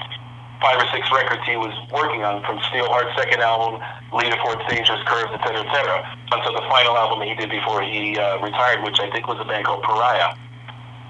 five 0.61 0.77
or 0.77 0.85
six 0.93 1.09
records 1.09 1.41
he 1.49 1.57
was 1.57 1.73
working 1.89 2.21
on, 2.21 2.45
from 2.45 2.61
Steelheart's 2.69 3.17
second 3.17 3.41
album, 3.41 3.81
Lita 4.13 4.37
Ford's 4.45 4.61
Dangerous 4.69 5.01
Curves, 5.09 5.33
et 5.33 5.41
cetera, 5.41 5.65
et 5.65 5.73
cetera, 5.73 5.99
until 6.37 6.53
the 6.53 6.67
final 6.69 7.01
album 7.01 7.25
he 7.25 7.33
did 7.35 7.49
before 7.49 7.81
he 7.81 8.21
uh, 8.21 8.37
retired, 8.45 8.85
which 8.85 9.01
I 9.01 9.09
think 9.09 9.25
was 9.25 9.41
a 9.41 9.49
band 9.49 9.65
called 9.65 9.81
Pariah. 9.81 10.37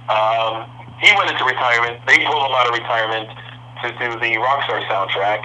Um, 0.06 0.70
he 1.02 1.10
went 1.18 1.34
into 1.34 1.42
retirement. 1.42 1.98
They 2.06 2.22
pulled 2.22 2.46
him 2.46 2.54
out 2.54 2.70
of 2.70 2.74
retirement 2.78 3.26
to 3.82 3.88
do 3.98 4.08
the 4.22 4.38
Rockstar 4.38 4.86
soundtrack. 4.86 5.42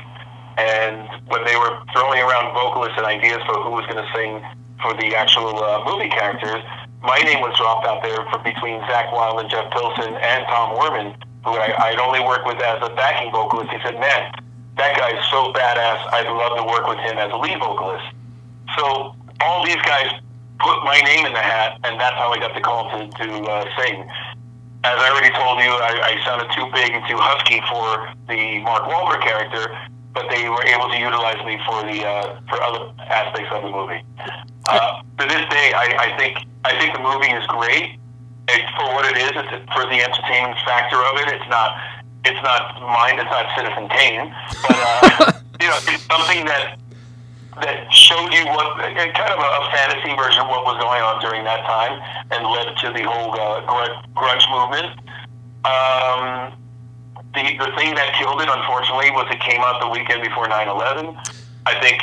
And 0.58 1.10
when 1.27 1.43
they 1.43 1.58
were 1.58 1.73
throwing 1.91 2.21
around 2.21 2.53
vocalists 2.53 2.95
and 2.97 3.05
ideas 3.05 3.41
for 3.49 3.58
who 3.63 3.71
was 3.71 3.86
going 3.89 4.05
to 4.05 4.10
sing 4.13 4.39
for 4.81 4.93
the 4.93 5.15
actual 5.15 5.58
uh, 5.58 5.84
movie 5.84 6.10
characters, 6.10 6.62
my 7.05 7.21
name 7.21 7.39
was 7.39 7.53
dropped 7.57 7.85
out 7.85 8.01
there 8.01 8.25
for 8.33 8.41
between 8.41 8.81
Zakk 8.89 9.13
Wylde 9.13 9.45
and 9.45 9.49
Jeff 9.49 9.69
Pilson 9.71 10.17
and 10.17 10.45
Tom 10.49 10.73
Werman, 10.75 11.13
who 11.45 11.53
I, 11.53 11.93
I'd 11.93 11.99
only 12.01 12.19
worked 12.19 12.45
with 12.49 12.57
as 12.57 12.81
a 12.81 12.89
backing 12.97 13.31
vocalist. 13.31 13.69
He 13.69 13.79
said, 13.85 13.99
"Man, 14.01 14.33
that 14.77 14.97
guy's 14.97 15.21
so 15.29 15.53
badass. 15.53 16.01
I'd 16.11 16.27
love 16.27 16.57
to 16.57 16.65
work 16.65 16.89
with 16.89 16.99
him 17.05 17.17
as 17.17 17.31
a 17.31 17.37
lead 17.37 17.59
vocalist." 17.61 18.05
So 18.75 19.15
all 19.41 19.65
these 19.65 19.81
guys 19.85 20.09
put 20.59 20.83
my 20.83 20.99
name 21.05 21.25
in 21.25 21.33
the 21.33 21.45
hat, 21.45 21.77
and 21.83 21.99
that's 21.99 22.17
how 22.17 22.33
I 22.33 22.39
got 22.41 22.53
the 22.57 22.61
call 22.61 22.89
to 22.89 23.05
to 23.05 23.27
uh, 23.45 23.65
sing. 23.77 24.01
As 24.85 24.97
I 25.01 25.09
already 25.09 25.33
told 25.33 25.61
you, 25.61 25.71
I, 25.81 26.13
I 26.13 26.25
sounded 26.25 26.49
too 26.53 26.69
big 26.73 26.93
and 26.93 27.01
too 27.09 27.17
husky 27.17 27.61
for 27.69 28.09
the 28.29 28.61
Mark 28.61 28.85
Wahlberg 28.85 29.21
character, 29.21 29.73
but 30.13 30.29
they 30.29 30.49
were 30.49 30.63
able 30.65 30.89
to 30.89 30.97
utilize 30.97 31.41
me 31.45 31.57
for 31.65 31.81
the 31.85 32.05
uh, 32.05 32.41
for 32.49 32.61
other 32.61 32.93
aspects 33.09 33.49
of 33.53 33.63
the 33.63 33.69
movie. 33.69 34.01
Uh, 34.69 35.01
to 35.19 35.25
this 35.25 35.45
day, 35.49 35.73
I, 35.73 36.09
I 36.09 36.17
think 36.17 36.37
I 36.65 36.73
think 36.82 36.97
the 36.97 37.04
movie 37.06 37.30
is 37.30 37.45
great. 37.45 38.01
It's 38.49 38.69
for 38.73 38.89
what 38.97 39.06
it 39.06 39.17
is. 39.21 39.34
It's 39.38 39.69
for 39.69 39.86
the 39.86 40.01
entertainment 40.01 40.58
factor 40.65 40.97
of 40.97 41.13
it. 41.21 41.30
It's 41.30 41.49
not. 41.49 41.78
It's 42.25 42.41
not 42.41 42.82
mine. 42.82 43.21
It's 43.21 43.30
not 43.30 43.45
Citizen 43.54 43.86
Kane. 43.89 44.34
But 44.65 44.78
uh, 44.82 45.32
you 45.62 45.69
know, 45.69 45.78
it's 45.78 46.06
something 46.10 46.45
that 46.49 46.82
that 47.62 47.86
showed 47.93 48.34
you 48.34 48.43
what 48.49 48.82
kind 48.82 49.32
of 49.32 49.39
a, 49.39 49.49
a 49.62 49.63
fantasy 49.71 50.12
version 50.17 50.41
of 50.41 50.49
what 50.49 50.65
was 50.65 50.82
going 50.82 51.01
on 51.06 51.21
during 51.21 51.45
that 51.45 51.62
time, 51.69 52.01
and 52.34 52.41
led 52.49 52.73
to 52.82 52.88
the 52.97 53.06
whole 53.06 53.32
uh, 53.32 53.62
grunge, 53.69 53.95
grunge 54.17 54.45
movement. 54.49 54.89
Um, 55.65 56.54
the, 57.34 57.45
the 57.62 57.71
thing 57.78 57.93
that 57.95 58.15
killed 58.17 58.41
it, 58.41 58.49
unfortunately, 58.49 59.12
was 59.12 59.30
it 59.30 59.39
came 59.39 59.62
out 59.62 59.80
the 59.82 59.89
weekend 59.89 60.21
before 60.21 60.49
9/11. 60.49 61.13
I 61.65 61.80
think 61.80 62.01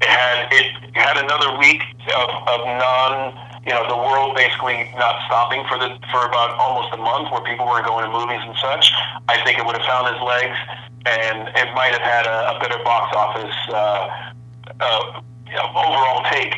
it 0.00 0.08
had 0.08 0.48
it 0.52 0.68
had 0.92 1.16
another 1.16 1.56
week 1.58 1.82
of, 2.12 2.28
of 2.48 2.60
non, 2.66 3.51
you 3.66 3.72
know, 3.72 3.86
the 3.86 3.96
world 3.96 4.34
basically 4.34 4.90
not 4.98 5.22
stopping 5.26 5.62
for 5.70 5.78
the 5.78 5.94
for 6.10 6.26
about 6.26 6.58
almost 6.58 6.92
a 6.94 6.98
month, 6.98 7.30
where 7.30 7.42
people 7.46 7.66
were 7.66 7.82
going 7.82 8.04
to 8.04 8.10
movies 8.10 8.42
and 8.42 8.56
such. 8.58 8.90
I 9.28 9.38
think 9.44 9.58
it 9.58 9.64
would 9.66 9.76
have 9.78 9.86
found 9.86 10.10
its 10.10 10.22
legs, 10.22 10.58
and 11.06 11.48
it 11.54 11.70
might 11.74 11.94
have 11.94 12.02
had 12.02 12.26
a, 12.26 12.56
a 12.56 12.60
better 12.60 12.82
box 12.82 13.14
office 13.14 13.54
uh, 13.70 14.32
uh, 14.80 15.22
you 15.46 15.54
know, 15.54 15.68
overall 15.78 16.26
take 16.30 16.54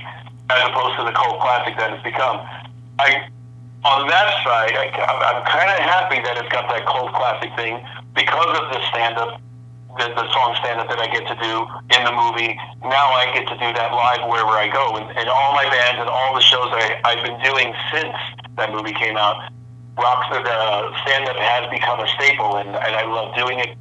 as 0.51 0.61
opposed 0.69 0.97
to 0.97 1.05
the 1.05 1.12
cult 1.12 1.40
classic 1.40 1.77
that 1.77 1.93
it's 1.93 2.03
become. 2.03 2.40
I 2.99 3.29
on 3.85 4.09
that 4.09 4.29
side, 4.40 4.73
I, 4.73 4.88
I'm 4.97 5.45
kind 5.45 5.69
of 5.69 5.81
happy 5.85 6.17
that 6.25 6.40
it's 6.40 6.49
got 6.49 6.69
that 6.73 6.87
cult 6.87 7.12
classic 7.12 7.53
thing 7.57 7.85
because 8.17 8.57
of 8.57 8.73
the 8.73 8.81
stand 8.88 9.19
up, 9.19 9.40
the, 9.98 10.09
the 10.14 10.26
song 10.33 10.57
stand 10.61 10.80
up 10.80 10.88
that 10.88 10.98
I 10.98 11.07
get 11.07 11.26
to 11.28 11.37
do 11.38 11.54
in 11.94 12.02
the 12.04 12.12
movie, 12.12 12.54
now 12.83 13.14
I 13.14 13.30
get 13.35 13.46
to 13.48 13.57
do 13.59 13.68
that 13.74 13.92
live 13.92 14.28
wherever 14.28 14.54
I 14.54 14.68
go. 14.68 14.96
And, 14.96 15.07
and 15.16 15.28
all 15.28 15.52
my 15.54 15.64
bands 15.70 16.00
and 16.00 16.09
all 16.09 16.35
the 16.35 16.42
shows 16.42 16.68
I, 16.70 17.00
I've 17.04 17.22
been 17.22 17.38
doing 17.42 17.74
since 17.92 18.14
that 18.57 18.72
movie 18.72 18.92
came 18.92 19.16
out. 19.16 19.50
Rock 19.96 20.26
uh, 20.30 20.90
stand 21.07 21.28
up 21.28 21.37
has 21.37 21.70
become 21.70 22.00
a 22.00 22.09
staple, 22.18 22.57
and, 22.57 22.68
and 22.68 22.94
I 22.96 23.07
love 23.07 23.35
doing 23.37 23.61
it 23.61 23.78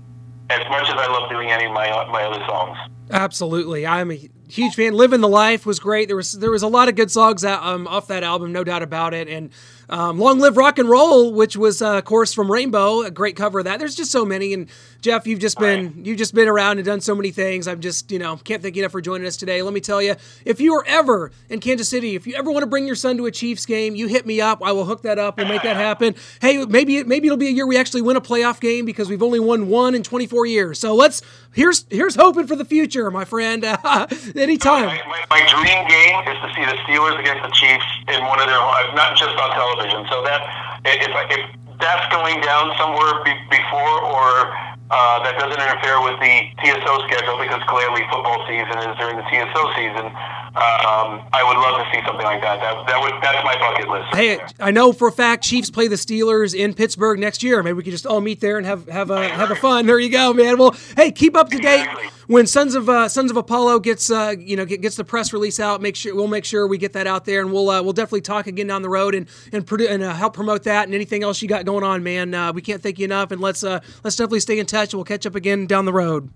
as 0.50 0.62
much 0.70 0.88
as 0.90 0.96
I 0.96 1.08
love 1.08 1.30
doing 1.30 1.50
any 1.50 1.66
of 1.66 1.72
my 1.72 1.90
my 2.12 2.24
other 2.24 2.44
songs. 2.46 2.78
Absolutely, 3.10 3.88
I'm 3.88 4.12
a 4.12 4.30
huge 4.48 4.76
fan. 4.76 4.94
Living 4.94 5.22
the 5.22 5.28
Life 5.28 5.66
was 5.66 5.80
great. 5.80 6.08
There 6.08 6.16
was 6.16 6.34
there 6.34 6.52
was 6.52 6.64
a 6.64 6.68
lot 6.68 6.88
of 6.88 6.96
good 6.96 7.10
songs 7.10 7.44
out, 7.44 7.64
um, 7.64 7.88
off 7.88 8.08
that 8.08 8.24
album, 8.24 8.52
no 8.52 8.64
doubt 8.64 8.84
about 8.84 9.14
it. 9.14 9.28
And 9.28 9.50
um, 9.94 10.18
Long 10.18 10.40
Live 10.40 10.58
Rock 10.58 10.80
and 10.80 10.90
Roll, 10.90 11.32
which 11.32 11.56
was 11.56 11.80
uh, 11.80 12.00
of 12.00 12.06
course 12.06 12.34
from 12.34 12.52
Rainbow, 12.52 13.04
a 13.04 13.12
great 13.12 13.36
cover 13.36 13.60
of 13.60 13.66
that. 13.66 13.78
There's 13.78 13.94
just 13.94 14.12
so 14.12 14.26
many. 14.26 14.52
And 14.52 14.68
Jeff, 15.02 15.28
you've 15.28 15.40
just 15.40 15.60
been 15.60 15.86
right. 15.86 16.06
you've 16.08 16.18
just 16.18 16.34
been 16.34 16.48
around 16.48 16.80
and 16.80 16.86
done 16.86 17.00
so 17.00 17.14
many 17.14 17.30
things. 17.30 17.68
I'm 17.68 17.80
just 17.80 18.12
you 18.12 18.18
know 18.18 18.38
can't 18.38 18.64
thank 18.64 18.76
you 18.76 18.82
enough 18.82 18.92
for 18.92 19.02
joining 19.02 19.28
us 19.28 19.38
today. 19.38 19.62
Let 19.62 19.72
me 19.72 19.80
tell 19.80 20.02
you, 20.02 20.16
if 20.46 20.60
you 20.60 20.74
are 20.74 20.84
ever 20.88 21.32
in 21.48 21.60
Kansas 21.60 21.88
City, 21.90 22.16
if 22.16 22.26
you 22.26 22.34
ever 22.34 22.50
want 22.50 22.64
to 22.64 22.68
bring 22.68 22.88
your 22.88 22.96
son 22.96 23.18
to 23.18 23.28
a 23.28 23.32
Chiefs 23.32 23.68
game, 23.68 23.96
you 23.96 24.08
hit 24.08 24.26
me 24.26 24.42
up. 24.42 24.64
I 24.64 24.72
will 24.72 24.86
hook 24.86 25.04
that 25.04 25.20
up. 25.20 25.38
We'll 25.38 25.48
make 25.48 25.62
that 25.62 25.76
happen. 25.76 26.16
Hey, 26.42 26.66
maybe 26.66 27.04
maybe 27.04 27.28
it'll 27.28 27.38
be 27.38 27.50
a 27.50 27.52
year 27.52 27.68
we 27.68 27.78
actually 27.78 28.02
win 28.02 28.18
a 28.18 28.22
playoff 28.22 28.60
game 28.60 28.86
because 28.86 29.10
we've 29.10 29.22
only 29.22 29.40
won 29.40 29.68
one 29.68 29.94
in 29.94 30.02
24 30.02 30.48
years. 30.48 30.80
So 30.80 30.96
let's 30.96 31.22
here's 31.54 31.86
here's 31.92 32.16
hoping 32.16 32.48
for 32.48 32.56
the 32.56 32.66
future, 32.66 33.12
my 33.12 33.26
friend. 33.26 33.64
Uh, 33.64 34.08
anytime. 34.36 34.88
My, 34.88 35.02
my, 35.08 35.26
my, 35.30 35.44
dream 35.54 35.88
game 35.88 36.34
is 36.34 36.42
to 36.42 36.50
see 36.56 36.66
the 36.66 36.78
Steelers 36.82 37.20
against 37.20 37.44
the 37.44 37.52
Chiefs 37.54 37.86
in 38.08 38.26
one 38.26 38.40
of 38.40 38.48
their 38.48 38.58
not 38.96 39.16
just 39.16 39.38
on 39.38 39.52
television. 39.52 39.83
So 39.92 40.24
that 40.24 40.42
if 40.86 41.12
if 41.32 41.44
that's 41.80 42.08
going 42.14 42.40
down 42.42 42.72
somewhere 42.78 43.24
be, 43.24 43.34
before 43.50 44.00
or 44.08 44.54
uh, 44.94 45.24
that 45.24 45.40
doesn't 45.40 45.60
interfere 45.60 46.00
with 46.04 46.20
the 46.20 46.36
TSO 46.62 47.08
schedule 47.08 47.40
because 47.42 47.62
clearly 47.68 48.02
football 48.12 48.46
season 48.48 48.78
is 48.78 48.96
during 48.98 49.18
the 49.18 49.26
TSO 49.26 49.64
season. 49.76 50.06
Um, 50.54 51.26
I 51.34 51.42
would 51.42 51.58
love 51.58 51.82
to 51.82 51.86
see 51.92 52.06
something 52.06 52.26
like 52.26 52.42
that. 52.42 52.62
That, 52.62 52.86
that 52.86 53.02
would, 53.02 53.14
that's 53.24 53.44
my 53.44 53.58
bucket 53.58 53.90
list. 53.90 54.14
Hey, 54.14 54.40
I 54.60 54.70
know 54.70 54.94
for 54.94 55.08
a 55.08 55.12
fact 55.12 55.44
Chiefs 55.44 55.72
play 55.72 55.88
the 55.88 55.96
Steelers 55.96 56.54
in 56.54 56.76
Pittsburgh 56.76 57.18
next 57.20 57.42
year. 57.42 57.64
Maybe 57.64 57.74
we 57.74 57.84
could 57.84 57.92
just 57.92 58.06
all 58.06 58.22
meet 58.22 58.40
there 58.40 58.58
and 58.58 58.66
have 58.68 58.88
have 58.88 59.10
a 59.10 59.28
have 59.30 59.50
a 59.50 59.56
fun. 59.56 59.88
There 59.88 59.98
you 60.00 60.10
go, 60.10 60.32
man. 60.32 60.60
Well, 60.60 60.76
hey, 60.96 61.12
keep 61.12 61.36
up 61.36 61.50
to 61.50 61.58
date. 61.58 61.82
Exactly. 61.82 62.10
When 62.28 62.48
Sons 62.48 62.76
of 62.76 62.88
uh, 62.90 63.10
Sons 63.10 63.32
of 63.32 63.38
Apollo 63.38 63.80
gets 63.80 64.10
uh, 64.10 64.36
you 64.40 64.56
know 64.56 64.66
gets 64.66 64.96
the 64.96 65.04
press 65.04 65.34
release 65.34 65.60
out, 65.60 65.82
make 65.82 65.96
sure 65.96 66.16
we'll 66.16 66.28
make 66.28 66.46
sure 66.46 66.68
we 66.68 66.78
get 66.78 66.94
that 66.94 67.08
out 67.08 67.26
there, 67.26 67.42
and 67.42 67.52
we'll 67.52 67.70
uh, 67.70 67.82
we'll 67.82 67.94
definitely 67.94 68.22
talk 68.22 68.48
again 68.48 68.68
down 68.68 68.82
the 68.82 68.90
road 68.90 69.14
and 69.16 69.28
and, 69.52 69.66
produ- 69.66 69.90
and 69.90 70.04
uh, 70.04 70.14
help 70.14 70.34
promote 70.34 70.64
that 70.64 70.86
and 70.86 70.96
anything 70.96 71.24
else 71.24 71.42
you 71.42 71.48
got 71.48 71.66
going 71.66 71.84
on, 71.84 72.04
man. 72.04 72.34
Uh, 72.34 72.54
we 72.54 72.62
can't 72.62 72.82
thank 72.82 73.00
you 73.00 73.06
enough, 73.06 73.32
and 73.32 73.42
let's 73.42 73.64
uh, 73.64 73.80
let's 74.04 74.16
definitely 74.16 74.40
stay 74.40 74.60
in 74.60 74.66
touch. 74.66 74.94
We'll 74.94 75.04
catch 75.04 75.26
up 75.26 75.36
again 75.36 75.68
down 75.68 75.86
the 75.86 75.94
road. 75.94 76.30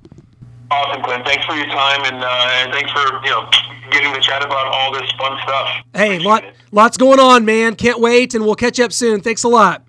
Awesome, 0.69 1.01
Glenn. 1.01 1.23
Thanks 1.23 1.45
for 1.45 1.55
your 1.55 1.67
time 1.67 2.01
and, 2.03 2.21
and 2.21 2.73
thanks 2.73 2.91
for 2.91 3.23
you 3.23 3.29
know 3.29 3.49
getting 3.89 4.13
to 4.13 4.19
chat 4.19 4.43
about 4.43 4.67
all 4.67 4.91
this 4.91 5.09
fun 5.17 5.37
stuff. 5.43 5.69
Hey, 5.93 6.19
lot, 6.19 6.43
lots 6.73 6.97
going 6.97 7.19
on, 7.19 7.45
man. 7.45 7.75
Can't 7.75 8.01
wait, 8.01 8.33
and 8.33 8.43
we'll 8.43 8.55
catch 8.55 8.79
up 8.79 8.91
soon. 8.91 9.21
Thanks 9.21 9.43
a 9.43 9.47
lot. 9.47 9.85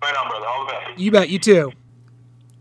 Right 0.00 0.14
on, 0.16 0.28
brother. 0.28 0.46
All 0.46 0.66
the 0.66 0.72
best. 0.72 0.98
You 1.00 1.10
bet. 1.10 1.28
You 1.28 1.38
too. 1.40 1.72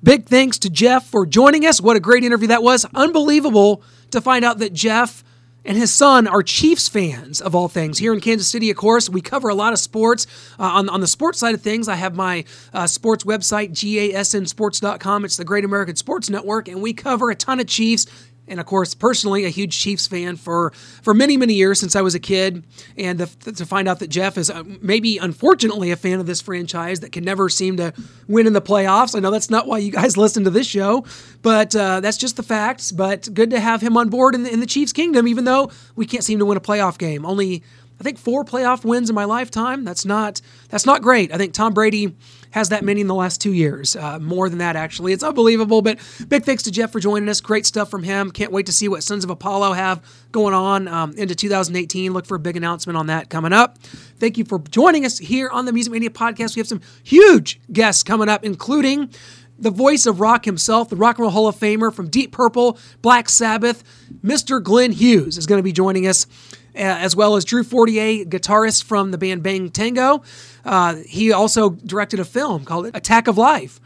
Big 0.04 0.26
thanks 0.26 0.60
to 0.60 0.70
Jeff 0.70 1.08
for 1.08 1.26
joining 1.26 1.66
us. 1.66 1.80
What 1.80 1.96
a 1.96 2.02
great 2.02 2.26
interview 2.26 2.50
that 2.50 2.62
was. 2.62 2.86
Unbelievable 2.94 3.82
to 4.12 4.20
find 4.20 4.44
out 4.44 4.60
that 4.60 4.74
Jeff 4.74 5.24
and 5.64 5.78
his 5.78 5.94
son 5.94 6.28
are 6.28 6.44
Chiefs 6.44 6.90
fans 6.90 7.40
of 7.40 7.56
all 7.56 7.70
things. 7.70 7.98
Here 8.00 8.14
in 8.14 8.20
Kansas 8.20 8.50
City, 8.50 8.70
of 8.70 8.76
course, 8.76 9.10
we 9.10 9.22
cover 9.22 9.48
a 9.48 9.56
lot 9.56 9.72
of 9.72 9.80
sports. 9.80 10.28
Uh, 10.60 10.64
on, 10.64 10.90
on 10.90 11.00
the 11.00 11.08
sports 11.08 11.40
side 11.40 11.56
of 11.56 11.62
things, 11.62 11.88
I 11.88 11.96
have 11.96 12.16
my 12.16 12.44
uh, 12.74 12.86
sports 12.86 13.24
website, 13.24 13.72
gasnsports.com. 13.72 15.24
It's 15.24 15.38
the 15.38 15.46
Great 15.46 15.64
American 15.64 15.96
Sports 15.96 16.30
Network, 16.30 16.68
and 16.68 16.82
we 16.82 16.92
cover 16.92 17.30
a 17.30 17.36
ton 17.36 17.62
of 17.62 17.68
Chiefs 17.68 18.06
and 18.48 18.60
of 18.60 18.66
course, 18.66 18.94
personally, 18.94 19.46
a 19.46 19.50
huge 19.50 19.80
Chiefs 19.80 20.08
fan 20.08 20.36
for 20.36 20.72
for 21.02 21.14
many 21.14 21.38
many 21.38 21.54
years 21.54 21.80
since 21.80 21.96
I 21.96 22.02
was 22.02 22.16
a 22.16 22.20
kid, 22.20 22.64
and 22.98 23.20
the, 23.20 23.52
to 23.54 23.66
find 23.66 23.88
out 23.88 24.00
that 24.00 24.10
Jeff 24.10 24.38
is 24.38 24.50
uh, 24.50 24.64
maybe 24.82 25.18
unfortunately 25.18 25.92
a 25.92 25.96
fan 25.96 26.20
of 26.20 26.26
this 26.26 26.42
franchise 26.42 27.00
that 27.02 27.12
can 27.12 27.24
never 27.24 27.50
seem 27.50 27.78
to 27.78 27.94
win 28.28 28.48
in 28.48 28.54
the 28.54 28.62
playoffs. 28.62 29.16
I 29.16 29.20
know 29.20 29.32
that's 29.32 29.50
not 29.50 29.68
why 29.68 29.78
you 29.78 29.92
guys 29.92 30.18
listen 30.24 30.44
to 30.44 30.50
this 30.50 30.68
show, 30.68 31.06
but 31.42 31.76
uh, 31.76 32.00
that's 32.00 32.18
just 32.18 32.36
the 32.36 32.44
facts. 32.44 32.92
But 32.92 33.34
good 33.34 33.50
to 33.52 33.60
have 33.60 33.82
him 33.82 33.96
on 33.98 34.10
board 34.10 34.36
in 34.36 34.44
the, 34.44 34.52
in 34.52 34.60
the 34.60 34.66
Chiefs 34.66 34.94
kingdom, 34.94 35.28
even 35.28 35.46
though 35.46 35.72
we 35.96 36.06
can't 36.06 36.24
seem 36.24 36.40
to 36.40 36.46
win 36.46 36.58
a 36.58 36.62
playoff 36.62 36.98
game. 36.98 37.26
Only 37.26 37.64
I 38.00 38.04
think 38.04 38.18
four 38.18 38.44
playoff 38.44 38.84
wins 38.84 39.10
in 39.10 39.16
my 39.16 39.24
lifetime. 39.24 39.86
That's 39.86 40.06
not 40.06 40.42
that's 40.68 40.86
not 40.86 41.02
great. 41.02 41.34
I 41.34 41.38
think 41.38 41.54
Tom 41.54 41.74
Brady 41.74 42.14
has 42.54 42.70
that 42.70 42.84
many 42.84 43.02
in 43.02 43.08
the 43.08 43.16
last 43.16 43.42
two 43.42 43.52
years. 43.52 43.96
Uh, 43.96 44.20
more 44.20 44.48
than 44.48 44.60
that, 44.60 44.76
actually. 44.76 45.12
It's 45.12 45.24
unbelievable. 45.24 45.82
But 45.82 45.98
big 46.28 46.44
thanks 46.44 46.62
to 46.64 46.72
Jeff 46.72 46.92
for 46.92 47.00
joining 47.00 47.28
us. 47.28 47.42
Great 47.42 47.66
stuff 47.66 47.90
from 47.90 48.04
him. 48.04 48.30
Can't 48.30 48.52
wait 48.52 48.68
to 48.68 48.72
see 48.72 48.88
what 48.88 49.02
Sons 49.02 49.24
of 49.24 49.32
Apollo 49.32 49.74
have 49.74 50.02
going 50.32 50.54
on 50.54 50.88
um, 50.88 51.14
into 51.14 51.34
2018. 51.34 52.14
Look 52.14 52.28
for 52.28 52.36
a 52.36 52.40
big 52.40 52.56
announcement 52.56 52.96
on 52.96 53.08
that 53.08 53.32
coming 53.32 53.54
up. 53.54 53.80
Thank 54.20 54.38
you 54.38 54.46
for 54.46 54.60
joining 54.60 55.04
us 55.04 55.18
here 55.18 55.50
on 55.50 55.66
the 55.66 55.74
Music 55.74 55.92
Mania 55.92 56.12
podcast. 56.12 56.56
We 56.56 56.60
have 56.60 56.68
some 56.68 56.82
huge 57.04 57.60
guests 57.72 58.04
coming 58.04 58.30
up, 58.30 58.46
including 58.46 59.10
the 59.58 59.72
voice 59.72 60.06
of 60.06 60.20
rock 60.20 60.46
himself, 60.46 60.90
the 60.90 60.96
Rock 60.96 61.18
and 61.18 61.24
Roll 61.24 61.32
Hall 61.32 61.48
of 61.48 61.56
Famer 61.56 61.92
from 61.92 62.08
Deep 62.08 62.32
Purple, 62.32 62.78
Black 63.02 63.30
Sabbath, 63.30 63.84
Mr. 64.24 64.62
Glenn 64.62 64.92
Hughes 64.92 65.40
is 65.40 65.48
going 65.48 65.60
to 65.60 65.64
be 65.64 65.72
joining 65.72 66.06
us. 66.06 66.28
Uh, 66.76 66.80
as 66.82 67.16
well 67.16 67.36
as 67.36 67.46
Drew 67.46 67.64
Fortier, 67.64 68.26
guitarist 68.26 68.84
from 68.84 69.12
the 69.12 69.18
band 69.20 69.44
Bang 69.44 69.70
Tango. 69.70 70.24
Uh, 70.66 70.96
he 71.06 71.32
also 71.32 71.72
directed 71.72 72.20
a 72.20 72.26
film 72.26 72.66
called 72.66 72.88
Attack 72.96 73.28
of 73.28 73.38
Life, 73.38 73.80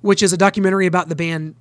which 0.00 0.20
is 0.20 0.32
a 0.32 0.36
documentary 0.36 0.86
about 0.86 1.08
the 1.08 1.14
band 1.14 1.54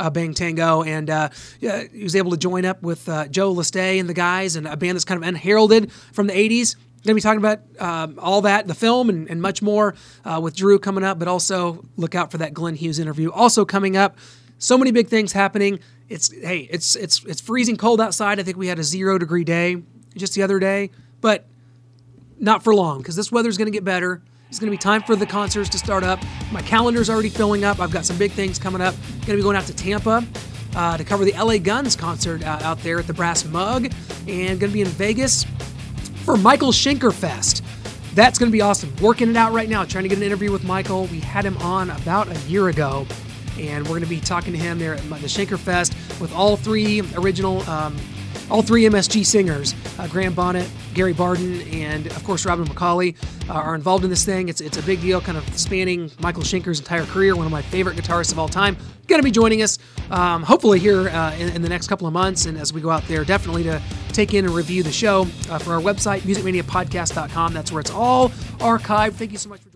uh, 0.00 0.10
Bang 0.10 0.34
Tango, 0.34 0.82
and 0.82 1.10
uh, 1.10 1.28
he 1.60 2.02
was 2.02 2.16
able 2.16 2.30
to 2.30 2.36
join 2.36 2.64
up 2.64 2.82
with 2.82 3.08
uh, 3.08 3.28
Joe 3.28 3.54
Leste 3.54 4.00
and 4.00 4.08
the 4.08 4.14
guys, 4.14 4.56
and 4.56 4.66
a 4.66 4.76
band 4.76 4.96
that's 4.96 5.04
kind 5.04 5.22
of 5.22 5.28
unheralded 5.28 5.92
from 5.92 6.26
the 6.26 6.32
'80s. 6.32 6.76
Going 7.04 7.12
to 7.12 7.14
be 7.14 7.20
talking 7.22 7.38
about 7.38 7.60
um, 7.78 8.18
all 8.18 8.42
that, 8.42 8.66
the 8.66 8.74
film, 8.74 9.08
and, 9.08 9.28
and 9.30 9.40
much 9.40 9.62
more 9.62 9.94
uh, 10.24 10.38
with 10.42 10.54
Drew 10.54 10.78
coming 10.78 11.04
up. 11.04 11.18
But 11.18 11.28
also 11.28 11.84
look 11.96 12.14
out 12.14 12.30
for 12.30 12.38
that 12.38 12.52
Glenn 12.54 12.74
Hughes 12.74 12.98
interview. 12.98 13.30
Also 13.30 13.64
coming 13.64 13.96
up, 13.96 14.16
so 14.58 14.76
many 14.76 14.90
big 14.90 15.08
things 15.08 15.32
happening. 15.32 15.80
It's 16.08 16.32
hey, 16.32 16.68
it's 16.70 16.96
it's 16.96 17.24
it's 17.24 17.40
freezing 17.40 17.76
cold 17.76 18.00
outside. 18.00 18.38
I 18.40 18.42
think 18.42 18.56
we 18.56 18.66
had 18.66 18.78
a 18.78 18.84
zero 18.84 19.18
degree 19.18 19.44
day 19.44 19.82
just 20.16 20.34
the 20.34 20.42
other 20.42 20.58
day, 20.58 20.90
but 21.20 21.46
not 22.38 22.62
for 22.62 22.74
long 22.74 22.98
because 22.98 23.16
this 23.16 23.30
weather's 23.30 23.56
going 23.58 23.66
to 23.66 23.72
get 23.72 23.84
better. 23.84 24.22
It's 24.48 24.58
going 24.58 24.70
to 24.70 24.76
be 24.76 24.78
time 24.78 25.02
for 25.02 25.14
the 25.14 25.26
concerts 25.26 25.68
to 25.70 25.78
start 25.78 26.02
up. 26.02 26.18
My 26.50 26.62
calendar's 26.62 27.08
already 27.08 27.28
filling 27.28 27.64
up. 27.64 27.78
I've 27.78 27.92
got 27.92 28.04
some 28.04 28.18
big 28.18 28.32
things 28.32 28.58
coming 28.58 28.80
up. 28.80 28.94
Going 29.10 29.26
to 29.26 29.36
be 29.36 29.42
going 29.42 29.56
out 29.56 29.66
to 29.66 29.74
Tampa 29.74 30.26
uh, 30.74 30.96
to 30.96 31.04
cover 31.04 31.24
the 31.24 31.32
LA 31.32 31.58
Guns 31.58 31.94
concert 31.94 32.44
uh, 32.44 32.58
out 32.62 32.80
there 32.80 32.98
at 32.98 33.06
the 33.06 33.12
Brass 33.12 33.44
Mug, 33.44 33.92
and 34.26 34.60
going 34.60 34.70
to 34.70 34.72
be 34.72 34.80
in 34.80 34.88
Vegas 34.88 35.44
for 36.24 36.36
Michael 36.36 36.72
Schenker 36.72 37.12
Fest. 37.12 37.62
That's 38.14 38.38
going 38.38 38.50
to 38.50 38.52
be 38.52 38.60
awesome. 38.60 38.94
Working 39.00 39.30
it 39.30 39.36
out 39.36 39.52
right 39.52 39.68
now, 39.68 39.84
trying 39.84 40.02
to 40.02 40.08
get 40.08 40.18
an 40.18 40.24
interview 40.24 40.50
with 40.50 40.64
Michael. 40.64 41.06
We 41.06 41.20
had 41.20 41.44
him 41.44 41.56
on 41.58 41.90
about 41.90 42.28
a 42.28 42.38
year 42.48 42.68
ago, 42.68 43.06
and 43.58 43.84
we're 43.84 43.90
going 43.90 44.02
to 44.02 44.08
be 44.08 44.20
talking 44.20 44.52
to 44.52 44.58
him 44.58 44.78
there 44.78 44.94
at 44.94 45.02
the 45.02 45.28
Schenker 45.28 45.58
Fest 45.58 45.94
with 46.20 46.32
all 46.34 46.56
three 46.56 47.02
original 47.16 47.62
um, 47.70 47.96
all 48.50 48.62
three 48.62 48.82
MSG 48.84 49.24
singers, 49.24 49.74
uh, 49.98 50.06
Graham 50.08 50.34
Bonnet, 50.34 50.68
Gary 50.94 51.12
Barden, 51.12 51.60
and 51.72 52.06
of 52.08 52.24
course 52.24 52.44
Robin 52.44 52.66
McAuley, 52.66 53.16
uh, 53.48 53.52
are 53.52 53.74
involved 53.74 54.04
in 54.04 54.10
this 54.10 54.24
thing. 54.24 54.48
It's, 54.48 54.60
it's 54.60 54.76
a 54.76 54.82
big 54.82 55.00
deal, 55.00 55.20
kind 55.20 55.38
of 55.38 55.58
spanning 55.58 56.10
Michael 56.20 56.42
Schenker's 56.42 56.80
entire 56.80 57.04
career, 57.04 57.36
one 57.36 57.46
of 57.46 57.52
my 57.52 57.62
favorite 57.62 57.96
guitarists 57.96 58.32
of 58.32 58.38
all 58.38 58.48
time. 58.48 58.76
Going 59.06 59.20
to 59.20 59.24
be 59.24 59.30
joining 59.30 59.62
us, 59.62 59.78
um, 60.10 60.42
hopefully, 60.42 60.78
here 60.78 61.08
uh, 61.08 61.34
in, 61.34 61.48
in, 61.54 61.62
the 61.62 61.68
next 61.68 61.88
couple 61.88 62.06
of 62.06 62.12
months. 62.12 62.46
And 62.46 62.56
as 62.56 62.72
we 62.72 62.80
go 62.80 62.90
out 62.90 63.06
there, 63.08 63.24
definitely 63.24 63.64
to 63.64 63.82
take 64.12 64.34
in 64.34 64.44
and 64.44 64.54
review 64.54 64.84
the 64.84 64.92
show 64.92 65.22
uh, 65.48 65.58
for 65.58 65.74
our 65.74 65.80
website, 65.80 66.20
musicmaniapodcast.com. 66.20 67.52
That's 67.52 67.72
where 67.72 67.80
it's 67.80 67.90
all 67.90 68.28
archived. 68.58 69.14
Thank 69.14 69.32
you 69.32 69.38
so 69.38 69.48
much 69.48 69.62
for 69.62 69.69